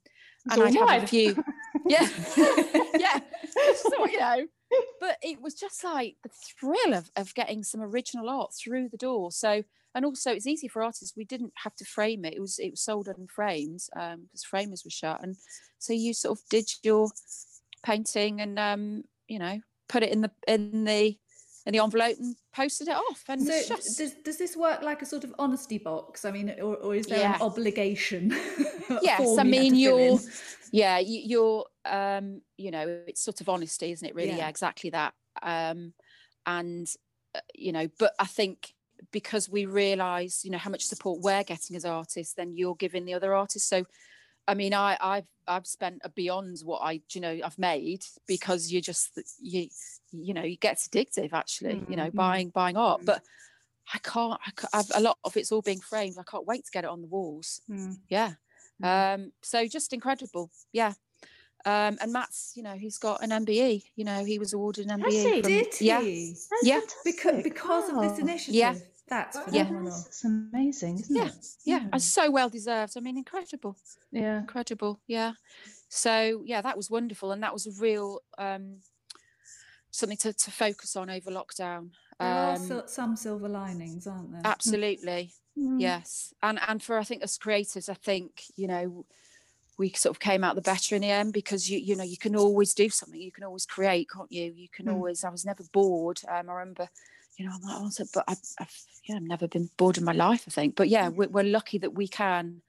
and 0.51 0.61
I'd 0.61 0.75
have 0.75 1.03
a 1.03 1.07
few. 1.07 1.43
Yeah, 1.85 2.07
yeah. 2.97 3.19
So 3.75 4.05
you 4.05 4.19
know, 4.19 4.47
but 5.01 5.17
it 5.21 5.41
was 5.41 5.53
just 5.53 5.83
like 5.83 6.15
the 6.23 6.29
thrill 6.29 6.93
of 6.93 7.11
of 7.17 7.33
getting 7.33 7.63
some 7.63 7.81
original 7.81 8.29
art 8.29 8.53
through 8.53 8.87
the 8.89 8.97
door. 8.97 9.31
So 9.31 9.63
and 9.95 10.05
also 10.05 10.31
it's 10.31 10.47
easy 10.47 10.67
for 10.67 10.83
artists. 10.83 11.13
We 11.15 11.25
didn't 11.25 11.53
have 11.63 11.75
to 11.75 11.85
frame 11.85 12.25
it. 12.25 12.33
It 12.33 12.39
was 12.41 12.59
it 12.59 12.71
was 12.71 12.81
sold 12.81 13.07
unframed 13.07 13.81
um 13.95 14.23
because 14.23 14.43
framers 14.43 14.83
were 14.85 14.91
shut, 14.91 15.21
and 15.23 15.35
so 15.79 15.93
you 15.93 16.13
sort 16.13 16.37
of 16.37 16.43
did 16.49 16.69
your 16.83 17.09
painting 17.83 18.41
and 18.41 18.57
um, 18.59 19.03
you 19.27 19.39
know 19.39 19.59
put 19.89 20.03
it 20.03 20.11
in 20.11 20.21
the 20.21 20.31
in 20.47 20.85
the 20.85 21.17
in 21.65 21.71
the 21.73 21.79
envelope 21.79 22.17
and 22.19 22.35
posted 22.53 22.87
it 22.89 22.95
off. 22.95 23.23
And 23.29 23.41
So 23.45 23.53
just 23.53 23.97
does, 23.97 24.13
does 24.23 24.37
this 24.37 24.57
work 24.57 24.81
like 24.81 25.01
a 25.01 25.05
sort 25.05 25.23
of 25.23 25.33
honesty 25.39 25.77
box? 25.77 26.25
I 26.25 26.31
mean, 26.31 26.49
or, 26.61 26.75
or 26.75 26.95
is 26.95 27.07
there 27.07 27.19
Yeah. 27.19 27.35
an 27.35 27.41
obligation? 27.41 28.33
Yes, 29.01 29.37
I 29.39 29.43
you 29.43 29.49
mean, 29.49 29.75
you're- 29.75 30.19
yeah 30.71 30.97
you, 30.99 31.21
you're 31.25 31.65
um 31.85 32.41
you 32.57 32.71
know 32.71 33.01
it's 33.07 33.21
sort 33.23 33.41
of 33.41 33.49
honesty 33.49 33.91
isn't 33.91 34.07
it 34.07 34.15
really 34.15 34.29
Yeah. 34.29 34.37
yeah, 34.37 34.47
exactly 34.49 34.89
that 34.89 35.13
um 35.41 35.93
and 36.45 36.87
uh, 37.35 37.39
you 37.53 37.71
know 37.71 37.87
but 37.99 38.13
i 38.19 38.25
think 38.25 38.73
because 39.13 39.47
we 39.47 39.65
realize 39.65 40.41
you 40.43 40.51
know 40.51 40.57
how 40.57 40.69
much 40.69 40.85
support 40.85 41.21
we're 41.21 41.43
getting 41.43 41.77
as 41.77 41.85
artists 41.85 42.33
then 42.33 42.51
you're 42.57 42.75
giving 42.75 43.05
the 43.05 43.13
other 43.13 43.33
artists 43.33 43.69
so 43.69 43.85
i 44.49 44.53
mean 44.53 44.73
i 44.73 44.97
i've 44.99 45.27
i've 45.47 45.65
spent 45.65 46.01
a 46.03 46.09
beyond 46.09 46.59
what 46.65 46.79
i 46.81 46.99
you 47.13 47.21
know 47.21 47.39
i've 47.45 47.57
made 47.57 48.03
because 48.27 48.69
you 48.71 48.81
just 48.81 49.17
you 49.39 49.69
you 50.11 50.33
know 50.33 50.41
you 50.43 50.57
get 50.57 50.77
addictive 50.77 51.31
actually 51.31 51.81
you 51.87 51.95
know 51.95 52.09
Mhm. 52.11 52.15
buying 52.15 52.49
buying 52.49 52.75
art 52.75 53.01
but 53.05 53.21
i 53.93 53.99
can't 53.99 54.39
I 54.45 54.51
can't 54.51 54.73
I've, 54.73 54.91
a 54.95 54.99
lot 55.01 55.17
of 55.23 55.37
it's 55.37 55.51
all 55.53 55.61
being 55.61 55.79
framed 55.79 56.17
i 56.19 56.23
can't 56.29 56.45
wait 56.45 56.65
to 56.65 56.71
get 56.71 56.83
it 56.83 56.89
on 56.89 57.01
the 57.01 57.07
walls 57.07 57.61
Mm. 57.69 57.97
yeah 58.09 58.33
Mm. 58.81 59.13
um 59.15 59.31
so 59.43 59.67
just 59.67 59.93
incredible 59.93 60.49
yeah 60.73 60.93
um 61.65 61.97
and 62.01 62.11
matt's 62.11 62.53
you 62.55 62.63
know 62.63 62.73
he's 62.73 62.97
got 62.97 63.21
an 63.23 63.29
mbe 63.45 63.83
you 63.95 64.03
know 64.03 64.25
he 64.25 64.39
was 64.39 64.51
awarded 64.53 64.85
an 64.89 64.99
Has 64.99 65.13
mbe 65.13 65.33
he? 65.35 65.41
from, 65.41 65.51
Did 65.51 65.75
he? 65.75 65.85
yeah 65.85 66.01
That's 66.01 66.65
Yeah. 66.71 66.79
Because, 67.03 67.23
fantastic. 67.23 67.43
because 67.43 67.89
of 67.89 68.01
this 68.01 68.19
initiative. 68.19 68.55
Yeah. 68.55 68.75
That's 69.07 69.35
Yeah. 69.37 69.43
Yeah, 69.51 69.63
phenomenal. 69.65 70.05
amazing, 70.23 70.99
isn't 70.99 71.15
Yeah. 71.15 71.27
it? 71.27 71.47
yeah 71.65 71.79
Mm. 71.79 71.89
and 71.93 72.01
so 72.01 72.29
well 72.31 72.49
deserved 72.49 72.93
i 72.97 72.99
mean 72.99 73.17
incredible 73.17 73.77
Yeah. 74.11 74.39
incredible 74.39 74.99
yeah 75.07 75.33
so 75.89 76.41
yeah 76.45 76.61
that 76.61 76.75
was 76.75 76.89
wonderful 76.89 77.31
and 77.31 77.41
that 77.43 77.53
was 77.53 77.67
a 77.67 77.71
real 77.81 78.19
um 78.37 78.79
something 79.91 80.17
to, 80.17 80.33
to 80.33 80.51
focus 80.51 80.95
on 80.95 81.09
over 81.09 81.29
lockdown 81.31 81.91
There 82.19 82.27
are 82.29 82.55
um 82.55 82.81
some 82.87 83.15
silver 83.15 83.47
linings, 83.47 84.07
aren't 84.07 84.31
there? 84.31 84.41
absolutely 84.43 85.33
Mm. 85.57 85.79
yes 85.79 86.33
and 86.41 86.59
and 86.67 86.81
for 86.81 86.97
i 86.97 87.03
think 87.03 87.23
us 87.23 87.37
creatives 87.37 87.87
i 87.87 87.93
think 87.93 88.43
you 88.55 88.67
know 88.67 89.05
we 89.77 89.89
sort 89.91 90.15
of 90.15 90.19
came 90.19 90.43
out 90.43 90.55
the 90.55 90.61
better 90.61 90.95
in 90.95 91.01
the 91.03 91.09
end 91.11 91.31
because 91.31 91.69
you 91.69 91.77
you 91.77 91.95
know 91.95 92.03
you 92.03 92.17
can 92.17 92.35
always 92.35 92.73
do 92.73 92.89
something 92.89 93.21
you 93.21 93.31
can 93.31 93.43
always 93.43 93.65
create 93.67 94.07
can't 94.09 94.31
you 94.31 94.51
you 94.55 94.67
can 94.69 94.87
Mm. 94.87 94.93
always 94.93 95.23
i 95.23 95.29
was 95.29 95.45
never 95.45 95.63
bored 95.71 96.19
um, 96.27 96.49
i 96.49 96.53
remember 96.53 96.89
you 97.37 97.45
know 97.45 97.51
i'm 97.53 97.61
like 97.61 97.77
oh, 97.79 97.89
so- 97.89 98.05
but 98.13 98.23
I've, 98.27 98.37
I've 98.59 98.81
yeah 99.05 99.15
i've 99.15 99.23
never 99.23 99.47
been 99.47 99.69
bored 99.77 99.97
in 99.97 100.03
my 100.03 100.13
life 100.13 100.43
i 100.47 100.51
think 100.51 100.75
but 100.75 100.87
yeah 100.89 101.09
we're, 101.09 101.27
we're 101.29 101.43
lucky 101.43 101.77
that 101.79 101.93
we 101.93 102.07
can 102.07 102.61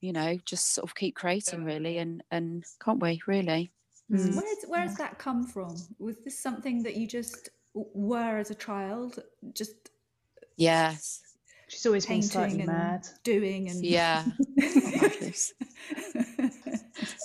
you 0.00 0.12
know 0.12 0.38
just 0.44 0.74
sort 0.74 0.84
of 0.88 0.94
keep 0.94 1.14
creating 1.14 1.64
really 1.64 1.98
and 1.98 2.22
and 2.30 2.64
can't 2.84 3.00
we 3.00 3.20
really 3.26 3.70
Mm. 4.10 4.34
Where's 4.36 4.64
where 4.66 4.80
has 4.82 4.96
that 4.98 5.16
come 5.18 5.46
from? 5.46 5.74
Was 5.98 6.16
this 6.22 6.38
something 6.38 6.82
that 6.82 6.96
you 6.96 7.06
just 7.06 7.48
were 7.72 8.36
as 8.36 8.50
a 8.50 8.54
child, 8.54 9.20
just 9.54 9.74
yes 10.58 11.22
She's 11.68 11.86
always 11.86 12.04
been 12.04 12.16
painting 12.16 12.28
slightly 12.30 12.58
and 12.60 12.66
mad. 12.66 13.02
Mm. 13.04 13.22
doing 13.22 13.68
and 13.70 13.82
yeah 13.82 14.24
madness. 14.56 15.54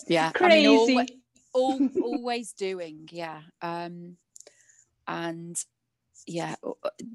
yeah 0.07 0.31
I 0.39 0.47
mean, 0.47 0.88
Crazy. 0.88 1.21
always 1.53 2.53
doing 2.53 3.10
yeah 3.12 3.41
um 3.62 4.15
and 5.07 5.62
yeah 6.27 6.55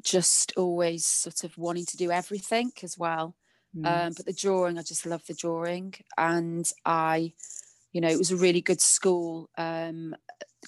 just 0.02 0.52
always 0.56 1.04
sort 1.06 1.44
of 1.44 1.56
wanting 1.58 1.86
to 1.86 1.96
do 1.96 2.10
everything 2.10 2.72
as 2.82 2.98
well 2.98 3.34
Mm. 3.74 3.86
um 3.86 4.12
but 4.14 4.26
the 4.26 4.34
drawing 4.34 4.78
i 4.78 4.82
just 4.82 5.06
love 5.06 5.24
the 5.26 5.32
drawing 5.32 5.94
and 6.18 6.70
i 6.84 7.32
you 7.92 8.02
know 8.02 8.08
it 8.08 8.18
was 8.18 8.30
a 8.30 8.36
really 8.36 8.60
good 8.60 8.82
school 8.82 9.48
um 9.56 10.14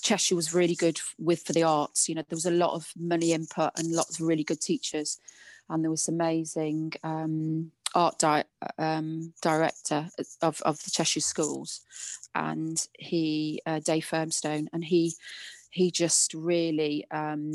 cheshire 0.01 0.35
was 0.37 0.55
really 0.55 0.75
good 0.75 0.99
with 1.19 1.43
for 1.43 1.53
the 1.53 1.63
arts 1.65 2.09
you 2.09 2.15
know 2.15 2.23
there 2.23 2.37
was 2.37 2.47
a 2.47 2.51
lot 2.51 2.73
of 2.73 2.93
money 2.97 3.33
input 3.33 3.71
and 3.77 3.93
lots 3.93 4.19
of 4.19 4.27
really 4.27 4.43
good 4.43 4.61
teachers 4.63 5.19
and 5.69 5.85
there 5.85 5.91
was 5.91 6.09
amazing 6.09 6.93
um 7.03 7.71
art 7.95 8.19
di- 8.19 8.45
um, 8.79 9.35
director 9.41 10.09
of, 10.43 10.61
of 10.63 10.83
the 10.85 10.91
cheshire 10.91 11.21
schools 11.21 11.83
and 12.35 12.89
he 12.99 13.61
uh, 13.67 13.81
dave 13.81 14.07
firmstone 14.07 14.69
and 14.73 14.83
he 14.85 15.15
he 15.71 15.91
just 15.91 16.33
really 16.35 17.05
um 17.11 17.53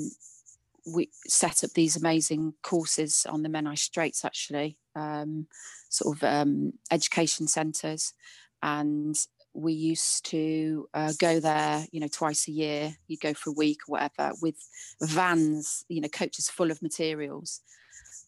we 0.86 1.10
set 1.28 1.64
up 1.64 1.72
these 1.72 1.96
amazing 1.96 2.54
courses 2.62 3.26
on 3.30 3.44
the 3.44 3.50
Menai 3.50 3.78
Straits, 3.78 4.26
actually, 4.26 4.78
um, 4.96 5.48
sort 5.90 6.18
of 6.18 6.24
um, 6.24 6.74
education 6.92 7.48
centres. 7.48 8.14
And 8.62 9.16
we 9.54 9.74
used 9.74 10.26
to 10.26 10.88
uh, 10.94 11.14
go 11.20 11.40
there, 11.40 11.86
you 11.92 12.00
know, 12.00 12.08
twice 12.08 12.48
a 12.48 12.52
year. 12.52 12.96
You 13.08 13.18
go 13.18 13.34
for 13.34 13.50
a 13.50 13.54
week 13.54 13.80
or 13.88 13.94
whatever 13.94 14.34
with 14.42 14.56
vans, 15.02 15.86
you 15.90 16.02
know, 16.02 16.10
coaches 16.10 16.50
full 16.50 16.72
of 16.72 16.82
materials, 16.82 17.62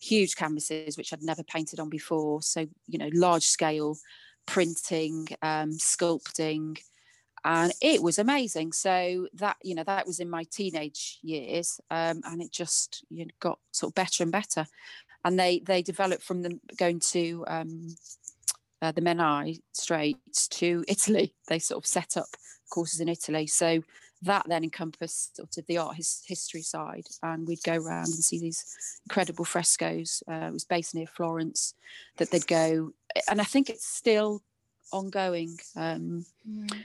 huge 0.01 0.35
canvases, 0.35 0.97
which 0.97 1.13
I'd 1.13 1.23
never 1.23 1.43
painted 1.43 1.79
on 1.79 1.89
before. 1.89 2.41
So, 2.41 2.67
you 2.87 2.97
know, 2.97 3.09
large 3.13 3.43
scale 3.43 3.97
printing, 4.45 5.27
um, 5.41 5.71
sculpting, 5.71 6.77
and 7.43 7.71
it 7.81 8.01
was 8.01 8.19
amazing. 8.19 8.71
So 8.71 9.27
that 9.33 9.57
you 9.63 9.75
know 9.75 9.83
that 9.83 10.07
was 10.07 10.19
in 10.19 10.29
my 10.29 10.43
teenage 10.51 11.19
years, 11.21 11.79
um, 11.89 12.21
and 12.25 12.41
it 12.41 12.51
just 12.51 13.03
you 13.09 13.25
know, 13.25 13.31
got 13.39 13.59
sort 13.71 13.91
of 13.91 13.95
better 13.95 14.23
and 14.23 14.31
better. 14.31 14.67
And 15.23 15.39
they 15.39 15.59
they 15.59 15.81
developed 15.81 16.23
from 16.23 16.41
them 16.41 16.61
going 16.77 16.99
to 17.11 17.43
um, 17.47 17.95
uh, 18.81 18.91
the 18.91 19.01
Menai 19.01 19.59
Straits 19.71 20.47
to 20.49 20.83
Italy. 20.87 21.33
They 21.47 21.59
sort 21.59 21.83
of 21.83 21.87
set 21.87 22.17
up 22.17 22.27
courses 22.69 22.99
in 22.99 23.09
Italy. 23.09 23.47
So 23.47 23.83
that 24.23 24.45
then 24.47 24.63
encompassed 24.63 25.37
sort 25.37 25.57
of 25.57 25.65
the 25.65 25.79
art 25.79 25.95
his, 25.95 26.21
history 26.27 26.61
side, 26.61 27.07
and 27.23 27.47
we'd 27.47 27.63
go 27.63 27.75
around 27.75 28.05
and 28.05 28.23
see 28.23 28.39
these 28.39 28.63
incredible 29.09 29.45
frescoes. 29.45 30.21
Uh, 30.29 30.47
it 30.47 30.53
was 30.53 30.65
based 30.65 30.93
near 30.93 31.07
Florence. 31.07 31.73
That 32.17 32.29
they'd 32.29 32.45
go, 32.45 32.91
and 33.27 33.41
I 33.41 33.45
think 33.45 33.69
it's 33.69 33.87
still 33.87 34.43
ongoing. 34.91 35.57
Um, 35.75 36.25
Mm. 36.47 36.83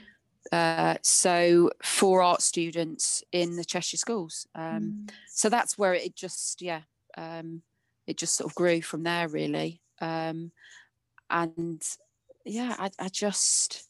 Uh, 0.51 0.95
so 1.01 1.69
for 1.83 2.21
art 2.21 2.41
students 2.41 3.23
in 3.31 3.55
the 3.55 3.65
Cheshire 3.65 3.97
schools. 3.97 4.47
Um, 4.55 4.95
Mm. 5.05 5.09
so 5.27 5.49
that's 5.49 5.77
where 5.77 5.93
it 5.93 6.15
just 6.15 6.61
yeah 6.61 6.81
um 7.17 7.61
it 8.05 8.17
just 8.17 8.35
sort 8.35 8.49
of 8.49 8.55
grew 8.55 8.81
from 8.81 9.03
there 9.03 9.27
really 9.27 9.81
um 10.01 10.51
and 11.29 11.81
yeah 12.45 12.75
i, 12.79 12.89
I 12.99 13.09
just 13.09 13.83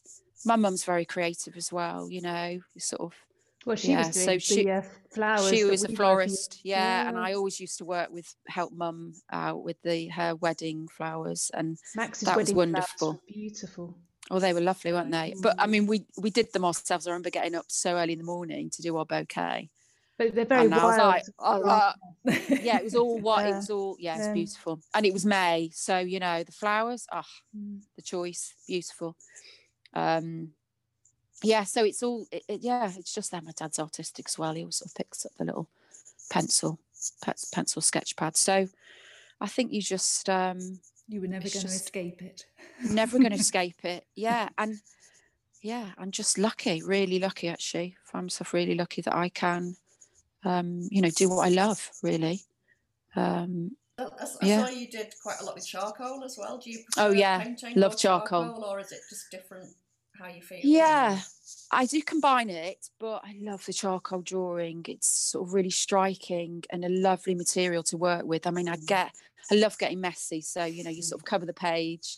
my 0.45 0.55
mum's 0.55 0.83
very 0.85 1.05
creative 1.05 1.57
as 1.57 1.71
well 1.71 2.09
you 2.09 2.21
know 2.21 2.59
sort 2.77 3.01
of 3.01 3.13
Well, 3.65 3.75
she 3.75 3.89
Yeah, 3.91 3.99
was 3.99 4.09
doing 4.09 4.25
so 4.25 4.31
the 4.33 4.39
she- 4.39 4.69
uh, 4.69 4.81
flowers. 5.13 5.49
she 5.49 5.63
was 5.65 5.83
a 5.83 5.89
florist 5.89 6.59
yeah, 6.63 7.07
and 7.07 7.17
i 7.17 7.33
always 7.33 7.59
used 7.59 7.77
to 7.79 7.85
work 7.85 8.09
with 8.11 8.33
help 8.47 8.71
mum 8.73 9.13
out 9.31 9.63
with 9.63 9.81
the 9.83 10.07
her 10.07 10.35
wedding 10.35 10.87
flowers 10.87 11.51
and 11.53 11.77
Max's 11.95 12.25
that 12.27 12.37
was 12.37 12.53
wonderful. 12.53 13.21
Beautiful. 13.27 13.97
Oh 14.31 14.39
they 14.39 14.53
were 14.53 14.61
lovely 14.61 14.91
weren't 14.91 15.11
they 15.11 15.33
but 15.41 15.55
i 15.57 15.65
mean 15.67 15.87
we 15.87 16.05
we 16.17 16.29
did 16.29 16.51
them 16.53 16.65
ourselves 16.65 17.07
i 17.07 17.11
remember 17.11 17.29
getting 17.29 17.55
up 17.55 17.65
so 17.69 17.95
early 17.97 18.13
in 18.13 18.19
the 18.19 18.25
morning 18.25 18.69
to 18.69 18.81
do 18.81 18.95
our 18.97 19.05
bouquet 19.05 19.69
But 20.17 20.35
they're 20.35 20.45
very 20.45 20.65
and 20.65 20.73
I 20.73 20.85
was 20.85 20.97
wild. 20.97 21.13
like, 21.13 21.23
oh, 21.39 21.69
uh, 21.69 21.93
yeah, 22.61 22.79
it 22.79 22.83
was 22.83 22.95
all 22.95 23.19
white. 23.27 23.47
It 23.47 23.55
was 23.55 23.69
all 23.69 23.95
yeah, 23.99 24.17
it's 24.17 24.27
Yeah. 24.27 24.33
beautiful, 24.33 24.79
and 24.95 25.05
it 25.05 25.13
was 25.13 25.25
May, 25.25 25.69
so 25.73 25.99
you 25.99 26.19
know 26.19 26.43
the 26.43 26.51
flowers. 26.51 27.05
Ah, 27.11 27.25
Mm. 27.55 27.81
the 27.95 28.01
choice, 28.01 28.55
beautiful. 28.67 29.15
Um, 29.93 30.53
yeah, 31.43 31.63
so 31.65 31.83
it's 31.85 32.01
all 32.01 32.25
it, 32.31 32.43
it- 32.47 32.61
yeah, 32.61 32.91
it's 32.97 33.13
just 33.13 33.29
that 33.31 33.43
my 33.43 33.51
dad's 33.55 33.79
artistic 33.79 34.25
as 34.27 34.37
well. 34.39 34.53
He 34.55 34.63
of 34.63 34.95
picks 34.95 35.25
up 35.25 35.33
the 35.37 35.45
little 35.45 35.69
pencil, 36.31 36.79
pencil 37.53 37.81
sketch 37.81 38.15
pad. 38.15 38.35
So 38.35 38.67
I 39.39 39.47
think 39.47 39.71
you 39.71 39.81
just 39.81 40.27
um, 40.29 40.81
You 41.07 41.21
were 41.21 41.27
never 41.27 41.49
going 41.49 41.65
to 41.65 41.71
escape 41.73 42.21
it. 42.21 42.45
never 42.91 43.17
going 43.17 43.29
to 43.31 43.35
escape 43.39 43.83
it. 43.83 44.05
Yeah, 44.15 44.49
and 44.57 44.77
yeah, 45.61 45.91
I'm 45.97 46.11
just 46.11 46.37
lucky, 46.37 46.81
really 46.83 47.19
lucky 47.19 47.47
actually. 47.47 47.95
Find 48.05 48.25
myself 48.25 48.53
really 48.53 48.75
lucky 48.75 49.01
that 49.01 49.15
I 49.15 49.29
can, 49.29 49.75
um, 50.43 50.87
you 50.91 51.01
know, 51.01 51.09
do 51.09 51.29
what 51.29 51.45
I 51.45 51.49
love. 51.49 51.89
Really. 52.03 52.41
Um, 53.15 53.71
I, 53.97 54.03
I 54.41 54.45
Yeah. 54.45 54.65
saw 54.65 54.71
you 54.71 54.87
did 54.87 55.13
quite 55.23 55.37
a 55.41 55.45
lot 55.45 55.55
with 55.55 55.65
charcoal 55.65 56.23
as 56.23 56.37
well. 56.37 56.57
Do 56.57 56.69
you 56.69 56.79
Oh, 56.97 57.11
yeah. 57.11 57.43
painting 57.43 57.73
Love 57.75 57.93
or 57.93 57.97
charcoal. 57.97 58.63
or 58.63 58.79
is 58.79 58.91
it 58.91 59.01
just 59.09 59.31
different 59.31 59.73
how 60.19 60.27
you 60.29 60.41
feel? 60.41 60.59
Yeah, 60.63 61.19
I 61.71 61.85
do 61.85 62.01
combine 62.01 62.49
it, 62.49 62.89
but 62.99 63.21
I 63.23 63.35
love 63.39 63.65
the 63.65 63.73
charcoal 63.73 64.21
drawing. 64.21 64.85
It's 64.87 65.07
sort 65.07 65.47
of 65.47 65.53
really 65.53 65.69
striking 65.69 66.63
and 66.69 66.85
a 66.85 66.89
lovely 66.89 67.35
material 67.35 67.83
to 67.83 67.97
work 67.97 68.25
with. 68.25 68.47
I 68.47 68.51
mean, 68.51 68.69
I 68.69 68.77
get, 68.77 69.11
I 69.51 69.55
love 69.55 69.77
getting 69.77 70.01
messy. 70.01 70.41
So 70.41 70.65
you 70.65 70.83
know, 70.83 70.89
you 70.89 71.01
sort 71.01 71.21
of 71.21 71.25
cover 71.25 71.45
the 71.45 71.53
page 71.53 72.17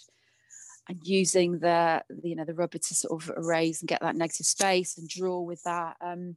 and 0.87 0.99
using 1.03 1.59
the, 1.59 2.03
you 2.23 2.35
know, 2.35 2.45
the 2.45 2.53
rubber 2.53 2.79
to 2.79 2.95
sort 2.95 3.23
of 3.23 3.31
erase 3.37 3.81
and 3.81 3.87
get 3.87 4.01
that 4.01 4.15
negative 4.15 4.45
space 4.45 4.97
and 4.97 5.07
draw 5.07 5.39
with 5.39 5.61
that. 5.63 5.95
Um, 6.01 6.35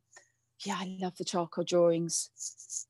yeah, 0.65 0.77
I 0.79 0.97
love 1.01 1.17
the 1.17 1.25
charcoal 1.25 1.65
drawings. 1.65 2.31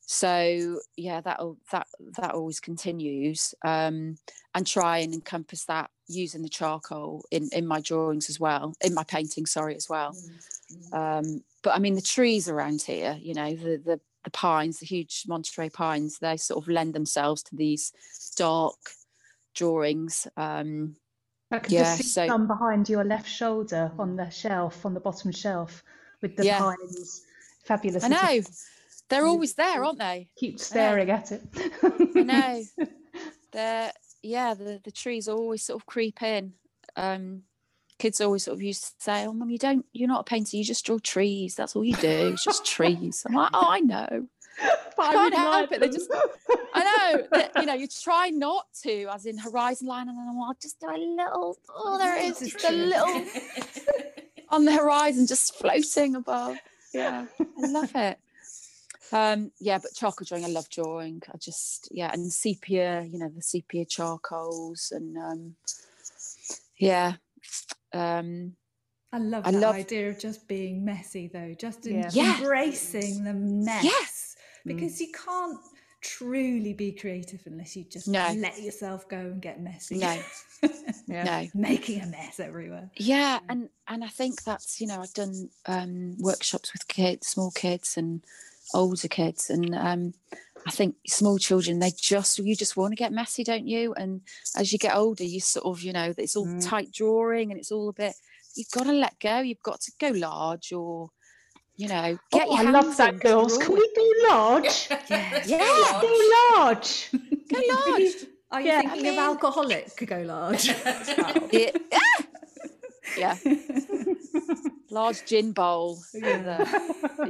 So 0.01 0.81
yeah, 0.97 1.21
that'll 1.21 1.57
that 1.71 1.87
that 2.19 2.35
always 2.35 2.61
continues. 2.61 3.55
Um, 3.65 4.17
and 4.55 4.67
try 4.67 4.99
and 4.99 5.15
encompass 5.15 5.65
that 5.65 5.91
using 6.15 6.43
the 6.43 6.49
charcoal 6.49 7.25
in 7.31 7.49
in 7.53 7.67
my 7.67 7.81
drawings 7.81 8.29
as 8.31 8.39
well, 8.41 8.75
in 8.85 8.95
my 8.95 9.05
painting, 9.05 9.47
sorry, 9.47 9.75
as 9.77 9.89
well. 9.89 10.13
Mm, 10.13 10.91
mm. 10.93 11.19
Um, 11.21 11.45
but 11.63 11.75
I 11.75 11.79
mean, 11.79 11.95
the 11.95 12.03
trees 12.03 12.49
around 12.49 12.83
here, 12.83 13.19
you 13.21 13.35
know, 13.35 13.55
the 13.55 13.77
the 13.85 14.01
the 14.25 14.31
pines, 14.31 14.79
the 14.79 14.87
huge 14.87 15.25
Monterey 15.27 15.69
pines, 15.69 16.19
they 16.21 16.37
sort 16.37 16.63
of 16.63 16.69
lend 16.69 16.95
themselves 16.95 17.43
to 17.45 17.57
these 17.57 17.93
dark 18.37 18.77
drawings. 19.55 20.27
Um, 20.37 20.95
I 21.51 21.59
can 21.59 21.75
Yeah, 21.75 21.83
just 21.83 21.97
see 21.99 22.09
so- 22.09 22.27
some 22.29 22.47
behind 22.47 22.89
your 22.89 23.05
left 23.05 23.29
shoulder 23.29 23.93
on 23.99 24.17
the 24.17 24.31
shelf, 24.31 24.87
on 24.87 24.95
the 24.95 25.01
bottom 25.01 25.33
shelf, 25.33 25.83
with 26.23 26.37
the 26.37 26.45
Yeah. 26.45 26.59
pines. 26.61 27.23
Fabulous. 27.65 28.05
I 28.05 28.09
know 28.09 28.41
they're 29.09 29.27
always 29.27 29.55
there, 29.55 29.85
aren't 29.85 29.99
they? 29.99 30.29
Keep 30.37 30.59
staring 30.59 31.11
at 31.11 31.33
it. 31.33 31.43
I 32.17 32.23
know. 32.23 32.63
They're 33.53 33.93
yeah, 34.23 34.55
the 34.55 34.81
the 34.83 34.91
trees 34.91 35.29
always 35.29 35.63
sort 35.63 35.81
of 35.81 35.87
creep 35.87 36.23
in. 36.23 36.55
Um, 36.97 37.43
kids 37.99 38.21
always 38.21 38.45
sort 38.45 38.57
of 38.57 38.63
used 38.63 38.85
to 38.85 38.91
say, 38.99 39.27
"Oh, 39.27 39.33
mum, 39.33 39.51
you 39.51 39.59
don't, 39.59 39.85
you're 39.93 40.09
not 40.09 40.21
a 40.21 40.25
painter. 40.25 40.57
You 40.57 40.65
just 40.65 40.85
draw 40.85 40.99
trees. 40.99 41.55
That's 41.55 41.77
all 41.77 41.85
you 41.85 41.97
do. 41.97 42.31
It's 42.33 42.45
just 42.45 42.65
trees." 42.67 43.25
I'm 43.27 43.35
like, 43.35 43.51
"Oh, 43.55 43.67
I 43.69 43.81
know." 43.81 44.27
But 44.95 45.07
I 45.07 45.13
can't 45.15 45.35
help 45.35 45.71
like 45.71 45.73
it, 45.73 45.81
they 45.81 45.89
just- 45.89 46.11
I 46.75 46.85
know 46.85 47.27
that 47.33 47.53
you 47.57 47.65
know 47.65 47.73
you 47.83 47.89
try 47.89 48.29
not 48.29 48.67
to, 48.83 49.07
as 49.11 49.25
in 49.25 49.39
horizon 49.39 49.87
line, 49.89 50.09
and 50.09 50.19
then 50.19 50.29
I'll 50.29 50.55
just 50.61 50.79
do 50.79 50.87
a 50.89 50.99
little. 50.99 51.57
Oh, 51.75 51.97
there 51.99 52.17
it 52.19 52.25
is, 52.43 52.53
just 52.53 52.65
a 52.67 52.71
little 52.71 53.25
on 54.51 54.67
the 54.67 54.73
horizon, 54.73 55.27
just 55.27 55.55
floating 55.57 56.15
above. 56.15 56.57
Yeah, 56.93 57.25
I 57.41 57.67
love 57.67 57.91
it. 57.95 58.19
Um, 59.13 59.53
yeah, 59.61 59.79
but 59.79 59.95
charcoal 59.95 60.25
drawing, 60.27 60.45
I 60.45 60.49
love 60.49 60.69
drawing. 60.71 61.23
I 61.33 61.37
just 61.39 61.89
yeah, 61.93 62.11
and 62.13 62.33
sepia, 62.33 63.03
you 63.03 63.19
know, 63.19 63.29
the 63.29 63.43
sepia 63.43 63.85
charcoals, 63.85 64.93
and 64.95 65.17
um, 65.19 65.55
yeah, 66.79 67.15
um, 67.93 68.55
I 69.13 69.19
love 69.19 69.47
I 69.47 69.51
that 69.51 69.61
love- 69.61 69.75
idea 69.75 70.09
of 70.09 70.19
just 70.19 70.49
being 70.49 70.85
messy, 70.85 71.29
though, 71.33 71.55
just 71.59 71.87
in- 71.87 71.99
Yeah. 72.01 72.11
Yeah. 72.13 72.37
embracing 72.39 73.25
the 73.25 73.35
mess. 73.35 73.85
Yes. 73.85 74.37
Because 74.65 75.01
you 75.01 75.09
can't 75.13 75.59
truly 76.01 76.73
be 76.73 76.93
creative 76.93 77.41
unless 77.47 77.77
you 77.77 77.85
just 77.85 78.09
No. 78.09 78.33
let 78.39 78.61
yourself 78.61 79.09
go 79.09 79.19
and 79.19 79.41
get 79.43 79.61
messy. 79.61 79.99
No. 79.99 80.19
Yeah. 81.09 81.25
no, 81.25 81.49
Making 81.55 82.01
a 82.03 82.07
mess 82.07 82.39
everywhere. 82.39 82.89
yeah 82.97 83.41
and 83.49 83.69
and 83.89 84.05
i 84.05 84.09
think 84.09 84.45
that's 84.45 84.81
you 84.81 84.87
know 84.87 85.01
i've 85.03 85.13
done 85.13 85.51
um 85.67 86.17
workshops 86.21 86.73
with 86.73 86.87
kids 86.87 87.27
small 87.27 87.51
kids 87.51 87.97
and 87.97 88.25
older 88.75 89.09
kids 89.09 89.51
and 89.51 89.75
um 89.75 90.13
i 90.67 90.71
think 90.71 90.95
small 91.07 91.39
children 91.39 91.79
they 91.79 91.91
just 91.97 92.39
you 92.39 92.55
just 92.57 92.77
want 92.77 92.93
to 92.93 92.97
get 92.97 93.13
messy 93.13 93.43
don't 93.45 93.67
you 93.67 93.93
and 93.95 94.21
as 94.57 94.73
you 94.73 94.79
get 94.79 94.95
older 94.97 95.25
you 95.25 95.41
sort 95.41 95.67
of 95.67 95.83
you 95.83 95.93
know 95.93 96.13
it's 96.17 96.37
all 96.37 96.47
Mm. 96.47 96.65
tight 96.65 96.91
drawing 96.93 97.51
and 97.51 97.59
it's 97.61 97.73
all 97.73 97.89
a 97.89 97.93
bit 97.93 98.15
you've 98.55 98.71
got 98.71 98.85
to 98.85 98.93
let 98.93 99.19
go 99.21 99.41
you've 99.41 99.63
got 99.63 99.81
to 99.81 99.93
go 99.99 100.09
large 100.09 100.73
or 100.73 101.11
you 101.77 101.89
know 101.89 102.19
get 102.31 102.47
Oh, 102.49 102.59
your 102.61 102.69
I 102.69 102.71
love 102.71 102.97
that, 102.99 103.19
girls. 103.19 103.57
draw 103.59 103.67
Can 103.67 103.75
we 103.75 103.89
go 103.97 104.29
large? 104.29 104.89
Yeah. 105.11 105.43
Yeah. 105.47 106.01
Go 106.03 106.19
large. 106.55 107.11
go 107.51 107.61
large 107.69 108.13
Are 108.51 108.61
you 108.61 108.67
Yeah, 108.69 108.79
I 108.79 108.83
thinking 108.83 109.03
mean- 109.03 109.13
of 109.15 109.19
alcoholic 109.19 109.97
could 109.97 110.09
go 110.09 110.21
large? 110.23 110.67
yeah. 111.53 111.71
Ah! 111.95 112.25
yeah 113.19 113.37
large 114.91 115.25
gin 115.25 115.53
bowl 115.53 115.99
with, 116.13 116.47
uh, 116.47 116.65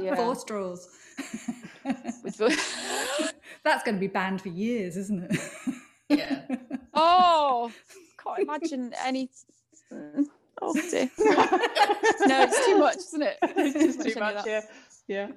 yeah. 0.01 0.15
Four 0.15 0.35
straws. 0.35 0.89
With 1.85 2.37
That's 3.63 3.83
going 3.83 3.95
to 3.95 3.99
be 3.99 4.07
banned 4.07 4.41
for 4.41 4.49
years, 4.49 4.97
isn't 4.97 5.23
it? 5.31 5.39
Yeah. 6.09 6.41
Oh, 6.95 7.71
can't 8.23 8.39
imagine 8.47 8.93
any. 9.03 9.27
Oh 10.61 10.73
dear. 10.91 11.09
no, 11.17 12.43
it's 12.43 12.65
too 12.67 12.77
much, 12.77 12.97
isn't 12.97 13.23
it? 13.23 13.37
it's 13.41 13.97
Too 13.97 14.11
too 14.11 14.19
much 14.19 14.35
much. 14.35 14.45
Yeah. 14.45 14.61
Yeah. 15.07 15.27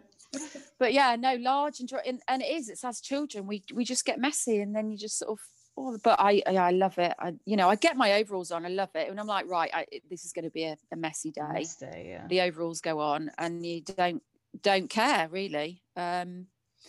But 0.78 0.92
yeah, 0.92 1.16
no, 1.16 1.36
large 1.36 1.80
and, 1.80 1.88
dry- 1.88 2.02
and 2.06 2.20
and 2.28 2.42
it 2.42 2.50
is. 2.50 2.68
It's 2.68 2.84
as 2.84 3.00
children, 3.00 3.46
we 3.46 3.62
we 3.72 3.84
just 3.86 4.04
get 4.04 4.18
messy, 4.18 4.60
and 4.60 4.76
then 4.76 4.90
you 4.90 4.98
just 4.98 5.18
sort 5.18 5.30
of. 5.32 5.40
Oh, 5.78 5.98
but 6.04 6.20
I 6.20 6.42
I 6.46 6.56
I 6.56 6.70
love 6.72 6.98
it. 6.98 7.14
I 7.18 7.32
you 7.46 7.56
know 7.56 7.70
I 7.70 7.76
get 7.76 7.96
my 7.96 8.12
overalls 8.14 8.50
on. 8.50 8.66
I 8.66 8.68
love 8.68 8.90
it, 8.94 9.08
and 9.08 9.18
I'm 9.18 9.26
like, 9.26 9.48
right, 9.48 9.70
I, 9.72 9.86
this 10.10 10.26
is 10.26 10.32
going 10.32 10.44
to 10.44 10.50
be 10.50 10.64
a, 10.64 10.76
a 10.92 10.96
messy 10.96 11.30
day. 11.30 11.40
Nice 11.54 11.76
day, 11.76 12.08
yeah. 12.10 12.26
The 12.28 12.42
overalls 12.42 12.82
go 12.82 13.00
on, 13.00 13.30
and 13.38 13.64
you 13.64 13.80
don't 13.80 14.22
don't 14.62 14.88
care 14.90 15.28
really. 15.28 15.82
Um, 15.96 16.46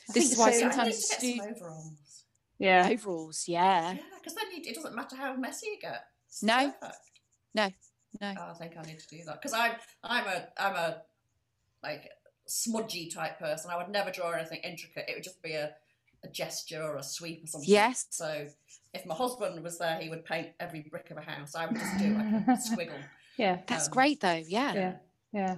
I 0.10 0.14
this 0.14 0.32
is 0.34 0.38
why 0.38 0.52
so. 0.52 0.58
I 0.58 0.62
need 0.68 0.72
sometimes 0.74 1.06
to 1.08 1.10
get 1.12 1.20
stu- 1.22 1.38
some 1.38 1.48
overalls. 1.52 2.24
Yeah. 2.60 2.88
overalls, 2.90 3.48
yeah, 3.48 3.92
Yeah, 3.94 3.98
because 4.20 4.36
then 4.36 4.46
you, 4.56 4.62
it 4.72 4.76
doesn't 4.76 4.96
matter 4.96 5.16
how 5.16 5.36
messy 5.36 5.68
you 5.68 5.78
get. 5.80 6.06
It's 6.28 6.42
No. 6.44 6.72
perfect. 6.80 6.98
no, 7.54 7.70
no, 8.22 8.34
Oh, 8.40 8.52
I 8.52 8.54
think 8.56 8.74
I 8.78 8.82
need 8.84 9.00
to 9.00 9.08
do 9.08 9.24
that 9.26 9.42
because 9.42 9.54
I'm 9.54 9.74
I'm 10.04 10.26
a 10.26 10.48
I'm 10.58 10.76
a 10.76 11.02
like 11.84 12.10
smudgy 12.48 13.10
type 13.12 13.38
person. 13.40 13.70
I 13.72 13.78
would 13.78 13.90
never 13.90 14.10
draw 14.12 14.32
anything 14.32 14.60
intricate. 14.64 15.06
It 15.08 15.16
would 15.16 15.24
just 15.24 15.42
be 15.44 15.54
a, 15.54 15.72
a 16.24 16.28
gesture 16.30 16.82
or 16.82 16.96
a 16.98 17.04
sweep 17.04 17.44
or 17.44 17.48
something. 17.48 17.70
Yes. 17.70 18.08
So 18.10 18.48
if 18.94 19.06
my 19.06 19.14
husband 19.14 19.62
was 19.64 19.78
there, 19.78 20.00
he 20.00 20.10
would 20.10 20.26
paint 20.26 20.50
every 20.60 20.82
brick 20.90 21.12
of 21.12 21.18
a 21.18 21.22
house. 21.22 21.54
I 21.56 21.66
would 21.68 21.76
just 21.78 21.98
do 22.00 22.14
like 22.16 22.26
a 22.26 22.52
squiggle. 22.58 23.04
Yeah, 23.38 23.60
That's 23.68 23.88
Um, 23.88 23.94
great 23.94 24.20
though. 24.22 24.42
Yeah. 24.48 24.74
yeah, 24.74 24.94
yeah. 25.32 25.56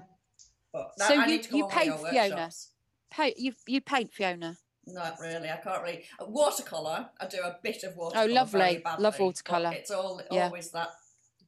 But 0.71 0.91
So 0.97 1.05
I 1.05 1.25
you- 1.25 1.27
need 1.27 1.43
to 1.43 1.49
go 1.49 1.57
you 1.57 1.63
on 1.63 1.69
one 1.69 1.77
of 1.77 1.83
paint 1.83 1.99
Fiona? 2.11 2.29
workshops. 2.35 2.69
Paint 3.11 3.37
you 3.39 3.53
you 3.67 3.81
paint 3.81 4.13
Fiona. 4.13 4.57
Not 4.85 5.19
really. 5.19 5.49
I 5.49 5.57
can't 5.57 5.81
really. 5.83 6.05
Watercolor. 6.19 7.09
I 7.19 7.27
do 7.27 7.37
a 7.43 7.57
bit 7.61 7.83
of 7.83 7.95
watercolor. 7.95 8.29
Oh, 8.29 8.33
lovely. 8.33 8.81
badly, 8.83 9.03
Love 9.03 9.19
watercolour. 9.19 9.71
It's 9.73 9.91
all 9.91 10.21
Yeah. 10.31 10.45
always 10.45 10.71
that 10.71 10.89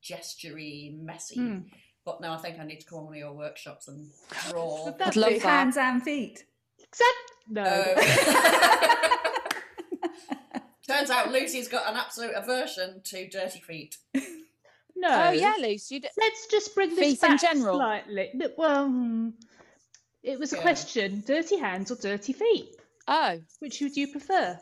gestury, 0.03 0.95
messy. 0.99 1.35
Hmm. 1.35 1.59
But 2.03 2.19
no, 2.21 2.33
I 2.33 2.37
think 2.37 2.59
I 2.59 2.63
need 2.65 2.79
to 2.81 2.87
go 2.87 2.97
on 2.97 3.05
one 3.05 3.13
of 3.13 3.19
your 3.19 3.33
workshops 3.33 3.87
and 3.87 4.11
draw. 4.49 4.85
But 4.85 4.97
that's 4.97 5.15
love 5.17 5.33
that. 5.33 5.41
Hands 5.41 5.77
and 5.77 6.01
feet. 6.03 6.45
Exact. 6.79 7.31
No. 7.47 7.63
Um, 7.63 7.97
Turns 10.87 11.09
out 11.09 11.31
Lucy's 11.31 11.67
got 11.67 11.87
an 11.89 11.95
absolute 11.95 12.33
aversion 12.35 13.01
to 13.05 13.27
dirty 13.29 13.59
feet. 13.61 13.97
no. 15.01 15.23
Oh 15.27 15.31
yeah, 15.31 15.55
Luce. 15.59 15.91
You 15.91 15.99
d- 15.99 16.07
Let's 16.17 16.47
just 16.47 16.73
bring 16.75 16.89
this 16.95 16.99
Feet 17.19 17.23
in 17.23 17.29
back 17.31 17.41
general. 17.41 17.77
slightly. 17.77 18.31
Well, 18.57 19.33
it 20.23 20.39
was 20.39 20.53
a 20.53 20.55
Yeah. 20.57 20.61
question: 20.61 21.23
dirty 21.25 21.57
hands 21.57 21.91
or 21.91 21.95
dirty 21.95 22.33
feet? 22.33 22.75
oh 23.07 23.41
Which 23.59 23.81
would 23.81 23.97
you 23.97 24.07
prefer? 24.11 24.59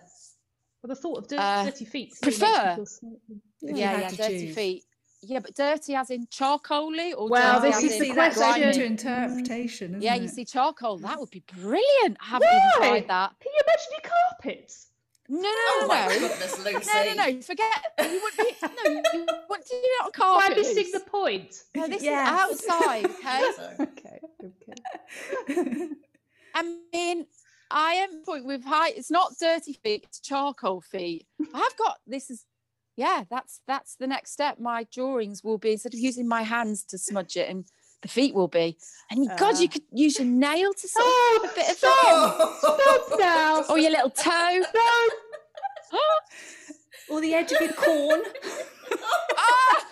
Well, 0.82 0.88
the 0.88 0.96
thought 0.96 1.18
of 1.18 1.28
dirty, 1.28 1.42
Uh, 1.44 1.66
dirty 1.66 1.86
feet. 1.86 2.16
sort 2.16 2.34
of 2.34 2.40
makes 2.40 2.42
me 2.42 2.48
prefer? 2.56 2.76
feel 2.76 2.86
slightly- 2.86 3.42
If 3.62 3.70
you 3.72 3.76
yeah 3.78 4.00
yeah 4.00 4.10
dirty 4.12 4.46
choose. 4.48 4.56
feet. 4.56 4.84
Yeah, 5.22 5.40
but 5.40 5.54
dirty 5.54 5.96
as 5.96 6.10
in 6.12 6.28
charcoaly 6.28 7.14
or 7.18 7.28
Well, 7.28 7.60
dirty 7.60 7.68
this 7.74 7.78
as 7.78 7.84
is 7.84 7.92
in 8.02 8.08
the 8.08 8.14
question. 8.14 8.44
open 8.44 8.72
to 8.72 8.84
interpretation, 8.86 9.90
isn't 9.92 10.02
Yeah, 10.02 10.16
it? 10.16 10.22
you 10.22 10.28
see 10.30 10.46
charcoal. 10.46 10.98
That 11.00 11.20
would 11.20 11.30
be 11.30 11.44
brilliant. 11.54 12.18
I 12.22 12.26
haven't 12.26 12.48
even 12.48 12.72
tried 12.78 13.08
that. 13.10 13.34
Can 13.42 13.52
you 13.54 13.62
imagine 13.68 13.92
your 13.92 14.12
carpets? 14.12 14.89
No, 15.32 15.41
no, 15.41 15.49
Oh 15.49 15.77
no, 15.82 15.88
my 15.88 16.07
no. 16.07 16.19
goodness, 16.19 16.57
Lucy. 16.65 16.89
No, 16.91 17.03
no, 17.05 17.13
no. 17.13 17.41
Forget. 17.41 17.75
You 18.01 18.21
wouldn't 18.21 18.38
be. 18.38 18.55
No, 18.63 18.91
you, 18.91 19.03
you 19.13 19.25
wouldn't 19.47 19.67
do 19.69 19.75
it 19.75 20.03
on 20.03 20.05
Why 20.05 20.11
carpet. 20.49 20.57
missing 20.57 20.88
the 20.91 20.99
point? 21.01 21.63
No, 21.75 21.88
this 21.88 22.01
Yes. 22.03 22.49
is 22.51 22.67
outside. 22.69 23.05
Okay. 23.80 24.19
Okay, 24.43 24.82
okay. 25.47 25.89
I 26.55 26.75
mean, 26.93 27.27
I 27.69 27.93
am 27.93 28.23
point 28.25 28.45
with 28.45 28.63
height. 28.65 28.93
It's 28.97 29.11
not 29.11 29.34
dirty 29.39 29.73
feet. 29.73 30.05
It's 30.07 30.19
charcoal 30.19 30.82
feet. 30.82 31.27
I've 31.53 31.77
got 31.77 31.99
this 32.07 32.30
is. 32.30 32.45
Yeah, 32.97 33.23
that's 33.30 33.61
that's 33.67 33.95
the 33.95 34.07
next 34.07 34.32
step. 34.32 34.59
My 34.59 34.86
drawings 34.91 35.43
will 35.43 35.57
be 35.57 35.73
instead 35.73 35.93
of 35.93 35.99
using 35.99 36.27
my 36.27 36.41
hands 36.41 36.84
to 36.86 36.97
smudge 36.97 37.38
it, 37.38 37.47
and 37.49 37.65
the 38.02 38.08
feet 38.08 38.34
will 38.34 38.47
be. 38.47 38.78
And 39.12 39.28
God, 39.38 39.56
Ah. 39.56 39.60
you 39.60 39.68
could 39.70 39.84
use 39.91 40.20
your 40.20 40.28
nail 40.28 40.74
to 40.74 40.88
sort 40.88 41.06
of 41.06 41.12
Oh, 41.12 41.50
a 41.52 41.56
bit 41.56 41.70
of 41.70 41.78
stop! 41.78 42.58
Stop 42.60 43.20
now! 43.20 43.64
or 43.70 43.78
your 43.78 43.91
little 43.91 44.10
toe. 44.10 44.62
or 47.10 47.22
the 47.22 47.34
edge 47.34 47.52
of 47.52 47.60
your 47.62 47.74
corn. 47.74 48.22
Ah! 49.38 49.86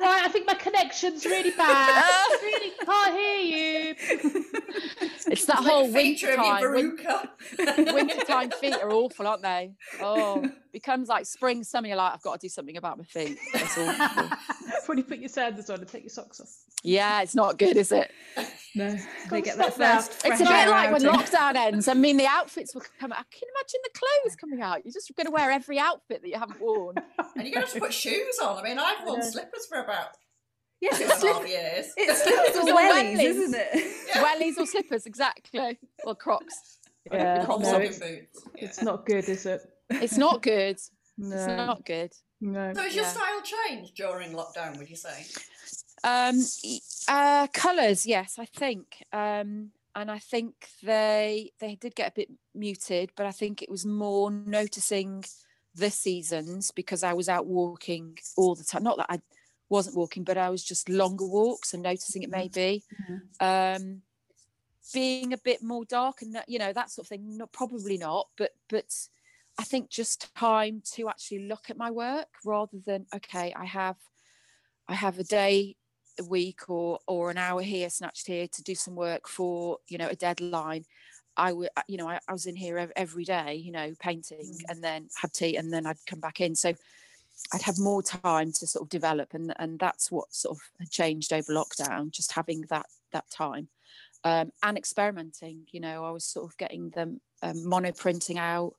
Right, 0.00 0.24
I 0.24 0.28
think 0.28 0.46
my 0.46 0.54
connection's 0.54 1.26
really 1.26 1.50
bad. 1.50 2.02
really 2.42 2.70
can't 2.84 3.14
hear 3.14 3.38
you. 3.38 3.94
It's 4.00 5.24
that 5.24 5.32
It's 5.32 5.48
like 5.48 5.58
whole 5.58 5.84
a 5.90 5.92
feature 5.92 6.28
winter 6.28 6.40
of 6.40 6.46
time. 6.46 6.72
Win- 6.74 6.96
veruca. 6.96 7.94
wintertime 7.94 8.50
feet 8.50 8.74
are 8.74 8.90
awful, 8.90 9.26
aren't 9.26 9.42
they? 9.42 9.72
Oh, 10.00 10.48
becomes 10.72 11.08
like 11.08 11.26
spring, 11.26 11.62
summer. 11.64 11.88
You're 11.88 11.96
like, 11.98 12.14
I've 12.14 12.22
got 12.22 12.40
to 12.40 12.46
do 12.46 12.48
something 12.48 12.76
about 12.78 12.96
my 12.96 13.04
feet. 13.04 13.38
That's 13.52 13.76
awful. 13.76 14.30
when 14.86 14.98
you 14.98 15.04
put 15.04 15.18
your 15.18 15.28
sandals 15.28 15.68
on 15.68 15.80
and 15.80 15.88
take 15.88 16.02
your 16.04 16.10
socks 16.10 16.40
off. 16.40 16.50
yeah, 16.82 17.20
it's 17.22 17.34
not 17.34 17.58
good, 17.58 17.76
is 17.76 17.92
it? 17.92 18.10
No, 18.74 18.96
they 19.30 19.42
get 19.42 19.58
that 19.58 19.74
first. 19.74 20.22
It's 20.24 20.40
a 20.40 20.44
bit 20.44 20.68
like 20.68 20.92
when 20.92 21.02
lockdown 21.02 21.56
ends. 21.56 21.88
I 21.88 21.94
mean, 21.94 22.16
the 22.16 22.26
outfits 22.26 22.74
will 22.74 22.82
come 22.98 23.12
out. 23.12 23.18
I 23.18 23.24
can 23.30 23.48
imagine 23.54 23.80
the 23.84 23.90
clothes 23.98 24.36
coming 24.36 24.62
out. 24.62 24.84
You're 24.84 24.92
just 24.92 25.14
going 25.14 25.26
to 25.26 25.32
wear 25.32 25.50
every 25.50 25.78
outfit 25.78 26.22
that 26.22 26.28
you 26.28 26.38
haven't 26.38 26.60
worn. 26.60 26.96
And 27.36 27.46
you're 27.46 27.52
going 27.52 27.52
to 27.52 27.60
have 27.60 27.72
to 27.72 27.80
put 27.80 27.92
shoes 27.92 28.19
on. 28.42 28.58
I 28.58 28.62
mean, 28.62 28.78
I've 28.78 29.04
worn 29.06 29.20
Yeah. 29.20 29.30
slippers 29.30 29.66
for 29.68 29.78
about 29.82 30.16
Yes, 30.80 30.98
two 30.98 31.04
it's 31.04 31.12
and 31.12 31.22
a 31.30 31.34
slip. 31.34 31.48
years. 31.48 31.86
It's 31.96 32.22
slippers 32.22 32.56
or 32.56 32.74
wellies, 32.74 33.16
wellies. 33.16 33.22
isn't 33.24 33.54
it? 33.54 33.96
Yeah. 34.08 34.24
Wellies 34.24 34.58
or 34.58 34.66
slippers, 34.66 35.06
exactly. 35.06 35.78
Or 36.04 36.14
Crocs. 36.14 36.78
Yeah, 37.10 37.46
Crocs 37.46 37.62
no, 37.64 37.78
it's, 37.78 37.98
boots. 37.98 38.44
Yeah. 38.54 38.64
it's 38.64 38.82
not 38.82 39.06
good, 39.06 39.26
is 39.28 39.46
it? 39.46 39.62
It's 39.88 40.18
not 40.18 40.42
good. 40.42 40.76
It's 40.76 40.90
not 41.16 41.84
good. 41.86 42.12
no. 42.42 42.72
So 42.74 42.82
has 42.82 42.94
your 42.94 43.04
Yeah. 43.04 43.10
style 43.10 43.42
changed 43.42 43.94
during 43.96 44.32
lockdown, 44.32 44.76
would 44.78 44.90
you 44.90 44.96
say? 44.96 45.24
Um, 46.04 46.36
uh, 47.08 47.46
colors, 47.54 48.04
yes, 48.04 48.38
I 48.38 48.44
think. 48.44 49.02
Um, 49.14 49.70
and 49.94 50.10
I 50.10 50.18
think 50.18 50.54
they 50.82 51.52
they 51.58 51.74
did 51.74 51.94
get 51.94 52.08
a 52.12 52.14
bit 52.14 52.28
muted, 52.54 53.10
but 53.16 53.24
I 53.26 53.32
think 53.32 53.62
it 53.62 53.70
was 53.70 53.84
more 53.86 54.30
noticing 54.30 55.24
the 55.74 55.90
seasons 55.90 56.70
because 56.70 57.02
I 57.02 57.12
was 57.12 57.28
out 57.28 57.46
walking 57.46 58.18
all 58.36 58.54
the 58.54 58.64
time. 58.64 58.82
Not 58.82 58.96
that 58.98 59.06
I 59.08 59.20
wasn't 59.68 59.96
walking, 59.96 60.24
but 60.24 60.36
I 60.36 60.50
was 60.50 60.64
just 60.64 60.88
longer 60.88 61.26
walks 61.26 61.74
and 61.74 61.82
noticing 61.82 62.22
it 62.22 62.30
maybe. 62.30 62.82
Um, 63.40 64.02
being 64.92 65.32
a 65.32 65.38
bit 65.38 65.62
more 65.62 65.84
dark 65.84 66.22
and 66.22 66.36
you 66.48 66.58
know 66.58 66.72
that 66.72 66.90
sort 66.90 67.04
of 67.04 67.08
thing. 67.08 67.36
Not 67.36 67.52
probably 67.52 67.96
not, 67.96 68.28
but 68.36 68.50
but 68.68 68.86
I 69.58 69.64
think 69.64 69.90
just 69.90 70.34
time 70.34 70.82
to 70.94 71.08
actually 71.08 71.46
look 71.46 71.70
at 71.70 71.76
my 71.76 71.90
work 71.90 72.28
rather 72.44 72.78
than 72.84 73.06
okay, 73.14 73.52
I 73.54 73.64
have 73.66 73.96
I 74.88 74.94
have 74.94 75.18
a 75.18 75.24
day 75.24 75.76
a 76.18 76.24
week 76.24 76.68
or 76.68 76.98
or 77.06 77.30
an 77.30 77.38
hour 77.38 77.62
here 77.62 77.90
snatched 77.90 78.26
here 78.26 78.48
to 78.48 78.62
do 78.62 78.74
some 78.74 78.96
work 78.96 79.28
for 79.28 79.78
you 79.88 79.98
know 79.98 80.08
a 80.08 80.16
deadline 80.16 80.84
i 81.36 81.52
would 81.52 81.68
you 81.88 81.96
know 81.96 82.08
I, 82.08 82.18
I 82.28 82.32
was 82.32 82.46
in 82.46 82.56
here 82.56 82.78
ev- 82.78 82.92
every 82.96 83.24
day 83.24 83.54
you 83.54 83.72
know 83.72 83.92
painting 83.98 84.54
and 84.68 84.82
then 84.82 85.08
had 85.20 85.32
tea 85.32 85.56
and 85.56 85.72
then 85.72 85.86
i'd 85.86 86.04
come 86.06 86.20
back 86.20 86.40
in. 86.40 86.54
So 86.54 86.74
i'd 87.54 87.62
have 87.62 87.78
more 87.78 88.02
time 88.02 88.52
to 88.52 88.66
sort 88.66 88.82
of 88.82 88.88
develop 88.88 89.34
and 89.34 89.52
and 89.58 89.78
that's 89.78 90.10
what 90.10 90.32
sort 90.32 90.56
of 90.56 90.62
had 90.78 90.90
changed 90.90 91.32
over 91.32 91.52
lockdown 91.52 92.10
just 92.10 92.32
having 92.32 92.62
that 92.70 92.86
that 93.12 93.28
time. 93.30 93.68
Um, 94.22 94.52
and 94.62 94.76
experimenting 94.76 95.66
you 95.72 95.80
know 95.80 96.04
i 96.04 96.10
was 96.10 96.24
sort 96.24 96.50
of 96.50 96.56
getting 96.58 96.90
them 96.90 97.20
um, 97.42 97.66
mono 97.66 97.90
printing 97.92 98.38
out 98.38 98.74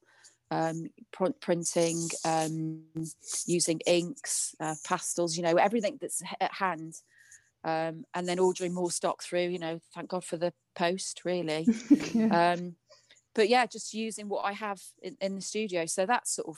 um, 0.52 0.89
pr- 1.12 1.38
printing, 1.39 2.10
um, 2.26 2.84
using 3.47 3.80
inks, 3.88 4.54
uh, 4.60 4.76
pastels, 4.86 5.38
you 5.38 5.43
know, 5.43 5.56
everything 5.56 5.97
that's 5.99 6.22
h- 6.22 6.36
at 6.41 6.54
hand. 6.54 6.95
Um, 7.64 8.05
and 8.16 8.28
then 8.28 8.39
ordering 8.39 8.74
more 8.74 8.89
stock 8.91 9.22
through, 9.22 9.47
you 9.49 9.59
know, 9.59 9.80
thank 9.93 10.09
God 10.09 10.24
for 10.24 10.38
the 10.38 10.53
post, 10.76 11.22
really. 11.26 11.68
Yeah. 12.14 12.53
um, 12.57 12.76
but 13.36 13.47
yeah, 13.49 13.66
just 13.66 13.93
using 13.93 14.28
what 14.28 14.43
I 14.45 14.51
have 14.53 14.82
in, 15.01 15.16
in 15.22 15.36
the 15.36 15.41
studio. 15.41 15.86
So 15.86 16.05
that 16.05 16.28
sort 16.28 16.47
of 16.49 16.57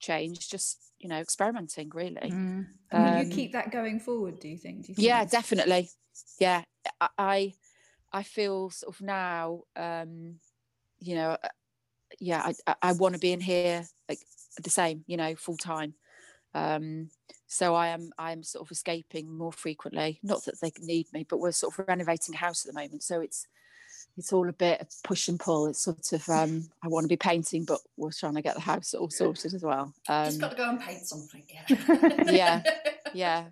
changed, 0.00 0.50
just, 0.50 0.78
you 0.98 1.08
know, 1.08 1.18
experimenting, 1.20 1.90
really. 1.94 2.30
Mm. 2.30 2.66
And 2.90 3.16
Um, 3.20 3.26
you 3.26 3.30
keep 3.34 3.52
that 3.52 3.70
going 3.70 4.00
forward? 4.00 4.40
Do 4.40 4.48
you 4.48 4.56
think? 4.56 4.86
Do 4.86 4.92
you 4.92 4.94
think 4.96 5.06
yeah 5.06 5.24
that's- 5.24 5.30
definitely 5.30 5.90
yeah 6.40 6.64
I- 7.18 7.54
i 8.12 8.22
feel 8.24 8.70
sort 8.70 8.94
of 8.94 9.00
now 9.00 9.62
um 9.76 10.40
you 10.98 11.14
know 11.14 11.30
uh, 11.42 11.48
yeah 12.18 12.42
i 12.44 12.54
i, 12.66 12.74
I 12.88 12.92
want 12.92 13.14
to 13.14 13.20
be 13.20 13.32
in 13.32 13.40
here 13.40 13.84
like 14.08 14.18
the 14.62 14.70
same 14.70 15.04
you 15.06 15.16
know 15.16 15.36
full 15.36 15.56
time 15.56 15.94
um 16.54 17.08
so 17.50 17.74
i 17.74 17.88
am 17.88 18.10
i'm 18.16 18.42
sort 18.42 18.64
of 18.64 18.70
escaping 18.70 19.36
more 19.36 19.52
frequently 19.52 20.20
not 20.22 20.44
that 20.44 20.60
they 20.60 20.72
need 20.80 21.06
me 21.12 21.26
but 21.28 21.40
we're 21.40 21.50
sort 21.50 21.76
of 21.76 21.84
renovating 21.88 22.34
a 22.34 22.38
house 22.38 22.64
at 22.64 22.72
the 22.72 22.80
moment 22.80 23.02
so 23.02 23.20
it's 23.20 23.46
it's 24.16 24.32
all 24.32 24.48
a 24.48 24.52
bit 24.52 24.80
of 24.80 24.88
push 25.02 25.26
and 25.28 25.40
pull 25.40 25.66
it's 25.66 25.82
sort 25.82 26.12
of 26.12 26.28
um 26.28 26.68
i 26.84 26.88
want 26.88 27.02
to 27.04 27.08
be 27.08 27.16
painting 27.16 27.64
but 27.64 27.80
we're 27.96 28.12
trying 28.12 28.34
to 28.34 28.42
get 28.42 28.54
the 28.54 28.60
house 28.60 28.94
all 28.94 29.10
sorted 29.10 29.52
as 29.52 29.62
well 29.62 29.92
um 30.08 30.24
Just 30.26 30.40
got 30.40 30.52
to 30.52 30.56
go 30.56 30.68
and 30.68 30.80
paint 30.80 31.04
something. 31.06 31.42
Yeah. 31.48 32.22
Yeah. 32.32 32.62
yeah 33.14 33.44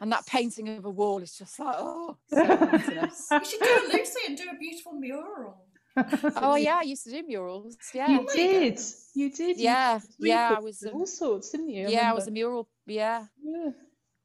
and 0.00 0.12
that 0.12 0.26
painting 0.26 0.68
of 0.68 0.84
a 0.84 0.90
wall 0.90 1.22
is 1.22 1.36
just 1.36 1.58
like 1.58 1.76
oh 1.78 2.16
so. 2.30 2.42
You 3.38 3.44
should 3.44 3.60
do 3.60 3.66
a 3.66 3.92
Lucy 3.92 4.20
and 4.26 4.36
do 4.36 4.44
a 4.52 4.58
beautiful 4.58 4.92
mural. 4.92 5.64
oh 6.36 6.56
yeah 6.56 6.78
i 6.80 6.82
used 6.82 7.04
to 7.04 7.10
do 7.10 7.22
murals 7.26 7.76
yeah 7.94 8.08
You 8.08 8.26
did. 8.32 8.80
You 9.14 9.30
did. 9.30 9.58
Yeah 9.58 9.98
three 9.98 10.30
yeah 10.30 10.56
i 10.56 10.60
was 10.60 10.82
of 10.82 10.92
um, 10.94 11.00
all 11.00 11.06
sorts, 11.06 11.50
didn't 11.50 11.68
you? 11.70 11.88
yeah 11.88 12.10
i 12.10 12.12
was 12.12 12.26
a 12.26 12.30
mural 12.30 12.68
yeah 12.86 13.26
Yeah. 13.42 13.70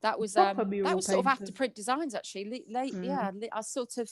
that 0.02 0.20
was 0.20 0.34
proper 0.34 0.50
um 0.52 0.58
that 0.58 0.70
mural 0.70 0.96
was 0.96 1.06
sort 1.06 1.20
of 1.20 1.28
after 1.28 1.52
print 1.52 1.76
designs 1.76 2.16
actually 2.16 2.46
late, 2.46 2.70
late 2.70 2.94
Mm. 2.96 3.06
yeah 3.06 3.32
i 3.54 3.62
sort 3.62 3.98
of 3.98 4.10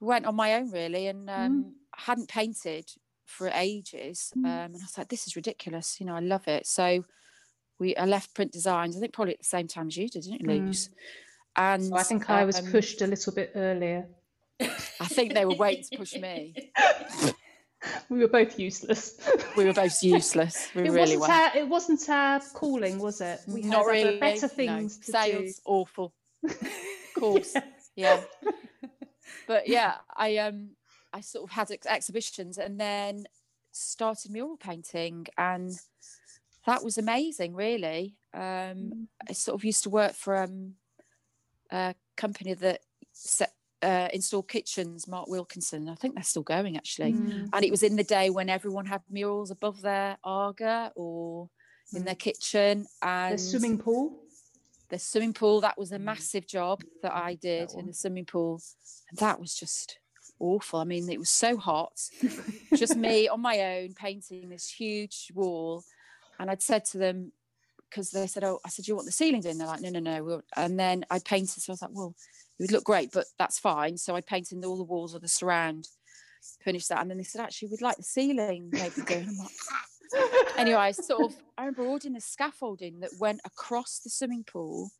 went 0.00 0.26
on 0.26 0.34
my 0.36 0.54
own 0.54 0.70
really 0.70 1.06
and 1.08 1.28
um 1.28 1.74
hadn't 1.96 2.28
painted 2.28 2.86
for 3.26 3.48
ages 3.54 4.32
Mm. 4.36 4.44
um 4.44 4.50
and 4.74 4.76
i 4.76 4.84
was 4.84 4.96
like 4.96 5.08
this 5.08 5.26
is 5.26 5.36
ridiculous 5.36 6.00
you 6.00 6.06
know 6.06 6.14
i 6.14 6.20
love 6.20 6.46
it 6.48 6.66
so 6.66 7.04
we 7.78 7.94
i 7.96 8.04
left 8.06 8.32
print 8.34 8.52
designs 8.52 8.96
i 8.96 9.00
think 9.00 9.12
probably 9.12 9.34
at 9.34 9.40
the 9.40 9.44
same 9.44 9.68
time 9.68 9.88
as 9.88 9.96
you 9.96 10.08
did 10.08 10.22
didn't 10.22 10.40
you 10.40 10.46
Mm. 10.48 10.66
Luce? 10.68 10.88
and 11.56 11.84
So 11.84 11.96
I 11.96 12.02
think 12.04 12.30
I 12.30 12.44
was 12.44 12.58
um, 12.60 12.66
pushed 12.70 13.02
a 13.02 13.06
little 13.06 13.32
bit 13.34 13.52
earlier. 13.56 14.06
I 14.60 15.06
think 15.06 15.34
they 15.34 15.44
were 15.44 15.54
waiting 15.54 15.84
to 15.84 15.98
push 15.98 16.14
me. 16.14 16.54
We 18.08 18.18
were 18.18 18.26
both 18.26 18.58
useless. 18.58 19.20
we 19.56 19.64
were 19.64 19.72
both 19.72 20.02
useless. 20.02 20.68
We 20.74 20.82
it 20.82 20.90
really 20.90 21.16
wasn't 21.16 21.20
were. 21.20 21.32
our, 21.32 21.56
it 21.56 21.68
wasn't 21.68 22.08
our 22.08 22.40
calling, 22.52 22.98
was 22.98 23.20
it? 23.20 23.40
We 23.46 23.62
not 23.62 23.86
had 23.86 23.92
really. 23.92 24.18
better 24.18 24.48
no. 24.48 24.48
things 24.48 24.98
to 24.98 25.12
sales 25.12 25.60
awful. 25.64 26.12
Of 26.50 27.20
course. 27.20 27.54
Yeah. 27.94 28.20
But 29.46 29.68
yeah 29.68 29.94
i 30.14 30.38
um 30.38 30.70
i 31.12 31.20
sort 31.20 31.44
of 31.44 31.50
had 31.50 31.70
ex- 31.70 31.86
exhibitions 31.86 32.58
and 32.58 32.80
then 32.80 33.26
started 33.72 34.32
mural 34.32 34.56
painting 34.56 35.26
and 35.38 35.72
that 36.68 36.84
was 36.84 36.98
amazing, 36.98 37.54
really. 37.54 38.14
Um, 38.34 39.08
I 39.26 39.32
sort 39.32 39.58
of 39.58 39.64
used 39.64 39.84
to 39.84 39.90
work 39.90 40.12
for 40.12 40.36
um, 40.36 40.74
a 41.72 41.94
company 42.14 42.52
that 42.52 42.80
set, 43.12 43.52
uh, 43.82 44.08
installed 44.12 44.48
kitchens, 44.48 45.06
Mark 45.06 45.28
Wilkinson. 45.28 45.88
I 45.88 45.94
think 45.94 46.14
they're 46.14 46.24
still 46.24 46.42
going 46.42 46.76
actually. 46.76 47.12
Mm. 47.12 47.48
And 47.52 47.64
it 47.64 47.70
was 47.70 47.82
in 47.82 47.96
the 47.96 48.04
day 48.04 48.30
when 48.30 48.48
everyone 48.48 48.86
had 48.86 49.02
murals 49.10 49.50
above 49.50 49.82
their 49.82 50.16
Aga 50.24 50.92
or 50.96 51.48
in 51.94 52.04
their 52.04 52.14
kitchen 52.14 52.86
and 53.02 53.34
The 53.34 53.38
swimming 53.38 53.78
pool. 53.78 54.18
the 54.90 54.98
swimming 54.98 55.32
pool. 55.32 55.60
That 55.60 55.78
was 55.78 55.92
a 55.92 55.98
massive 55.98 56.46
job 56.46 56.82
that 57.02 57.12
I 57.12 57.34
did 57.34 57.72
in 57.72 57.86
the 57.86 57.94
swimming 57.94 58.26
pool. 58.26 58.60
And 59.10 59.18
that 59.18 59.40
was 59.40 59.54
just 59.54 59.98
awful. 60.40 60.80
I 60.80 60.84
mean, 60.84 61.08
it 61.10 61.18
was 61.18 61.30
so 61.30 61.56
hot. 61.56 61.98
just 62.76 62.96
me 62.96 63.28
on 63.28 63.40
my 63.40 63.60
own 63.78 63.94
painting 63.94 64.48
this 64.48 64.68
huge 64.68 65.30
wall. 65.34 65.84
And 66.38 66.50
I'd 66.50 66.62
said 66.62 66.84
to 66.86 66.98
them, 66.98 67.32
because 67.90 68.10
they 68.10 68.26
said, 68.26 68.44
Oh, 68.44 68.60
I 68.64 68.68
said, 68.68 68.84
Do 68.84 68.90
you 68.92 68.96
want 68.96 69.06
the 69.06 69.12
ceilings 69.12 69.46
in? 69.46 69.58
They're 69.58 69.66
like, 69.66 69.80
No, 69.80 69.90
no, 69.90 70.00
no. 70.00 70.22
we'll-" 70.24 70.42
And 70.56 70.78
then 70.78 71.04
I 71.10 71.18
painted. 71.18 71.62
So 71.62 71.70
I 71.70 71.74
was 71.74 71.82
like, 71.82 71.90
Well, 71.92 72.14
it 72.58 72.62
would 72.62 72.72
look 72.72 72.84
great, 72.84 73.10
but 73.12 73.26
that's 73.38 73.58
fine. 73.58 73.96
So 73.96 74.14
I 74.16 74.20
painted 74.20 74.64
all 74.64 74.76
the 74.76 74.82
walls 74.84 75.14
of 75.14 75.22
the 75.22 75.28
surround, 75.28 75.88
finished 76.62 76.88
that. 76.88 77.00
And 77.00 77.10
then 77.10 77.18
they 77.18 77.24
said, 77.24 77.40
Actually, 77.42 77.68
we'd 77.68 77.82
like 77.82 77.96
the 77.96 78.02
ceiling 78.02 78.70
maybe 78.72 79.00
like, 79.02 79.26
anyway, 80.56 80.76
I 80.78 80.92
sort 80.92 81.32
of 81.32 81.36
I 81.56 81.62
remember 81.62 81.82
ordering 81.82 82.14
the 82.14 82.20
scaffolding 82.20 83.00
that 83.00 83.10
went 83.18 83.40
across 83.44 84.00
the 84.00 84.10
swimming 84.10 84.44
pool. 84.44 84.90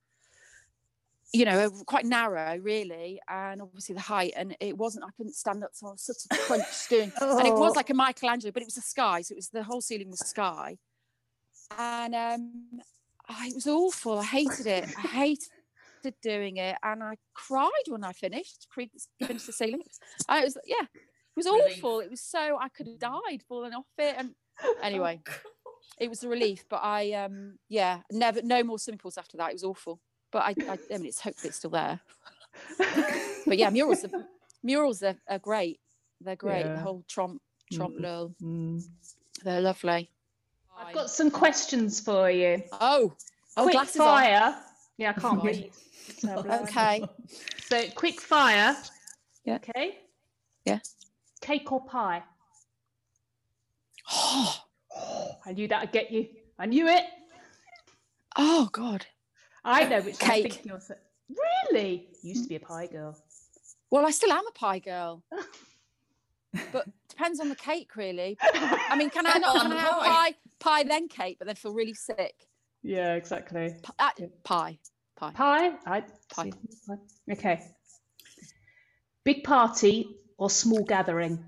You 1.34 1.44
know, 1.44 1.58
uh, 1.66 1.70
quite 1.84 2.06
narrow, 2.06 2.56
really, 2.58 3.20
and 3.28 3.60
obviously 3.60 3.94
the 3.94 4.00
height. 4.00 4.32
And 4.34 4.56
it 4.60 4.78
wasn't. 4.78 5.04
I 5.04 5.10
couldn't 5.14 5.34
stand 5.34 5.62
up, 5.62 5.70
so 5.74 5.88
I 5.88 5.90
was 5.90 6.02
sort 6.02 6.16
of 6.30 6.38
crunch 6.46 6.88
doing. 6.88 7.12
And 7.20 7.46
it 7.46 7.52
was 7.54 7.72
Oh. 7.72 7.74
like 7.76 7.90
a 7.90 7.94
Michelangelo, 7.94 8.50
but 8.50 8.62
it 8.62 8.66
was 8.66 8.76
the 8.76 8.80
sky, 8.80 9.20
so 9.20 9.32
it 9.32 9.36
was 9.36 9.50
the 9.50 9.62
whole 9.62 9.82
ceiling 9.82 10.08
was 10.10 10.20
sky. 10.20 10.78
And 11.76 12.14
um, 12.14 12.80
oh, 13.28 13.36
it 13.46 13.54
was 13.54 13.66
awful. 13.66 14.18
I 14.18 14.24
hated 14.24 14.66
it. 14.66 14.84
I 14.96 15.00
hated 15.00 15.48
doing 16.22 16.56
it, 16.56 16.76
and 16.82 17.02
I 17.02 17.16
cried 17.34 17.70
when 17.88 18.04
I 18.04 18.12
finished. 18.12 18.66
Finished 18.74 19.46
the 19.46 19.52
ceiling. 19.52 19.82
I 20.28 20.44
was 20.44 20.56
yeah, 20.64 20.82
it 20.82 21.36
was 21.36 21.46
awful. 21.46 22.00
It 22.00 22.10
was 22.10 22.20
so 22.22 22.58
I 22.58 22.68
could 22.68 22.86
have 22.86 22.98
died 22.98 23.42
falling 23.46 23.74
off 23.74 23.86
it, 23.98 24.14
and 24.18 24.34
anyway 24.82 25.20
Oh, 25.28 25.32
it 26.00 26.08
was 26.08 26.24
a 26.24 26.28
relief 26.28 26.64
but 26.68 26.80
i 26.82 27.12
um 27.12 27.58
yeah 27.68 28.00
never 28.10 28.42
no 28.42 28.62
more 28.64 28.78
swimming 28.78 28.98
pools 28.98 29.16
after 29.16 29.36
that 29.36 29.50
it 29.50 29.54
was 29.54 29.62
awful 29.62 30.00
but 30.32 30.42
i 30.42 30.54
i, 30.68 30.78
I 30.92 30.98
mean 30.98 31.06
it's 31.06 31.20
hopefully 31.20 31.48
it's 31.48 31.58
still 31.58 31.70
there 31.70 32.00
but 33.46 33.56
yeah 33.56 33.70
murals 33.70 34.04
are, 34.04 34.10
murals 34.64 35.02
are, 35.04 35.16
are 35.28 35.38
great 35.38 35.78
they're 36.20 36.34
great 36.36 36.64
the 36.64 36.80
whole 36.80 37.04
trompe 37.08 37.40
Mm. 37.72 38.00
l'oeil 38.00 38.34
Mm. 38.42 38.82
they're 39.44 39.60
lovely 39.60 40.10
I've 40.78 40.94
got 40.94 41.10
some 41.10 41.30
questions 41.30 42.00
for 42.00 42.30
you. 42.30 42.62
oh 42.80 43.12
oh 43.56 43.62
quick 43.62 43.72
glasses 43.74 44.00
on. 44.00 44.06
fire. 44.06 44.56
Yeah, 44.96 45.10
I 45.16 45.20
can't 45.20 45.42
Right. 45.42 45.56
read. 45.56 45.72
Okay 46.62 47.02
So 47.66 47.84
quick 47.94 48.20
fire. 48.20 48.76
Yeah. 49.44 49.56
Okay. 49.56 49.98
Yeah. 50.64 50.78
Cake 51.40 51.70
or 51.70 51.84
pie? 51.84 52.22
oh, 54.10 54.54
I 55.46 55.52
knew 55.52 55.68
that'd 55.68 55.92
get 55.92 56.10
you. 56.10 56.28
I 56.58 56.66
knew 56.66 56.88
it. 56.88 57.04
oh 58.36 58.68
god 58.72 59.06
I 59.64 59.84
know 59.84 60.00
which 60.00 60.20
one 60.20 60.30
I'm 60.30 60.42
Cake. 60.42 60.52
thinking 60.54 60.72
of. 60.72 60.82
Really? 61.72 62.08
Used 62.22 62.44
to 62.44 62.48
be 62.48 62.56
a 62.56 62.60
pie 62.60 62.86
girl. 62.86 63.16
well 63.90 64.06
i 64.06 64.10
still 64.10 64.32
am 64.32 64.46
a 64.46 64.52
pie 64.52 64.78
girl 64.78 65.22
but 66.72 66.86
depends 67.18 67.40
on 67.40 67.48
the 67.48 67.56
cake 67.56 67.96
really 67.96 68.38
i 68.54 68.94
mean 68.96 69.10
can 69.10 69.26
i 69.34 69.38
not 69.38 69.62
can 69.62 69.72
i 69.72 69.76
have 69.76 69.90
pie. 69.98 70.30
pie 70.30 70.34
pie 70.60 70.82
then 70.84 71.08
cake 71.08 71.36
but 71.38 71.46
then 71.46 71.56
feel 71.56 71.72
really 71.74 71.94
sick 71.94 72.34
yeah, 72.80 73.14
exactly. 73.14 73.74
P- 73.82 73.92
uh, 73.98 74.10
Yeah. 74.18 74.26
pie 74.44 74.78
pie 75.16 75.32
Pie? 75.32 75.72
I 75.84 76.04
Pie. 76.32 76.44
see. 76.44 77.32
Okay. 77.32 77.60
Big 79.24 79.42
party 79.42 80.06
or 80.38 80.48
small 80.48 80.84
gathering? 80.84 81.44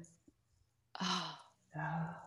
oh. 1.01 1.35
Ah. 1.79 2.20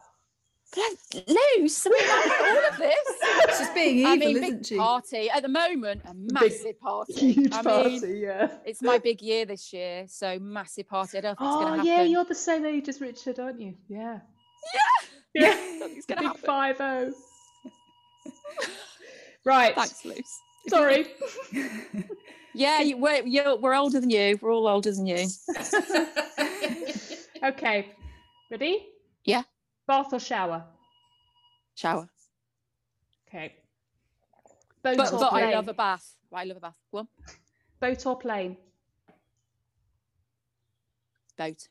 Luce. 0.78 1.88
I 1.88 1.90
mean, 1.90 2.08
like, 2.08 2.42
all 2.42 2.70
of 2.72 2.78
this. 2.78 3.58
She's 3.58 3.70
being 3.72 3.98
evil, 4.00 4.12
I 4.12 4.16
mean, 4.18 4.38
isn't 4.38 4.58
big 4.58 4.66
she? 4.66 4.78
party 4.78 5.30
at 5.30 5.42
the 5.44 5.50
moment. 5.50 6.02
A 6.06 6.14
massive 6.14 6.80
party. 6.80 7.34
Huge 7.34 7.54
I 7.54 7.62
party, 7.64 8.00
mean, 8.00 8.16
yeah. 8.18 8.48
it's 8.66 8.82
my 8.82 8.98
big 8.98 9.22
year 9.22 9.46
this 9.46 9.72
year, 9.74 10.06
so 10.08 10.40
massive 10.40 10.88
party. 10.88 11.18
I 11.18 11.22
don't 11.22 11.38
think 11.38 11.48
it's 11.50 11.56
Oh 11.56 11.62
going 11.62 11.72
to 11.74 11.78
happen. 11.78 11.86
yeah, 11.86 12.02
you're 12.04 12.26
the 12.26 12.36
same 12.36 12.66
age 12.66 12.90
as 12.90 13.00
Richard, 13.02 13.40
aren't 13.40 13.60
you? 13.62 13.76
Yeah. 13.88 14.20
Yeah. 14.74 15.42
Yeah. 15.42 15.50
I 15.56 15.88
it's 15.96 16.06
going 16.06 16.18
to 16.18 16.24
Big 16.24 16.28
happen. 16.28 16.42
five 16.44 16.78
zero. 16.78 17.14
Oh. 17.16 17.72
Right. 19.46 19.76
Thanks, 19.76 20.06
Luce. 20.06 20.40
Sorry. 20.70 21.06
Yeah, 22.54 22.80
you, 22.80 22.96
we're 22.98 23.26
you're, 23.26 23.58
we're 23.58 23.74
older 23.76 24.00
than 24.00 24.10
you. 24.10 24.40
We're 24.42 24.54
all 24.54 24.68
older 24.70 24.94
than 24.94 25.06
you. 25.06 25.28
okay. 27.44 27.90
Ready? 28.50 28.88
Yeah. 29.26 29.44
Bath 29.88 30.14
or 30.14 30.20
shower? 30.20 30.64
Shower, 31.76 32.08
Okay. 33.28 33.56
Boat 34.84 34.98
but, 34.98 35.14
or 35.14 35.20
but 35.20 35.30
plane? 35.32 35.44
I 35.46 35.52
love 35.54 35.68
a 35.68 35.74
bath. 35.74 36.16
I 36.32 36.44
love 36.44 36.58
a 36.58 36.60
bath. 36.60 36.76
Go 36.92 37.00
on, 37.00 37.08
Boat 37.80 38.06
or 38.06 38.18
plane? 38.18 38.58
boat. 41.38 41.68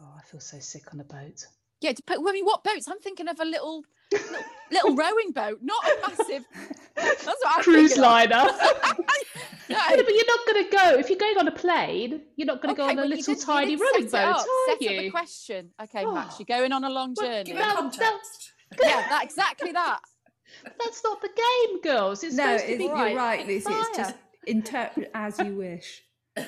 Oh, 0.00 0.14
I 0.18 0.22
feel 0.22 0.40
so 0.40 0.58
sick 0.58 0.92
on 0.92 1.00
a 1.00 1.04
boat. 1.04 1.46
Yeah, 1.80 1.92
dep- 1.92 2.18
I 2.18 2.32
mean, 2.32 2.44
what 2.44 2.64
boats? 2.64 2.88
I'm 2.88 2.98
thinking 2.98 3.28
of 3.28 3.38
a 3.38 3.44
little 3.44 3.84
little, 4.12 4.40
little 4.70 4.96
rowing 4.96 5.30
boat, 5.32 5.60
not 5.62 5.84
a 5.84 6.08
massive. 6.08 6.44
That's 6.96 7.24
what 7.24 7.38
I'm 7.46 7.62
Cruise 7.62 7.96
liner. 7.96 8.46
No. 9.68 9.76
Yeah, 9.76 9.96
but 9.96 10.08
you're 10.14 10.26
not 10.26 10.46
going 10.46 10.64
to 10.64 10.70
go 10.70 10.98
if 11.00 11.08
you're 11.10 11.18
going 11.18 11.38
on 11.38 11.48
a 11.48 11.52
plane. 11.52 12.22
You're 12.36 12.46
not 12.46 12.62
going 12.62 12.74
to 12.74 12.78
go 12.78 12.84
on 12.84 12.92
a 12.92 12.94
well, 12.96 13.04
you 13.10 13.16
little 13.16 13.34
did- 13.34 13.42
tiny 13.44 13.76
rowing 13.76 14.04
boat, 14.04 14.14
up, 14.14 14.36
are 14.36 14.44
set 14.66 14.72
up 14.74 14.78
the 14.78 14.84
you? 15.04 15.10
question. 15.10 15.70
Okay, 15.82 16.04
Max, 16.04 16.34
Oh. 16.34 16.44
you're 16.46 16.58
going 16.58 16.72
on 16.72 16.84
a 16.84 16.90
long 16.90 17.14
Well, 17.16 17.26
journey. 17.26 17.44
give 17.44 17.56
it 17.56 17.60
No, 17.60 17.68
no. 17.68 17.74
context. 17.74 18.52
yeah, 18.82 19.08
that 19.08 19.24
exactly 19.24 19.72
that. 19.72 20.00
That's 20.78 21.02
not 21.02 21.20
the 21.20 21.28
game, 21.28 21.80
girls. 21.80 22.22
It's 22.22 22.36
no, 22.36 22.44
supposed 22.44 22.64
to 22.66 22.70
it's, 22.72 22.78
be 22.78 22.84
you're 22.84 22.94
right. 22.94 23.16
right, 23.16 23.46
Lucy. 23.46 23.66
It's 23.72 23.96
just 23.96 24.14
interpret 24.46 25.10
as 25.14 25.38
you 25.38 25.54
wish. 25.56 26.02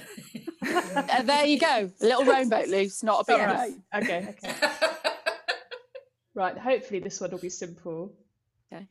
Uh, 0.60 1.22
there 1.22 1.46
you 1.46 1.58
go. 1.58 1.90
A 2.00 2.04
little 2.04 2.24
rowing 2.24 2.48
boat 2.48 2.68
Luce, 2.68 3.02
not 3.02 3.20
a 3.20 3.24
big 3.26 3.38
Yes. 3.38 3.70
boat. 3.70 3.78
Right. 3.94 4.02
Okay. 4.02 4.34
Okay. 4.44 4.68
right. 6.34 6.58
Hopefully, 6.58 7.00
this 7.00 7.20
one 7.20 7.30
will 7.30 7.38
be 7.38 7.48
simple. 7.48 8.12
Okay. 8.72 8.86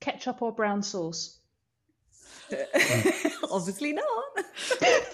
Ketchup 0.00 0.42
or 0.42 0.52
brown 0.52 0.82
sauce? 0.82 1.38
Obviously 3.50 3.92
not. 3.92 4.24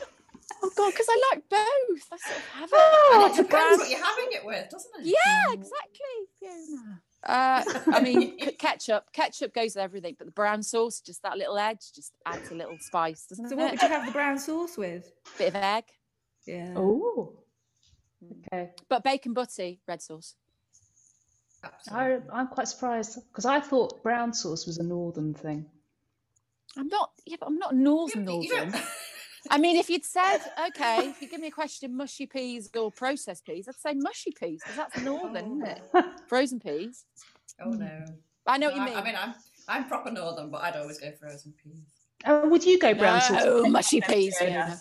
Oh 0.63 0.71
god, 0.77 0.91
because 0.91 1.07
I 1.09 1.23
like 1.33 1.49
both. 1.49 2.07
I 2.13 2.17
sort 2.19 2.37
of 2.37 2.45
have 2.53 2.65
it. 2.65 2.71
Oh, 2.75 3.31
it 3.33 3.37
depends 3.43 3.79
what 3.81 3.89
you're 3.89 4.05
having 4.05 4.27
it 4.33 4.45
with, 4.45 4.69
doesn't 4.69 4.91
it? 5.01 5.07
Yeah, 5.07 5.55
exactly. 5.55 6.27
Fiona. 6.39 7.01
Uh, 7.25 7.81
I 7.97 8.01
mean, 8.03 8.37
k- 8.39 8.53
ketchup. 8.53 9.11
Ketchup 9.15 9.55
goes 9.55 9.75
with 9.77 9.83
everything, 9.83 10.17
but 10.19 10.27
the 10.27 10.33
brown 10.33 10.63
sauce, 10.63 11.01
just 11.01 11.23
that 11.23 11.39
little 11.39 11.57
edge, 11.57 11.93
just 11.95 12.13
adds 12.27 12.51
a 12.51 12.55
little 12.55 12.77
spice, 12.79 13.25
doesn't 13.25 13.49
So 13.49 13.55
it? 13.55 13.59
what 13.59 13.71
would 13.71 13.81
you 13.81 13.89
have 13.89 14.05
the 14.05 14.13
brown 14.13 14.39
sauce 14.39 14.77
with? 14.77 15.11
Bit 15.39 15.49
of 15.49 15.57
egg, 15.57 15.85
Yeah. 16.47 16.75
Oh. 16.77 17.39
Okay. 18.53 18.73
but 18.91 19.03
bacon 19.03 19.33
butty, 19.33 19.81
red 19.89 20.03
sauce. 20.03 20.35
I, 21.91 22.19
I'm 22.31 22.49
quite 22.49 22.69
surprised 22.69 23.19
because 23.31 23.47
I 23.47 23.61
thought 23.61 24.03
brown 24.03 24.35
sauce 24.35 24.67
was 24.67 24.77
a 24.77 24.83
northern 24.83 25.33
thing. 25.33 25.65
I'm 26.77 26.89
not. 26.89 27.11
Yeah, 27.27 27.37
but 27.41 27.47
I'm 27.47 27.59
not 27.59 27.75
northern 27.75 28.29
You- 28.29 28.43
you 28.43 28.57
northern. 28.57 28.81
I 29.51 29.59
mean, 29.59 29.77
if 29.77 29.89
you'd 29.89 30.05
said, 30.05 30.39
okay, 30.69 31.09
if 31.09 31.23
you 31.23 31.29
give 31.29 31.41
me 31.41 31.49
a 31.49 31.53
question, 31.53 31.97
mushy 31.97 32.27
peas 32.27 32.69
or 32.77 32.91
processed 32.91 33.47
peas, 33.47 33.69
I'd 33.69 33.75
say 33.77 33.95
mushy 33.95 34.33
peas 34.33 34.61
because 34.63 34.77
that's 34.77 35.01
northern, 35.03 35.63
isn't 35.63 35.67
it? 35.67 35.83
Oh. 35.95 36.13
Frozen 36.29 36.61
peas. 36.61 37.05
Oh 37.61 37.73
hmm. 37.73 37.81
no. 37.81 38.05
I 38.47 38.59
know 38.59 38.69
what 38.69 38.77
you 38.77 38.83
I, 38.83 38.85
mean. 38.87 38.97
I 38.97 39.05
mean, 39.05 39.15
I'm 39.17 39.35
I'm 39.69 39.85
proper 39.87 40.11
northern, 40.11 40.51
but 40.51 40.63
I'd 40.63 40.77
always 40.77 40.99
go 40.99 41.13
frozen 41.13 41.55
peas. 41.63 41.79
Oh, 42.27 42.49
would 42.49 42.65
you 42.65 42.79
go 42.79 42.93
brown 42.95 43.21
sauce? 43.21 43.45
no, 43.45 43.65
mushy 43.67 44.01
peas. 44.01 44.37
Fiona. 44.37 44.53
Fiona. 44.53 44.81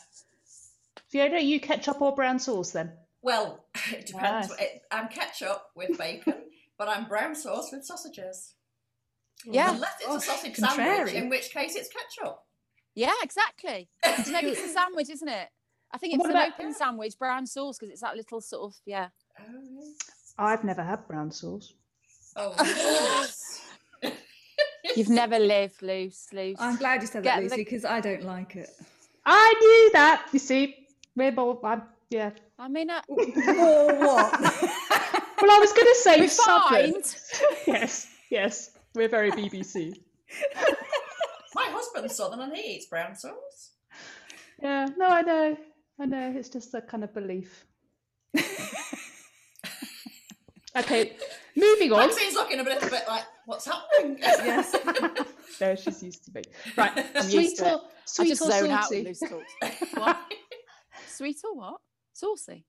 Fiona, 1.09 1.39
you 1.39 1.59
ketchup 1.59 2.01
or 2.01 2.13
brown 2.15 2.39
sauce 2.39 2.71
then? 2.71 2.91
Well, 3.21 3.65
it 3.91 4.07
depends. 4.07 4.49
Right. 4.49 4.81
I'm 4.91 5.07
ketchup 5.07 5.63
with 5.75 5.97
bacon, 5.97 6.35
but 6.77 6.87
I'm 6.87 7.05
brown 7.07 7.35
sauce 7.35 7.71
with 7.71 7.85
sausages. 7.85 8.53
Yeah. 9.45 9.71
Unless 9.73 9.93
it's 10.01 10.15
a 10.15 10.19
sausage 10.31 10.57
contrary. 10.59 10.95
sandwich, 10.97 11.13
in 11.13 11.29
which 11.29 11.49
case 11.51 11.75
it's 11.75 11.89
ketchup. 11.89 12.39
Yeah, 12.95 13.13
exactly. 13.23 13.87
So 14.25 14.31
maybe 14.31 14.49
it's 14.49 14.63
a 14.63 14.67
sandwich, 14.67 15.09
isn't 15.09 15.27
it? 15.27 15.47
I 15.91 15.97
think 15.97 16.13
it's 16.13 16.21
What 16.21 16.29
an 16.31 16.35
about- 16.35 16.53
open 16.59 16.73
sandwich, 16.73 17.17
brown 17.17 17.47
sauce, 17.47 17.77
because 17.79 17.91
it's 17.91 18.01
that 18.01 18.15
little 18.15 18.41
sort 18.41 18.71
of 18.71 18.75
yeah. 18.85 19.07
Oh. 19.39 19.93
I've 20.37 20.63
never 20.63 20.83
had 20.83 21.07
brown 21.07 21.31
sauce. 21.31 21.73
oh 22.35 22.53
yes. 22.59 23.61
You've 24.95 25.09
never 25.09 25.37
lived 25.39 25.81
Luce, 25.81 26.27
Luce. 26.33 26.57
I'm 26.59 26.75
glad 26.77 27.01
you 27.01 27.07
said 27.07 27.23
Get 27.23 27.35
that, 27.35 27.43
Lucy, 27.43 27.55
because 27.57 27.85
I 27.85 27.99
don't 28.01 28.23
like 28.23 28.55
it. 28.55 28.69
I 29.25 29.53
knew 29.59 29.91
that. 29.93 30.27
You 30.33 30.39
see, 30.39 30.87
we're 31.15 31.31
both. 31.31 31.63
I'm, 31.63 31.83
yeah. 32.09 32.31
I 32.57 32.67
mean, 32.67 32.89
uh, 32.89 33.01
or 33.07 33.17
what? 33.99 34.33
Well, 35.41 35.51
I 35.51 35.59
was 35.59 35.71
going 35.71 35.87
to 35.87 35.95
say 36.01 36.27
southern. 36.27 36.85
refined. 36.93 37.15
Yes, 37.65 38.07
yes. 38.29 38.71
We're 38.99 39.07
very 39.07 39.31
BBC. 39.31 39.93
My 41.55 41.67
husband's 41.69 42.17
southern 42.17 42.41
and 42.41 42.53
he 42.53 42.75
eats 42.75 42.87
brown 42.87 43.15
sauce. 43.15 43.71
Yeah, 44.61 44.87
no, 44.97 45.07
I 45.07 45.21
know. 45.21 45.57
I 46.01 46.05
know. 46.05 46.33
It's 46.35 46.49
just 46.49 46.73
a 46.73 46.81
kind 46.81 47.05
of 47.05 47.13
belief. 47.13 47.65
okay, 50.77 51.15
moving 51.55 51.93
on. 51.93 52.09
Maxine's 52.09 52.33
looking 52.33 52.59
a 52.59 52.63
little 52.63 52.89
bit 52.89 53.03
like, 53.07 53.23
what's 53.45 53.67
happening? 53.67 54.17
Yes. 54.19 54.75
no, 55.61 55.75
she's 55.75 56.03
used 56.03 56.25
to 56.25 56.31
me. 56.35 56.41
Right, 56.75 56.91
I'm 57.15 57.23
sweet 57.23 57.41
used 57.43 57.57
to 57.59 57.67
it. 57.67 57.71
or 57.75 57.79
I 57.79 58.03
sweet 58.03 58.27
just 58.27 58.41
or 58.41 58.51
zone 58.51 58.71
out 58.71 58.83
salty? 58.83 59.03
with 59.03 59.19
talks. 59.21 59.93
What? 59.93 60.19
Sweet 61.07 61.37
or 61.45 61.55
what? 61.55 61.79
Saucy. 62.11 62.65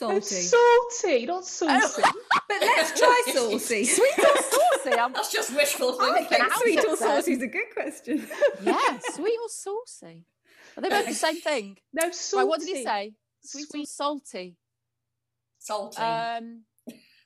No, 0.00 0.20
Salty. 0.20 0.34
salty, 0.34 1.26
not 1.26 1.44
saucy. 1.44 2.02
But 2.48 2.60
let's 2.60 2.98
try 2.98 3.22
saucy. 3.34 3.84
Sweet 3.84 4.18
or 4.18 4.36
saucy? 4.42 4.98
I'm, 4.98 5.12
That's 5.12 5.32
just 5.32 5.54
wishful 5.54 6.00
I 6.00 6.14
thinking. 6.14 6.38
think 6.38 6.52
sweet 6.54 6.84
or 6.86 6.96
saucy 6.96 7.32
is 7.34 7.42
a 7.42 7.46
good 7.48 7.70
question. 7.74 8.26
yeah, 8.62 8.98
sweet 9.14 9.38
or 9.42 9.48
saucy. 9.48 10.24
Are 10.76 10.80
they 10.80 10.88
both 10.88 11.06
the 11.06 11.14
same 11.14 11.40
thing? 11.40 11.76
No, 11.92 12.10
salty. 12.12 12.42
Right, 12.42 12.48
what 12.48 12.60
did 12.60 12.68
he 12.76 12.84
say? 12.84 13.12
Sweet, 13.42 13.66
or 13.74 13.84
salty? 13.84 14.56
Salty. 15.58 15.98
Um, 16.00 16.62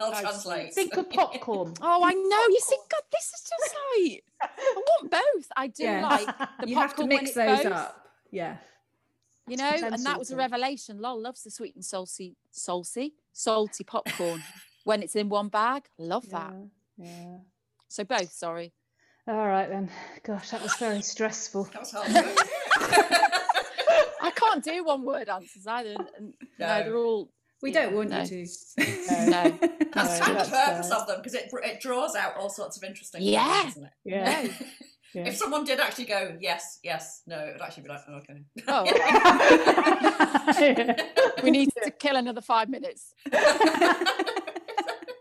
I'll 0.01 0.11
no, 0.13 0.21
translate. 0.21 0.75
Think 0.75 0.97
of 0.97 1.09
popcorn. 1.11 1.75
oh, 1.81 2.03
I 2.05 2.13
know. 2.15 2.47
You 2.49 2.61
see, 2.61 2.77
God, 2.91 3.03
this 3.13 3.25
is 3.35 3.49
just 3.49 3.75
like 3.97 4.25
I 4.43 4.75
want 4.77 5.11
both. 5.11 5.47
I 5.57 5.67
do 5.69 5.85
Yeah. 5.85 6.03
like 6.09 6.39
the 6.61 6.69
you 6.69 6.77
have 6.77 6.97
to 6.97 7.07
mix 7.07 7.33
those 7.35 7.63
both, 7.63 7.73
up. 7.73 8.09
Yeah. 8.31 8.57
You 9.47 9.57
know, 9.59 9.71
and 9.83 10.05
that 10.07 10.19
was 10.19 10.31
a 10.31 10.37
revelation. 10.37 11.01
Lol 11.01 11.21
loves 11.21 11.43
the 11.43 11.51
sweet 11.51 11.75
and 11.75 11.85
salty, 11.85 12.37
salty, 12.51 13.15
salty 13.33 13.85
popcorn 13.85 14.43
when 14.85 15.03
it's 15.03 15.17
in 15.17 15.29
one 15.29 15.49
bag. 15.49 15.85
Love 15.99 16.29
that. 16.31 16.53
Yeah, 16.97 17.07
yeah. 17.07 17.37
So 17.89 18.05
both. 18.05 18.33
Sorry. 18.33 18.73
All 19.29 19.47
right 19.47 19.69
then. 19.69 19.91
Gosh, 20.23 20.51
that 20.51 20.63
was 20.63 20.75
very 20.77 21.03
stressful. 21.03 21.65
That 21.73 21.81
was 21.81 21.93
hard. 21.93 22.09
I 24.21 24.31
can't 24.35 24.65
do 24.65 24.85
one 24.85 25.05
word 25.05 25.29
answers 25.29 25.67
either. 25.67 25.91
and- 25.91 26.09
and, 26.17 26.35
no, 26.59 26.67
No. 26.67 26.83
they're 26.85 26.97
all. 26.97 27.31
We 27.63 27.73
Yeah, 27.73 27.85
don't 27.87 27.95
want 27.97 28.11
no. 28.11 28.23
you 28.23 28.27
to. 28.27 28.37
No. 28.37 28.47
That's 28.85 30.19
No, 30.19 30.25
kind 30.25 30.37
that's 30.37 30.51
the 30.51 30.57
purpose 30.57 30.89
fine. 30.91 31.01
of 31.01 31.07
them 31.07 31.17
because 31.19 31.35
it, 31.35 31.51
it 31.65 31.81
draws 31.81 32.15
out 32.15 32.37
all 32.37 32.51
sorts 32.51 32.77
of 32.77 32.85
interesting 32.85 33.23
Yeah. 33.23 33.63
things, 33.63 33.75
doesn't 33.75 33.85
it? 33.85 33.93
Yeah. 34.05 34.49
No. 35.15 35.23
yeah. 35.23 35.29
If 35.29 35.37
someone 35.37 35.65
did 35.65 35.81
actually 35.81 36.07
go, 36.07 36.37
yes, 36.41 36.79
yes, 36.83 37.23
no, 37.27 37.39
it 37.39 37.53
would 37.53 37.63
actually 37.63 37.85
be 37.85 37.89
like, 37.89 38.01
oh, 38.09 38.15
okay. 38.15 38.43
Oh, 38.69 38.85
we 41.43 41.51
need 41.51 41.71
to 41.83 41.91
kill 41.91 42.17
another 42.17 42.41
five 42.41 42.69
minutes. 42.69 43.15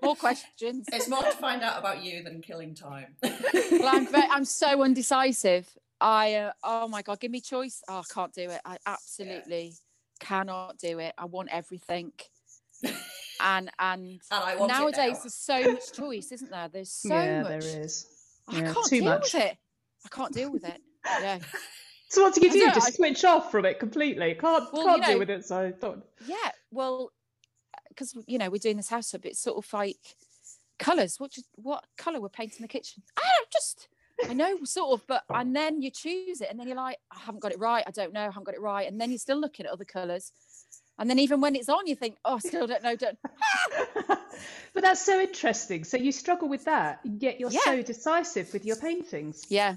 More 0.02 0.16
questions. 0.18 0.86
it's 0.92 1.08
more 1.08 1.24
to 1.24 1.32
find 1.32 1.64
out 1.64 1.80
about 1.80 2.04
you 2.04 2.24
than 2.24 2.42
killing 2.42 2.76
time. 2.76 3.16
Well, 3.24 3.88
I'm, 3.88 4.06
very, 4.06 4.28
I'm 4.30 4.44
so 4.44 4.84
undecisive. 4.84 5.66
I 6.02 6.34
uh, 6.34 6.52
oh 6.62 6.90
my 6.90 7.02
god, 7.04 7.22
give 7.22 7.32
me 7.32 7.40
choice. 7.40 7.82
Oh, 7.88 8.00
I 8.00 8.04
can't 8.14 8.34
do 8.34 8.50
it. 8.50 8.60
I 8.66 8.78
absolutely 8.86 9.76
cannot 10.20 10.78
do 10.78 11.00
it. 11.00 11.14
I 11.18 11.24
want 11.24 11.48
everything. 11.54 12.12
And 13.42 13.72
and 13.80 14.20
And 14.32 14.44
I 14.44 14.56
want 14.56 14.72
nowadays 14.72 15.14
now. 15.14 15.20
there's 15.24 15.34
so 15.36 15.72
much 15.72 15.94
choice, 15.94 16.32
isn't 16.32 16.52
there? 16.52 16.68
There's 16.68 16.92
so 16.92 17.16
yeah, 17.16 17.42
much. 17.42 17.50
there 17.50 17.82
is. 17.82 18.08
I 18.48 18.62
can't 18.62 18.86
too 18.86 19.00
deal 19.00 19.06
much. 19.06 19.34
with 19.34 19.44
it. 19.44 19.58
I 20.06 20.10
can't 20.16 20.34
deal 20.34 20.52
with 20.52 20.66
it. 20.66 20.82
Yeah. 21.22 21.40
So 22.10 22.22
what 22.22 22.36
do 22.36 22.42
you 22.46 22.52
do? 22.52 22.60
Just 22.76 22.90
I- 22.90 22.92
switch 22.92 23.26
off 23.26 23.50
from 23.50 23.66
it 23.66 23.80
completely. 23.80 24.36
Can't 24.36 24.72
Well, 24.72 24.86
can't 24.86 24.98
you 25.00 25.04
deal 25.04 25.14
know- 25.14 25.18
with 25.20 25.30
it. 25.32 25.46
So 25.46 25.74
don't. 25.82 26.04
Yeah. 26.28 26.36
Well, 26.70 27.10
because 27.90 28.16
you 28.28 28.38
know 28.38 28.52
we're 28.52 28.60
doing 28.60 28.78
this 28.78 28.90
house 28.90 29.16
up, 29.16 29.26
it's 29.26 29.40
sort 29.40 29.58
of 29.58 29.74
like 29.74 29.98
colours. 30.78 31.20
What 31.20 31.32
just, 31.32 31.48
what 31.56 31.84
colour 31.98 32.22
we're 32.22 32.30
painting 32.30 32.62
the 32.62 32.68
kitchen? 32.68 33.02
I 33.18 33.22
don't 33.22 33.50
just 33.52 33.88
I 34.30 34.34
know 34.34 34.64
sort 34.64 34.94
of, 35.02 35.08
but 35.08 35.24
and 35.32 35.56
then 35.56 35.82
you 35.82 35.90
choose 35.90 36.42
it, 36.42 36.50
and 36.52 36.60
then 36.60 36.68
you're 36.68 36.78
like, 36.78 37.00
I 37.12 37.18
haven't 37.20 37.42
got 37.42 37.52
it 37.52 37.58
right. 37.58 37.84
I 37.88 37.90
don't 37.90 38.14
know. 38.14 38.22
I 38.22 38.26
haven't 38.26 38.44
got 38.44 38.54
it 38.54 38.62
right, 38.62 38.88
and 38.88 39.02
then 39.02 39.10
you're 39.10 39.18
still 39.18 39.40
looking 39.40 39.66
at 39.66 39.72
other 39.72 39.86
colours, 39.86 40.32
and 41.00 41.10
then 41.10 41.20
even 41.20 41.42
when 41.42 41.56
it's 41.56 41.70
on, 41.70 41.88
you 41.88 41.96
think, 41.96 42.18
oh, 42.26 42.38
still 42.40 42.68
don't 42.68 42.84
know. 42.84 42.96
Don't. 42.96 43.18
but 44.74 44.82
that's 44.84 45.02
so 45.02 45.20
interesting. 45.20 45.84
So 45.84 45.98
you 45.98 46.12
struggle 46.12 46.48
with 46.50 46.66
that, 46.66 47.00
yet 47.04 47.40
you're 47.40 47.52
Yeah. 47.52 47.60
so 47.66 47.82
decisive 47.82 48.52
with 48.54 48.66
your 48.66 48.76
paintings. 48.76 49.44
Yeah. 49.50 49.76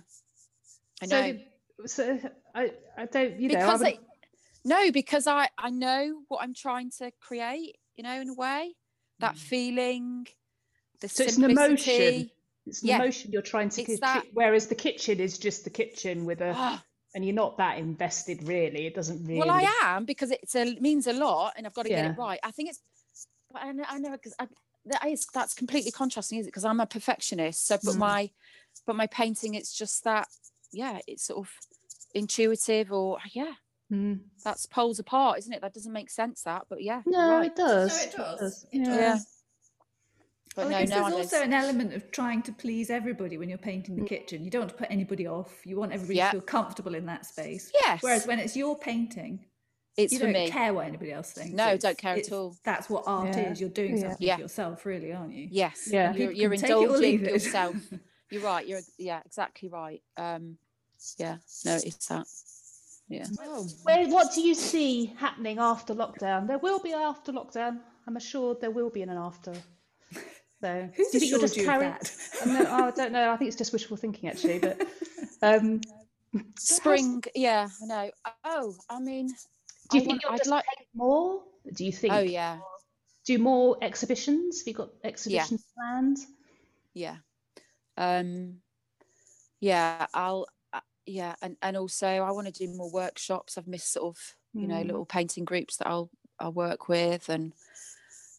I 1.02 1.06
know. 1.06 1.32
the- 1.78 1.88
so 1.88 2.18
I 2.54 2.72
I 2.96 3.04
don't 3.06 3.38
you 3.38 3.48
know 3.50 3.58
I 3.58 3.60
because 3.60 3.80
would- 3.80 3.88
it, 3.88 3.98
no 4.64 4.90
because 4.90 5.26
i 5.26 5.46
i 5.58 5.68
know 5.68 6.22
what 6.28 6.40
i'm 6.42 6.54
trying 6.54 6.90
to 6.90 7.12
create 7.20 7.76
you 7.96 8.02
know 8.02 8.18
in 8.18 8.30
a 8.30 8.34
way 8.34 8.74
that 9.20 9.34
Mm. 9.34 9.38
feeling 9.38 10.26
the 11.02 11.08
So 11.10 11.24
it's 11.24 11.36
an 11.36 11.44
emotion. 11.44 12.30
it's 12.66 12.80
an 12.82 12.88
yeah. 12.88 12.96
emotion 12.96 13.30
you're 13.30 13.42
trying 13.42 13.68
to 13.68 13.82
It's 13.82 13.90
ki- 13.90 13.96
that- 14.00 14.24
whereas 14.32 14.68
the 14.68 14.74
kitchen 14.74 15.20
is 15.20 15.36
just 15.38 15.64
the 15.64 15.70
kitchen 15.70 16.24
with 16.24 16.40
a 16.40 16.52
Ah, 16.56 16.82
and 17.16 17.24
you're 17.24 17.34
not 17.34 17.56
that 17.56 17.78
invested 17.78 18.42
really. 18.46 18.86
It 18.86 18.94
doesn't 18.94 19.24
really. 19.26 19.40
well 19.40 19.50
i 19.50 19.64
am 19.84 20.04
because 20.04 20.30
it 20.30 20.82
means 20.82 21.06
a 21.08 21.12
lot 21.14 21.54
and 21.56 21.66
i've 21.66 21.74
got 21.74 21.82
to 21.84 21.88
get 21.88 22.04
it 22.04 22.16
right 22.18 22.38
i 22.44 22.50
think 22.52 22.68
it's 22.68 22.80
but 23.52 23.62
i 23.62 23.72
know 23.72 23.84
i 23.88 23.98
know 23.98 24.12
because 24.12 24.34
that 24.84 25.04
is 25.08 25.26
that's 25.34 25.54
completely 25.54 25.90
contrasting 25.90 26.38
is 26.38 26.46
it 26.46 26.50
because 26.50 26.64
i'm 26.66 26.78
a 26.78 26.86
perfectionist 26.86 27.66
so 27.66 27.76
but 27.82 27.94
Mm. 27.94 27.98
my 27.98 28.30
but 28.86 28.94
my 28.96 29.06
painting 29.08 29.54
it's 29.54 29.72
just 29.76 30.04
that 30.04 30.28
yeah 30.72 30.98
it's 31.08 31.24
sort 31.24 31.38
of 31.44 31.50
intuitive 32.14 32.92
or 32.92 33.18
yeah 33.32 33.54
Mm. 33.92 34.18
that's 34.44 34.66
poles 34.66 34.98
apart 34.98 35.38
isn't 35.38 35.52
it 35.52 35.60
that 35.62 35.72
doesn't 35.72 35.92
make 35.92 36.10
sense 36.10 36.42
that 36.42 36.62
but 36.68 36.82
yeah 36.82 37.02
No, 37.06 37.38
right. 37.38 37.46
it 37.46 37.54
does. 37.56 37.96
No, 37.96 38.02
it 38.02 38.16
does. 38.16 38.66
It 38.72 38.78
Yeah. 38.80 38.84
does. 38.84 38.98
yeah 38.98 39.18
but 40.56 40.62
Well, 40.62 40.70
no 40.70 40.76
I 40.76 40.80
guess 40.80 40.90
there's 40.90 41.00
nowadays 41.02 41.32
also 41.32 41.44
an 41.44 41.52
element 41.52 41.92
of 41.94 42.10
trying 42.10 42.42
to 42.42 42.52
please 42.52 42.90
everybody 42.90 43.36
when 43.38 43.48
you're 43.48 43.58
painting 43.58 43.94
the 43.96 44.04
kitchen. 44.04 44.42
You 44.44 44.50
don't 44.50 44.62
want 44.62 44.70
to 44.72 44.76
put 44.76 44.90
anybody 44.90 45.26
off. 45.28 45.54
You 45.64 45.76
want 45.76 45.92
everybody 45.92 46.16
Yeah. 46.16 46.26
to 46.30 46.32
feel 46.32 46.40
comfortable 46.40 46.94
in 46.94 47.06
that 47.06 47.26
space. 47.26 47.70
yes 47.74 48.02
Whereas 48.02 48.26
when 48.26 48.38
it's 48.40 48.56
your 48.56 48.76
painting, 48.76 49.44
it's 49.96 50.12
you 50.14 50.18
for 50.18 50.24
don't 50.24 50.32
me 50.34 50.50
care 50.50 50.74
what 50.74 50.86
anybody 50.86 51.12
else 51.12 51.32
thinks. 51.32 51.52
No, 51.54 51.66
It's- 51.66 51.82
don't 51.82 51.98
care 51.98 52.16
at 52.16 52.32
all. 52.32 52.56
That's 52.64 52.88
what 52.90 53.04
art 53.06 53.36
Yeah. 53.36 53.50
is. 53.52 53.60
You're 53.60 53.70
doing 53.70 53.96
Yeah. 53.98 54.08
something 54.08 54.26
Yeah. 54.26 54.34
for 54.36 54.42
yourself, 54.42 54.86
really, 54.86 55.12
aren't 55.12 55.34
you? 55.34 55.48
Yes. 55.50 55.88
Yeah. 55.92 56.12
You're, 56.14 56.32
you're 56.32 56.50
can 56.50 56.64
it 56.64 56.70
indulging 56.70 57.24
it. 57.24 57.30
yourself. 57.32 57.76
You're 58.30 58.42
right. 58.42 58.66
You're 58.66 58.80
yeah, 58.98 59.20
exactly 59.24 59.68
right. 59.68 60.02
Um, 60.16 60.58
yeah. 61.16 61.36
No, 61.64 61.76
it's 61.76 62.06
that. 62.08 62.26
Yeah. 63.08 63.26
Where, 63.84 64.08
what 64.08 64.34
do 64.34 64.40
you 64.40 64.54
see 64.54 65.14
happening 65.16 65.58
after 65.60 65.94
lockdown? 65.94 66.48
There 66.48 66.58
will 66.58 66.80
be 66.80 66.92
after 66.92 67.30
lockdown. 67.32 67.80
I'm 68.06 68.16
assured 68.16 68.60
there 68.60 68.72
will 68.72 68.90
be 68.90 69.02
an 69.02 69.10
after. 69.10 69.54
So, 70.66 70.88
Who's 70.96 71.08
do 71.10 71.18
you 71.18 71.30
think 71.30 71.40
just 71.42 71.56
you 71.56 71.62
of 71.62 71.68
carry? 71.68 71.86
that? 71.86 72.12
I, 72.44 72.46
know, 72.46 72.70
I 72.86 72.90
don't 72.90 73.12
know. 73.12 73.30
I 73.30 73.36
think 73.36 73.46
it's 73.48 73.56
just 73.56 73.72
wishful 73.72 73.96
thinking, 73.96 74.28
actually. 74.28 74.58
But 74.58 74.82
um, 75.42 75.80
Spring. 76.58 77.22
Yeah. 77.36 77.68
I 77.82 77.86
know. 77.86 78.10
Oh, 78.44 78.74
I 78.90 78.98
mean. 78.98 79.28
do 79.90 79.98
you 79.98 80.02
I 80.02 80.04
think 80.04 80.08
want- 80.08 80.22
you'll 80.24 80.32
I'd 80.32 80.38
just 80.38 80.50
like- 80.50 80.64
more? 80.92 81.42
Do 81.72 81.84
you 81.84 81.92
think? 81.92 82.12
Oh 82.12 82.18
yeah. 82.18 82.58
Do 83.26 83.38
more 83.38 83.76
exhibitions? 83.80 84.60
Have 84.60 84.66
you 84.68 84.74
got 84.74 84.90
exhibitions 85.04 85.64
planned? 85.76 86.18
Yeah. 86.94 87.16
Um. 87.96 88.56
Yeah. 89.60 90.06
I'll. 90.14 90.46
Uh, 90.72 90.80
yeah, 91.06 91.36
and 91.42 91.56
and 91.62 91.76
also 91.76 92.08
I 92.08 92.32
want 92.32 92.48
to 92.48 92.52
do 92.52 92.72
more 92.74 92.90
workshops. 92.90 93.56
I've 93.56 93.68
missed 93.68 93.92
sort 93.92 94.16
of 94.16 94.34
you 94.52 94.66
know 94.66 94.76
Mm. 94.82 94.86
little 94.86 95.06
painting 95.06 95.44
groups 95.44 95.76
that 95.76 95.86
I'll 95.86 96.10
I'll 96.40 96.52
work 96.52 96.88
with, 96.88 97.28
and 97.28 97.52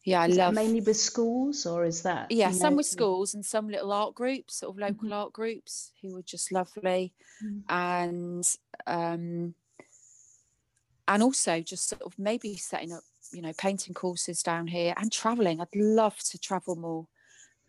yeah, 0.08 0.22
I 0.22 0.28
Is 0.28 0.38
love 0.38 0.56
mainly 0.56 0.82
with 0.82 0.98
schools, 0.98 1.66
or 1.66 1.86
is 1.86 2.04
that? 2.04 2.30
yeah 2.30 2.52
you 2.52 2.52
some 2.52 2.76
know, 2.76 2.76
with 2.76 2.86
schools 2.86 3.34
and 3.34 3.46
some 3.46 3.70
little 3.70 3.92
art 3.92 4.14
groups 4.16 4.56
sort 4.58 4.72
of 4.76 4.80
local 4.80 5.14
Mhm. 5.14 5.14
art 5.14 5.34
groups 5.34 5.92
who 6.02 6.14
were 6.14 6.22
just 6.22 6.52
lovely 6.52 7.14
Mm. 7.42 7.64
and 7.70 8.56
um 8.88 9.56
and 11.08 11.24
also 11.24 11.62
just 11.62 11.88
sort 11.88 12.02
of 12.02 12.18
maybe 12.20 12.56
setting 12.58 12.94
up 12.94 13.04
you 13.32 13.42
know 13.42 13.54
painting 13.58 13.94
courses 13.94 14.42
down 14.42 14.68
here 14.68 14.94
and 14.98 15.12
traveling 15.12 15.60
i'd 15.60 15.76
love 15.76 16.18
to 16.20 16.38
travel 16.38 16.76
more 16.76 17.08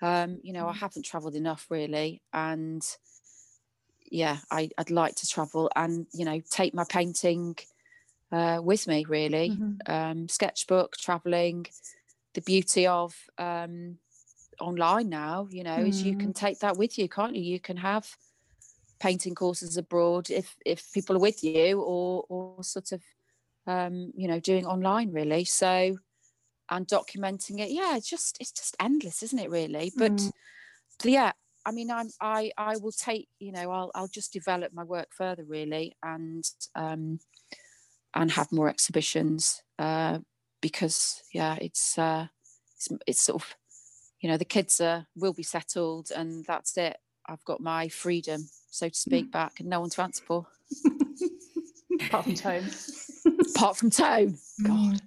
um 0.02 0.40
you 0.42 0.52
know 0.52 0.68
i 0.68 0.72
Mm. 0.72 0.74
haven't 0.74 1.04
traveled 1.04 1.34
enough 1.34 1.66
really 1.70 2.22
and 2.32 2.98
yeah 4.10 4.38
I, 4.50 4.70
i'd 4.78 4.90
like 4.90 5.14
to 5.16 5.26
travel 5.26 5.70
and 5.76 6.06
you 6.12 6.24
know 6.24 6.40
take 6.50 6.74
my 6.74 6.84
painting 6.88 7.56
uh, 8.32 8.60
with 8.62 8.88
me 8.88 9.04
really 9.08 9.58
Mhm. 9.58 9.78
um, 9.86 10.28
sketchbook, 10.28 10.96
traveling. 10.96 11.66
The 12.34 12.42
beauty 12.42 12.86
of 12.86 13.14
um, 13.38 13.98
online 14.60 15.08
now, 15.08 15.48
you 15.50 15.64
know, 15.64 15.84
is 15.84 16.04
you 16.04 16.16
can 16.16 16.32
take 16.32 16.60
that 16.60 16.76
with 16.76 16.98
you, 16.98 17.08
can't 17.08 17.36
you? 17.36 17.42
You 17.42 17.60
can 17.60 17.78
have 17.78 18.16
painting 19.00 19.34
courses 19.34 19.76
abroad 19.76 20.30
if 20.30 20.56
if 20.66 20.90
people 20.92 21.16
are 21.16 21.20
with 21.20 21.42
you, 21.44 21.80
or 21.80 22.24
or 22.28 22.62
sort 22.64 22.92
of, 22.92 23.02
um, 23.66 24.12
you 24.16 24.28
know, 24.28 24.40
doing 24.40 24.66
online 24.66 25.12
really. 25.12 25.44
So, 25.44 25.98
and 26.70 26.86
documenting 26.88 27.60
it, 27.60 27.70
yeah, 27.70 27.96
it's 27.96 28.08
just 28.10 28.38
it's 28.40 28.52
just 28.52 28.76
endless, 28.80 29.22
isn't 29.22 29.38
it? 29.38 29.50
Really, 29.50 29.92
but 29.96 30.12
Mm. 30.12 30.32
yeah. 31.04 31.32
I 31.66 31.72
mean, 31.72 31.90
I'm 31.90 32.08
I 32.20 32.52
I 32.56 32.76
will 32.78 32.92
take 32.92 33.28
you 33.40 33.52
know 33.52 33.70
I'll 33.70 33.90
I'll 33.94 34.08
just 34.08 34.32
develop 34.32 34.72
my 34.72 34.84
work 34.84 35.08
further 35.12 35.44
really, 35.44 35.96
and 36.02 36.44
um, 36.74 37.20
and 38.14 38.30
have 38.32 38.52
more 38.52 38.68
exhibitions 38.68 39.62
uh, 39.78 40.20
because 40.60 41.22
yeah 41.32 41.56
it's 41.60 41.98
uh 41.98 42.26
it's, 42.76 42.88
it's 43.06 43.22
sort 43.22 43.42
of 43.42 43.56
you 44.20 44.28
know 44.28 44.36
the 44.36 44.44
kids 44.44 44.80
are 44.80 45.06
will 45.16 45.32
be 45.32 45.42
settled 45.42 46.10
and 46.14 46.44
that's 46.46 46.76
it 46.76 46.98
I've 47.28 47.44
got 47.44 47.60
my 47.60 47.88
freedom, 47.88 48.48
so 48.70 48.88
to 48.88 48.94
speak, 48.94 49.30
back, 49.30 49.60
and 49.60 49.68
no 49.68 49.80
one 49.80 49.90
to 49.90 50.02
answer 50.02 50.24
for, 50.24 50.46
Apart 52.00 52.24
from 52.24 52.34
Tone. 52.34 52.64
apart 53.54 53.76
from 53.76 53.90
Tone. 53.90 54.38
God, 54.62 55.02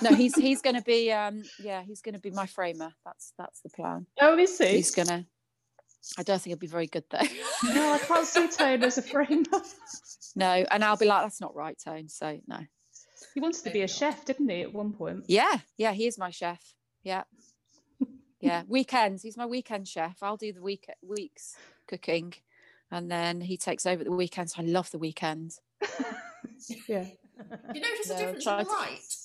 no, 0.00 0.14
he's 0.14 0.34
he's 0.36 0.62
going 0.62 0.76
to 0.76 0.82
be, 0.82 1.12
um, 1.12 1.42
yeah, 1.58 1.82
he's 1.82 2.00
going 2.00 2.14
to 2.14 2.20
be 2.20 2.30
my 2.30 2.46
framer. 2.46 2.92
That's 3.04 3.34
that's 3.36 3.60
the 3.60 3.68
plan. 3.68 4.06
Oh, 4.22 4.38
is 4.38 4.56
he? 4.56 4.68
He's 4.68 4.94
going 4.94 5.08
to. 5.08 5.26
I 6.18 6.22
don't 6.22 6.40
think 6.40 6.52
he'll 6.52 6.56
be 6.58 6.66
very 6.66 6.86
good 6.86 7.04
though. 7.10 7.26
No, 7.74 7.92
I 7.92 7.98
can't 7.98 8.26
see 8.26 8.48
Tone 8.56 8.82
as 8.82 8.96
a 8.96 9.02
framer. 9.02 9.44
no, 10.34 10.46
and 10.70 10.82
I'll 10.82 10.96
be 10.96 11.06
like, 11.06 11.24
that's 11.24 11.40
not 11.42 11.54
right, 11.54 11.76
Tone. 11.82 12.08
So 12.08 12.40
no. 12.46 12.58
He 13.34 13.40
wanted 13.40 13.64
to 13.64 13.70
be 13.70 13.82
a 13.82 13.88
chef, 13.88 14.24
didn't 14.24 14.48
he, 14.48 14.62
at 14.62 14.72
one 14.72 14.92
point? 14.92 15.24
Yeah, 15.28 15.58
yeah, 15.76 15.92
he 15.92 16.06
is 16.06 16.18
my 16.18 16.30
chef. 16.30 16.74
Yeah. 17.02 17.24
Yeah. 18.40 18.62
Weekends. 18.68 19.22
He's 19.22 19.36
my 19.36 19.46
weekend 19.46 19.88
chef. 19.88 20.22
I'll 20.22 20.36
do 20.36 20.52
the 20.52 20.62
week 20.62 20.86
weeks 21.02 21.56
cooking. 21.86 22.34
And 22.90 23.10
then 23.10 23.40
he 23.40 23.56
takes 23.56 23.86
over 23.86 24.04
the 24.04 24.12
weekends. 24.12 24.54
I 24.58 24.62
love 24.62 24.90
the 24.90 24.98
weekends. 24.98 25.60
Yeah. 26.88 27.04
You 27.74 27.80
notice 27.80 28.08
No, 28.08 28.14
a 28.14 28.18
difference 28.18 28.44
try 28.44 28.60
in 28.60 28.64
the 28.66 28.70
light? 28.72 29.16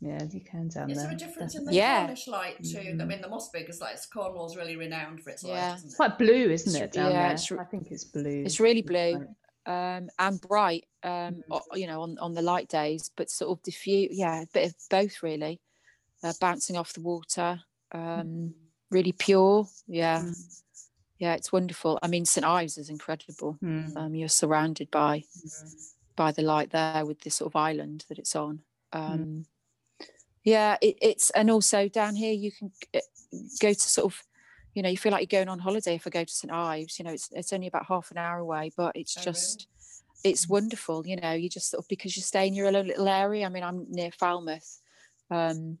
Yeah, 0.00 0.22
you 0.30 0.40
can 0.40 0.68
down 0.68 0.90
Is 0.90 0.98
there. 0.98 1.06
there 1.06 1.14
a 1.14 1.18
difference 1.18 1.54
in 1.56 1.64
the 1.64 1.72
definitely. 1.72 1.76
Yeah. 1.76 2.00
Cornish 2.00 2.28
light 2.28 2.64
too? 2.64 2.78
I 2.78 2.82
mm. 2.82 3.06
mean, 3.06 3.20
the 3.20 3.28
Moss 3.28 3.50
Big 3.50 3.68
is 3.68 3.80
like 3.80 3.96
Cornwall's 4.12 4.56
really 4.56 4.76
renowned 4.76 5.22
for 5.22 5.30
its 5.30 5.42
Yeah. 5.44 5.70
light, 5.70 5.76
isn't 5.76 5.86
It's 5.86 5.94
it? 5.94 6.00
like 6.00 6.18
blue, 6.18 6.50
isn't 6.50 6.82
it, 6.82 6.92
down 6.92 7.10
yeah, 7.10 7.22
there? 7.22 7.32
it's 7.32 7.50
re- 7.50 7.58
I 7.58 7.64
think 7.64 7.90
it's 7.90 8.04
blue. 8.04 8.42
It's 8.44 8.60
really 8.60 8.82
blue. 8.82 9.26
Um, 9.68 10.08
and 10.18 10.40
bright, 10.40 10.86
um, 11.02 11.44
you 11.74 11.86
know, 11.86 12.00
on, 12.00 12.18
on 12.18 12.32
the 12.32 12.40
light 12.42 12.68
days, 12.68 13.10
but 13.16 13.28
sort 13.30 13.50
of 13.56 13.62
diffuse. 13.62 14.16
Yeah, 14.16 14.40
a 14.42 14.46
bit 14.46 14.70
of 14.70 14.74
both 14.88 15.22
really. 15.22 15.60
Uh, 16.24 16.32
bouncing 16.40 16.76
off 16.76 16.94
the 16.94 17.02
water, 17.02 17.60
um, 17.92 18.54
really 18.90 19.12
pure. 19.12 19.68
Yeah, 19.86 20.22
Mm. 20.22 20.62
yeah, 21.18 21.34
it's 21.34 21.52
wonderful. 21.52 21.98
I 22.02 22.08
mean, 22.08 22.24
St 22.24 22.44
Ives 22.46 22.78
is 22.78 22.88
incredible. 22.90 23.58
Mm. 23.62 23.96
Um, 23.96 24.14
you're 24.14 24.28
surrounded 24.42 24.90
by 24.90 25.24
by 26.16 26.32
the 26.32 26.42
light 26.42 26.70
there 26.70 27.04
with 27.06 27.20
this 27.20 27.36
sort 27.36 27.52
of 27.52 27.56
island 27.56 28.04
that 28.08 28.18
it's 28.18 28.34
on. 28.34 28.62
Um, 28.92 29.46
Yeah, 30.44 30.78
it, 30.80 30.96
it's 31.02 31.30
and 31.30 31.50
also 31.50 31.88
down 31.88 32.16
here 32.16 32.32
you 32.32 32.50
can 32.50 32.72
go 33.60 33.72
to 33.74 33.88
sort 33.88 34.12
of, 34.12 34.22
you 34.74 34.82
know, 34.82 34.88
you 34.88 34.96
feel 34.96 35.12
like 35.12 35.20
you're 35.22 35.40
going 35.40 35.48
on 35.48 35.58
holiday 35.58 35.94
if 35.94 36.06
I 36.06 36.10
go 36.10 36.24
to 36.24 36.32
St 36.32 36.52
Ives. 36.52 36.98
You 36.98 37.04
know, 37.04 37.12
it's 37.12 37.28
it's 37.32 37.52
only 37.52 37.66
about 37.66 37.86
half 37.86 38.10
an 38.10 38.18
hour 38.18 38.38
away, 38.38 38.72
but 38.76 38.96
it's 38.96 39.16
Oh, 39.16 39.20
really? 39.20 39.32
just 39.32 39.66
it's 40.24 40.48
wonderful. 40.48 41.06
You 41.06 41.16
know, 41.16 41.32
you 41.32 41.48
just 41.48 41.70
sort 41.70 41.84
of 41.84 41.88
because 41.88 42.16
you 42.16 42.22
stay 42.22 42.46
in 42.46 42.54
your 42.54 42.66
own 42.66 42.74
little 42.86 43.08
area. 43.08 43.46
I 43.46 43.48
mean, 43.48 43.62
I'm 43.64 43.86
near 43.88 44.10
Falmouth, 44.10 44.80
um, 45.30 45.78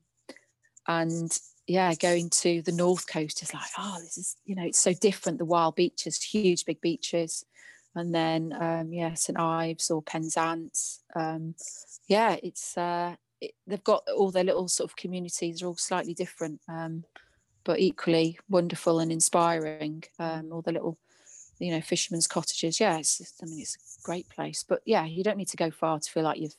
and 0.86 1.36
yeah, 1.66 1.94
going 1.94 2.30
to 2.30 2.62
the 2.62 2.72
north 2.72 3.06
coast 3.06 3.42
is 3.42 3.52
like, 3.52 3.68
oh, 3.78 3.98
this 4.00 4.16
is 4.16 4.36
you 4.46 4.54
know, 4.54 4.64
it's 4.64 4.78
so 4.80 4.92
different. 4.94 5.38
The 5.38 5.44
wild 5.44 5.76
beaches, 5.76 6.22
huge 6.22 6.64
big 6.64 6.80
beaches, 6.80 7.44
and 7.94 8.14
then 8.14 8.54
um, 8.58 8.92
yeah, 8.92 9.14
St 9.14 9.38
Ives 9.38 9.90
or 9.90 10.02
Penzance. 10.02 11.00
Um, 11.14 11.54
yeah, 12.08 12.36
it's 12.42 12.76
uh, 12.78 13.16
it, 13.40 13.52
they've 13.66 13.84
got 13.84 14.02
all 14.16 14.30
their 14.30 14.44
little 14.44 14.68
sort 14.68 14.90
of 14.90 14.96
communities 14.96 15.62
are 15.62 15.66
all 15.66 15.76
slightly 15.76 16.14
different, 16.14 16.60
um, 16.68 17.04
but 17.68 17.80
equally 17.80 18.38
wonderful 18.48 18.98
and 18.98 19.12
inspiring. 19.12 20.02
Um, 20.18 20.48
all 20.52 20.62
the 20.62 20.72
little, 20.72 20.96
you 21.58 21.70
know, 21.70 21.82
fishermen's 21.82 22.26
cottages. 22.26 22.80
Yeah, 22.80 22.96
it's, 22.96 23.18
just- 23.18 23.42
I 23.42 23.46
mean, 23.46 23.60
it's 23.60 23.76
a 23.76 24.02
great 24.02 24.26
place. 24.30 24.64
But 24.66 24.80
yeah, 24.86 25.04
you 25.04 25.22
don't 25.22 25.36
need 25.36 25.48
to 25.50 25.56
go 25.58 25.70
far 25.70 26.00
to 26.00 26.10
feel 26.10 26.22
like 26.22 26.40
you've 26.40 26.56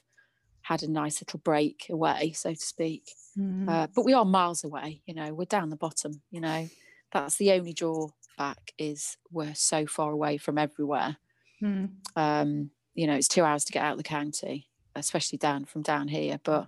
had 0.62 0.84
a 0.84 0.88
nice 0.88 1.20
little 1.20 1.39
break 1.39 1.88
away, 1.89 2.34
so 2.34 2.53
to 2.53 2.62
speak. 2.62 3.10
Mm. 3.36 3.68
Uh, 3.68 3.88
but 3.95 4.05
we 4.05 4.14
are 4.14 4.24
miles 4.24 4.64
away. 4.64 5.01
You 5.07 5.16
know, 5.16 5.34
we're 5.34 5.45
down 5.45 5.72
the 5.72 5.76
bottom. 5.76 6.22
You 6.30 6.41
know, 6.41 6.70
that's 7.12 7.38
the 7.38 7.53
only 7.53 7.74
drawback 7.74 8.72
is 8.78 9.18
we're 9.32 9.55
so 9.55 9.88
far 9.88 10.12
away 10.12 10.38
from 10.38 10.57
everywhere 10.60 11.18
Mm. 11.62 11.89
um, 12.16 12.70
you 12.93 13.07
know, 13.07 13.16
it's 13.16 13.28
two 13.28 13.43
hours 13.43 13.66
to 13.66 13.74
get 13.74 13.84
out 13.84 13.93
of 13.93 13.97
the 13.97 14.03
county, 14.03 14.68
especially 14.95 15.38
down 15.39 15.66
from 15.66 15.82
down 15.82 16.07
here. 16.07 16.39
But 16.43 16.68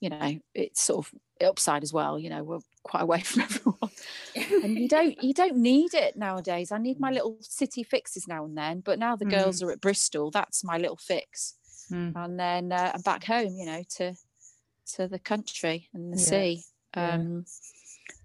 you 0.00 0.10
know, 0.10 0.38
it's 0.54 0.82
sort 0.82 1.06
of 1.06 1.14
upside 1.48 1.82
as 1.82 1.92
well. 1.92 2.18
You 2.18 2.28
know, 2.30 2.44
we're 2.44 2.60
quite 2.82 3.02
away 3.02 3.20
from 3.24 3.42
everyone, 3.42 3.90
and 4.62 4.78
you 4.78 4.88
don't 4.88 5.16
you 5.22 5.34
don't 5.34 5.56
need 5.56 5.94
it 5.94 6.16
nowadays. 6.16 6.72
I 6.72 6.78
need 6.78 7.00
my 7.00 7.10
little 7.10 7.38
city 7.40 7.82
fixes 7.82 8.26
now 8.28 8.44
and 8.44 8.56
then, 8.56 8.80
but 8.80 8.98
now 8.98 9.16
the 9.16 9.24
girls 9.26 9.62
are 9.62 9.70
at 9.70 9.80
Bristol. 9.80 10.30
That's 10.30 10.64
my 10.64 10.78
little 10.78 10.96
fix, 10.98 11.56
Mm. 11.90 12.14
and 12.14 12.38
then 12.38 12.72
uh, 12.72 12.92
I'm 12.94 13.02
back 13.02 13.24
home. 13.24 13.54
You 13.56 13.66
know, 13.66 13.82
to 13.96 14.14
to 14.94 15.08
the 15.08 15.18
country 15.18 15.88
and 15.94 16.12
the 16.12 16.16
Yeah, 16.18 16.24
sea. 16.24 16.62
yeah. 16.96 17.14
Um, 17.14 17.44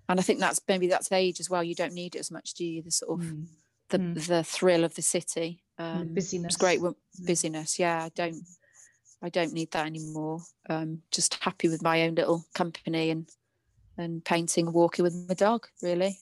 and 0.08 0.20
I 0.20 0.24
think 0.24 0.40
that's 0.40 0.62
maybe 0.68 0.88
that's 0.88 1.12
age 1.12 1.40
as 1.40 1.50
well. 1.50 1.64
You 1.64 1.76
don't 1.76 1.94
need 1.94 2.16
it 2.16 2.20
as 2.20 2.32
much, 2.32 2.54
do 2.54 2.64
you? 2.66 2.82
The 2.84 2.92
sort 2.92 3.20
of 3.20 3.26
Mm. 3.26 3.48
the 3.90 3.98
Mm. 4.00 4.28
the 4.28 4.44
thrill 4.44 4.84
of 4.84 4.96
the 4.96 5.02
city. 5.02 5.64
The 5.78 5.84
Um, 5.84 6.14
busyness. 6.14 6.54
it's 6.54 6.58
great 6.58 6.80
Mm. 6.80 6.96
busyness. 7.26 7.80
Yeah, 7.80 8.04
I 8.06 8.10
don't, 8.10 8.38
I 9.22 9.30
don't 9.30 9.54
need 9.54 9.72
that 9.72 9.86
anymore. 9.88 10.42
Um, 10.70 11.02
just 11.12 11.34
happy 11.44 11.68
with 11.70 11.82
my 11.82 12.04
own 12.04 12.16
little 12.16 12.46
company 12.54 13.10
and 13.10 13.30
and 13.98 14.24
painting, 14.24 14.68
and 14.68 14.76
walking 14.76 15.04
with 15.04 15.14
my 15.28 15.34
dog. 15.36 15.68
Really, 15.82 16.18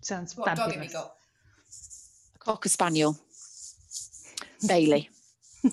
Sounds 0.00 0.36
What 0.36 0.46
dog 0.46 0.58
have 0.58 0.66
fabulous. 0.68 0.92
you 0.92 0.98
got? 0.98 1.14
a 2.34 2.38
cocker 2.38 2.68
spaniel, 2.68 3.16
Bailey, 4.66 5.10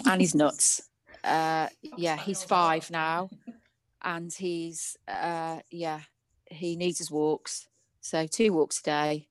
and 0.06 0.22
he's 0.22 0.36
nuts. 0.36 0.82
Uh, 1.24 1.68
yeah, 1.98 2.18
he's 2.18 2.44
five 2.44 2.84
awesome. 2.84 2.94
now, 2.94 3.30
and 4.02 4.34
he's 4.34 4.98
uh, 5.08 5.60
yeah, 5.70 6.02
he 6.46 6.76
needs 6.76 6.98
his 7.00 7.12
walks. 7.12 7.68
So 8.02 8.26
two 8.28 8.54
walks 8.54 8.80
a 8.80 8.84
day. 8.84 9.28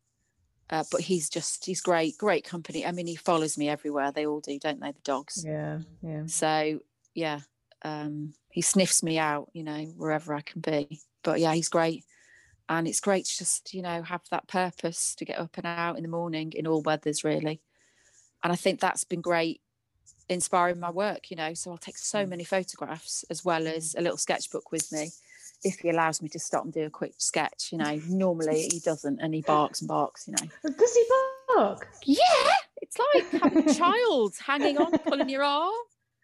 Uh, 0.72 0.84
but 0.92 1.00
he's 1.00 1.28
just 1.28 1.64
he's 1.64 1.80
great, 1.80 2.16
great 2.16 2.44
company. 2.44 2.86
I 2.86 2.92
mean, 2.92 3.08
he 3.08 3.16
follows 3.16 3.58
me 3.58 3.68
everywhere. 3.68 4.12
They 4.12 4.24
all 4.24 4.38
do, 4.38 4.56
don't 4.56 4.78
they? 4.78 4.92
The 4.92 5.00
dogs. 5.02 5.42
Yeah, 5.44 5.80
yeah. 6.00 6.26
So 6.26 6.78
yeah, 7.12 7.40
um, 7.82 8.34
he 8.50 8.62
sniffs 8.62 9.02
me 9.02 9.18
out, 9.18 9.48
you 9.52 9.62
know, 9.62 9.84
wherever 9.96 10.34
I 10.34 10.40
can 10.40 10.60
be. 10.60 11.00
But 11.22 11.40
yeah, 11.40 11.54
he's 11.54 11.68
great, 11.68 12.04
and 12.68 12.88
it's 12.88 13.00
great 13.00 13.26
to 13.26 13.38
just 13.38 13.74
you 13.74 13.82
know 13.82 14.02
have 14.02 14.22
that 14.30 14.48
purpose 14.48 15.14
to 15.16 15.24
get 15.24 15.38
up 15.38 15.56
and 15.56 15.66
out 15.66 15.96
in 15.96 16.02
the 16.02 16.08
morning 16.08 16.52
in 16.54 16.66
all 16.66 16.82
weathers, 16.82 17.24
really. 17.24 17.60
And 18.42 18.52
I 18.52 18.56
think 18.56 18.80
that's 18.80 19.04
been 19.04 19.20
great, 19.20 19.60
inspiring 20.28 20.80
my 20.80 20.90
work. 20.90 21.30
You 21.30 21.36
know, 21.36 21.54
so 21.54 21.70
I'll 21.70 21.78
take 21.78 21.98
so 21.98 22.24
mm. 22.24 22.30
many 22.30 22.44
photographs 22.44 23.24
as 23.30 23.44
well 23.44 23.62
mm. 23.62 23.72
as 23.72 23.94
a 23.96 24.00
little 24.00 24.18
sketchbook 24.18 24.72
with 24.72 24.90
me. 24.92 25.10
If 25.62 25.80
he 25.80 25.90
allows 25.90 26.22
me 26.22 26.30
to 26.30 26.38
stop 26.38 26.64
and 26.64 26.72
do 26.72 26.86
a 26.86 26.90
quick 26.90 27.12
sketch, 27.18 27.68
you 27.70 27.76
know, 27.76 28.00
normally 28.08 28.66
he 28.72 28.80
doesn't 28.80 29.20
and 29.20 29.34
he 29.34 29.42
barks 29.42 29.82
and 29.82 29.88
barks, 29.88 30.26
you 30.26 30.32
know. 30.32 30.72
Does 30.78 30.94
he 30.94 31.04
bark? 31.54 31.86
Yeah, 32.04 32.54
it's 32.80 32.96
like 32.98 33.42
having 33.42 33.68
a 33.68 33.74
child 33.74 34.34
hanging 34.42 34.78
on, 34.78 34.96
pulling 35.00 35.28
your 35.28 35.44
arm. 35.44 35.74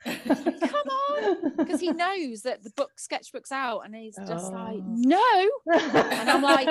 Come 0.28 0.88
on, 0.88 1.52
because 1.57 1.80
he 1.80 1.90
knows 1.92 2.42
that 2.42 2.62
the 2.62 2.70
book 2.70 2.92
sketchbook's 2.96 3.52
out, 3.52 3.80
and 3.80 3.94
he's 3.94 4.16
just 4.16 4.52
like, 4.52 4.80
Oh. 4.80 4.84
no, 4.86 5.48
And 5.72 6.30
I'm 6.30 6.42
like, 6.42 6.68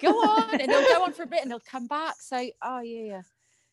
go 0.00 0.08
on, 0.20 0.60
and 0.60 0.70
he'll 0.70 0.88
go 0.88 1.02
on 1.04 1.12
for 1.12 1.22
a 1.22 1.26
bit, 1.26 1.42
and 1.42 1.50
he'll 1.50 1.60
come 1.60 1.86
back. 1.86 2.16
So, 2.20 2.36
oh 2.62 2.80
yeah, 2.80 3.02
yeah. 3.04 3.22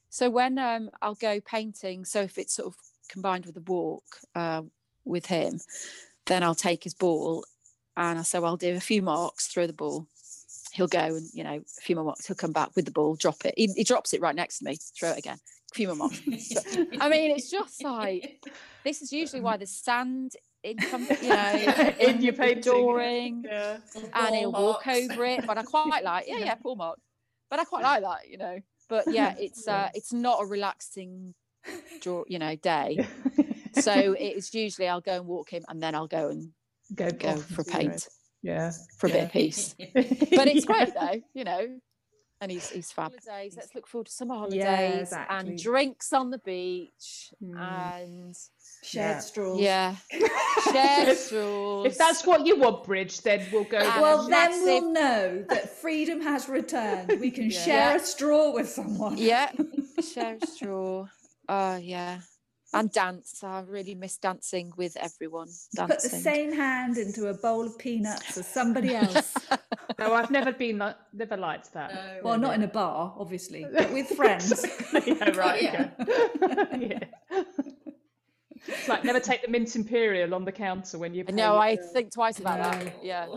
So 0.10 0.30
when 0.30 0.58
um 0.58 0.90
I'll 1.02 1.16
go 1.16 1.42
painting, 1.42 2.06
so 2.06 2.22
if 2.22 2.38
it's 2.38 2.54
sort 2.54 2.68
of 2.68 2.76
combined 3.10 3.46
with 3.46 3.58
a 3.58 3.62
walk 3.62 4.04
uh, 4.36 4.62
with 5.06 5.26
him, 5.26 5.60
then 6.26 6.44
I'll 6.44 6.56
take 6.56 6.84
his 6.84 6.94
ball, 6.94 7.46
and 7.98 8.20
I 8.20 8.22
so 8.24 8.44
I'll 8.46 8.58
do 8.58 8.76
a 8.76 8.80
few 8.80 9.02
marks, 9.02 9.48
throw 9.48 9.68
the 9.68 9.74
ball. 9.74 10.08
He'll 10.74 10.88
go 10.88 11.00
and 11.00 11.28
you 11.34 11.44
know 11.44 11.58
a 11.58 11.82
few 11.82 11.96
more 11.96 12.06
marks. 12.06 12.26
He'll 12.28 12.36
come 12.36 12.52
back 12.54 12.76
with 12.76 12.86
the 12.86 12.92
ball, 12.92 13.16
drop 13.16 13.44
it. 13.46 13.54
He, 13.58 13.68
he 13.76 13.84
drops 13.84 14.14
it 14.14 14.22
right 14.22 14.36
next 14.36 14.60
to 14.60 14.66
me. 14.66 14.78
Throw 14.98 15.10
it 15.12 15.18
again. 15.18 15.40
A 15.78 15.86
few 15.86 15.88
more 15.90 15.96
marks. 15.96 16.22
I 17.00 17.10
mean, 17.10 17.32
it's 17.32 17.52
just 17.52 17.84
like 17.84 18.42
this 18.84 19.02
is 19.04 19.14
usually 19.14 19.42
why 19.42 19.58
there's 19.58 19.70
sand 19.70 20.32
in, 20.64 20.78
you 21.22 21.30
know, 21.30 21.94
In 22.00 22.22
your 22.22 22.34
painting. 22.34 22.62
drawing, 22.64 23.44
Yeah. 23.48 23.78
and 24.14 24.36
he'll 24.36 24.52
walk 24.52 24.88
over 24.88 25.24
it. 25.26 25.46
But 25.46 25.60
I 25.60 25.64
quite 25.64 26.04
like, 26.04 26.26
yeah, 26.28 26.40
yeah, 26.40 26.56
pull 26.56 26.76
mark. 26.76 26.98
But 27.52 27.60
I 27.60 27.64
quite 27.64 27.84
like 27.84 28.02
that, 28.02 28.28
you 28.28 28.38
know. 28.40 28.60
But 28.90 29.06
yeah, 29.08 29.36
it's 29.40 29.68
uh, 29.68 29.90
it's 29.94 30.12
not 30.12 30.40
a 30.42 30.46
relaxing, 30.48 31.36
draw, 32.02 32.24
you 32.28 32.40
know, 32.40 32.56
day. 32.56 33.06
So 33.74 34.16
it's 34.18 34.52
usually 34.56 34.88
I'll 34.88 35.02
go 35.02 35.14
and 35.18 35.28
walk 35.28 35.52
him, 35.52 35.64
and 35.70 35.82
then 35.84 35.94
I'll 35.94 36.08
go 36.08 36.30
and 36.30 36.50
go, 36.96 37.12
go 37.12 37.36
for 37.38 37.62
and 37.62 37.66
do 37.68 37.72
it. 37.72 37.80
paint 37.92 38.08
Yeah. 38.42 38.72
for 38.98 39.08
a 39.08 39.10
bit 39.12 39.24
of 39.26 39.32
peace. 39.32 39.76
But 39.78 40.48
it's 40.48 40.66
great 40.66 40.94
though, 40.96 41.22
you 41.36 41.44
know. 41.44 41.80
And 42.40 42.52
he's 42.52 42.70
he's 42.70 42.92
fab. 42.92 43.12
Holidays. 43.26 43.56
Let's 43.58 43.74
look 43.74 43.88
forward 43.88 44.06
to 44.08 44.12
summer 44.14 44.36
holidays 44.36 45.02
exactly. 45.02 45.38
and 45.50 45.58
drinks 45.58 46.14
on 46.14 46.30
the 46.30 46.38
beach 46.38 47.34
Mm. 47.44 47.60
and 47.60 48.36
Shared 48.84 49.16
Yeah. 49.16 49.20
straws. 49.22 49.60
yeah, 49.60 49.96
share 50.72 51.10
If- 51.10 51.18
straws. 51.18 51.86
If 51.88 51.98
that's 51.98 52.26
what 52.28 52.46
you 52.46 52.60
want, 52.60 52.84
Bridge, 52.84 53.22
then 53.22 53.44
we'll 53.52 53.64
go. 53.64 53.78
And 53.78 53.88
there. 53.88 54.02
Well, 54.02 54.24
then 54.28 54.52
massive- 54.52 54.64
we'll 54.66 54.92
know 54.92 55.46
that 55.50 55.70
freedom 55.82 56.22
has 56.22 56.48
returned. 56.48 57.20
We 57.20 57.32
can 57.32 57.46
Yeah. 57.50 57.60
share 57.60 57.90
Yeah. 57.92 57.96
a 57.96 58.00
straw 58.00 58.52
with 58.54 58.70
someone. 58.70 59.18
yeah, 59.18 59.52
share 60.14 60.38
a 60.40 60.46
straw. 60.46 61.08
Oh 61.50 61.76
yeah, 61.78 62.20
and 62.74 62.92
dance. 62.92 63.44
I 63.44 63.62
really 63.62 63.96
miss 63.96 64.18
dancing 64.18 64.72
with 64.78 64.96
everyone. 64.98 65.48
Put 65.76 65.88
the 66.02 66.10
same 66.10 66.54
hand 66.54 66.98
into 66.98 67.28
a 67.28 67.34
bowl 67.34 67.66
of 67.66 67.78
peanuts 67.78 68.38
as 68.38 68.48
somebody 68.48 68.96
else. 68.96 69.34
No, 70.00 70.14
I've 70.14 70.30
never 70.30 70.52
been 70.52 70.78
like, 70.78 70.96
never 71.12 71.36
liked 71.38 71.74
that. 71.74 71.92
No. 71.94 72.20
well, 72.22 72.38
not 72.38 72.54
in 72.54 72.62
a 72.62 72.68
bar, 72.68 73.16
obviously, 73.18 73.66
but 73.74 73.92
with 73.92 74.08
friends. 74.10 74.64
yeah, 75.08 75.30
right. 75.36 75.62
Yeah. 75.64 75.90
Okay. 76.44 77.00
yeah. 77.32 77.44
It's 78.68 78.88
like 78.88 79.04
never 79.04 79.20
take 79.20 79.42
the 79.44 79.48
mint 79.48 79.76
imperial 79.76 80.36
on 80.36 80.46
the 80.46 80.52
counter 80.52 81.00
when 81.00 81.16
you. 81.16 81.24
Pay 81.24 81.32
No, 81.34 81.58
I 81.58 81.78
for- 81.78 81.84
think 81.84 82.12
twice 82.12 82.38
about 82.38 82.60
that. 82.60 82.86
No. 82.86 82.92
Yeah. 83.02 83.28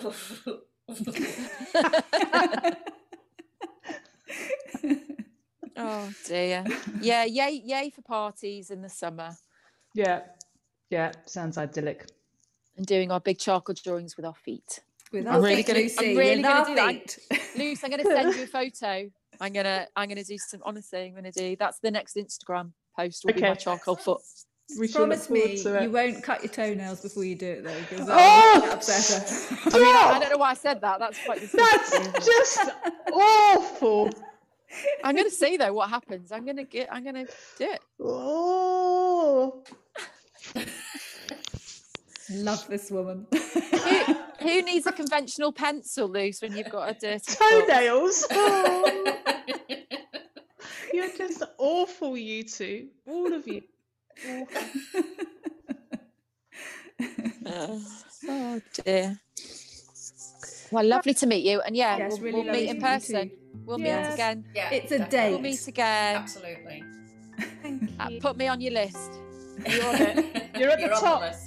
Oh 5.82 6.10
dear. 6.26 6.64
Yeah, 7.00 7.24
yay, 7.24 7.62
yay 7.64 7.90
for 7.90 8.02
parties 8.02 8.70
in 8.70 8.82
the 8.82 8.88
summer 8.88 9.36
Yeah, 9.94 10.22
yeah, 10.90 11.12
sounds 11.26 11.56
idyllic. 11.58 12.06
and 12.76 12.86
doing 12.86 13.10
our 13.10 13.20
big 13.20 13.38
charcoal 13.38 13.74
drawings 13.74 14.16
with 14.16 14.24
our 14.26 14.34
feet. 14.34 14.80
With 15.12 15.26
I'm 15.26 15.34
our 15.36 15.40
really 15.42 15.62
feet, 15.62 15.92
gonna- 15.96 16.10
I'm 16.10 16.16
really 16.16 16.42
gonna 16.42 16.60
our 16.60 16.66
do 16.66 16.74
that. 16.76 17.10
feet. 17.10 17.18
Luce, 17.56 17.82
I'm 17.84 17.90
gonna 17.90 18.04
send 18.04 18.34
you 18.36 18.44
a 18.44 18.46
photo. 18.46 19.10
I'm 19.40 19.52
gonna 19.52 19.86
I'm 19.96 20.08
gonna 20.08 20.22
do 20.24 20.38
some 20.38 20.60
honestly, 20.64 21.06
I'm 21.06 21.14
gonna 21.14 21.32
do 21.32 21.56
that's 21.58 21.78
the 21.80 21.90
next 21.90 22.16
Instagram 22.16 22.72
post 22.96 23.24
will 23.24 23.32
be 23.32 23.40
my 23.40 23.54
charcoal 23.54 23.96
foot. 23.96 24.20
We 24.78 24.86
Promise 24.86 25.30
me 25.30 25.56
you 25.56 25.90
won't 25.90 26.22
cut 26.22 26.44
your 26.44 26.52
toenails 26.52 27.00
before 27.00 27.24
you 27.24 27.34
do 27.34 27.46
it, 27.50 27.64
though, 27.64 27.80
because 27.88 28.06
Oh! 28.08 28.70
upset 28.72 29.08
her. 29.08 29.58
I 29.76 29.78
mean, 29.82 29.96
I, 29.96 30.12
I 30.14 30.18
don't 30.20 30.30
know 30.30 30.36
why 30.38 30.50
I 30.50 30.54
said 30.54 30.80
that. 30.82 31.00
That's 31.00 31.18
quite. 31.24 31.40
That's 31.40 32.24
just 32.24 32.70
awful. 33.12 34.10
I'm 35.04 35.16
gonna 35.16 35.30
see 35.30 35.56
though 35.56 35.72
what 35.72 35.88
happens. 35.90 36.32
I'm 36.32 36.44
gonna 36.44 36.64
get 36.64 36.92
I'm 36.92 37.04
gonna 37.04 37.26
do 37.58 37.64
it. 37.64 37.80
Oh. 38.00 39.62
Love 42.32 42.68
this 42.68 42.90
woman. 42.90 43.26
Who, 43.32 43.38
who 44.40 44.62
needs 44.62 44.86
a 44.86 44.92
conventional 44.92 45.52
pencil 45.52 46.08
Luce 46.08 46.40
when 46.40 46.56
you've 46.56 46.70
got 46.70 46.90
a 46.90 46.94
dirty 46.94 47.32
foot? 47.32 47.66
Toenails. 47.66 48.26
You're 50.92 51.10
just 51.16 51.42
awful, 51.58 52.16
you 52.16 52.44
two. 52.44 52.88
All 53.06 53.32
of 53.32 53.48
you. 53.48 53.62
Oh, 57.46 57.82
oh 58.28 58.60
dear. 58.84 59.18
Well, 60.70 60.84
lovely 60.84 61.14
to 61.14 61.26
meet 61.26 61.44
you, 61.44 61.60
and 61.60 61.76
yeah, 61.76 61.96
Yes, 61.98 62.12
we'll, 62.12 62.20
really 62.20 62.42
we'll 62.42 62.52
meet 62.52 62.68
in 62.68 62.76
meet 62.76 62.76
you 62.76 62.80
person. 62.80 63.30
Too. 63.76 63.82
We'll 63.82 63.86
Yes. 63.92 64.06
meet 64.08 64.14
again. 64.14 64.44
yeah, 64.54 64.70
It's 64.72 64.92
a 64.92 64.98
definitely. 64.98 65.18
date. 65.18 65.30
We'll 65.30 65.40
meet 65.40 65.68
again. 65.68 66.16
Absolutely. 66.16 66.84
Thank 67.62 67.90
Uh, 68.00 68.08
you. 68.10 68.20
put 68.20 68.36
me 68.36 68.46
on 68.48 68.60
your 68.60 68.72
list. 68.72 69.12
You're 69.68 69.86
on 69.86 69.94
it. 69.96 70.46
You're 70.58 70.70
at 70.70 70.78
the 70.78 70.84
You're 70.86 70.94
on 70.94 71.00
top. 71.00 71.20
list. 71.22 71.46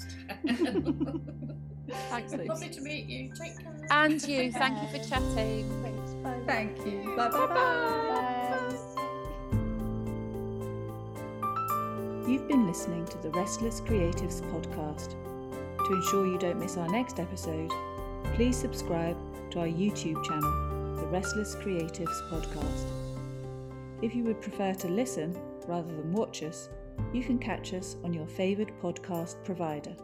Thanks, 2.10 2.34
Luce. 2.34 2.48
Lovely 2.48 2.70
to 2.70 2.82
meet 2.82 3.06
you. 3.06 3.32
Take 3.36 3.58
care. 3.60 3.88
And 3.92 4.22
you. 4.28 4.52
Thank 4.52 4.82
you 4.82 4.88
for 5.00 5.08
chatting. 5.10 5.66
Thanks. 5.84 6.14
Bye. 6.24 6.40
Thank 6.48 6.78
you. 6.86 7.14
Bye 7.16 7.30
bye 7.30 7.48
bye. 7.48 8.78
You've 12.28 12.48
been 12.48 12.66
listening 12.66 13.06
to 13.08 13.18
the 13.18 13.30
Restless 13.32 13.82
Creatives 13.82 14.42
podcast. 14.52 15.16
To 15.88 15.94
ensure 15.94 16.26
you 16.26 16.38
don't 16.38 16.58
miss 16.60 16.78
our 16.78 16.88
next 16.88 17.20
episode, 17.20 17.70
please 18.36 18.56
subscribe 18.56 19.18
to 19.52 19.60
our 19.60 19.68
YouTube 19.68 20.24
channel, 20.24 20.50
the 20.70 20.73
Restless 21.14 21.54
Creatives 21.54 22.28
podcast. 22.28 22.88
If 24.02 24.16
you 24.16 24.24
would 24.24 24.42
prefer 24.42 24.74
to 24.74 24.88
listen 24.88 25.40
rather 25.68 25.96
than 25.96 26.12
watch 26.12 26.42
us, 26.42 26.70
you 27.14 27.24
can 27.24 27.38
catch 27.38 27.76
us 27.76 27.98
on 28.04 28.16
your 28.16 28.26
favoured 28.26 28.72
podcast 28.82 29.36
provider. 29.46 29.96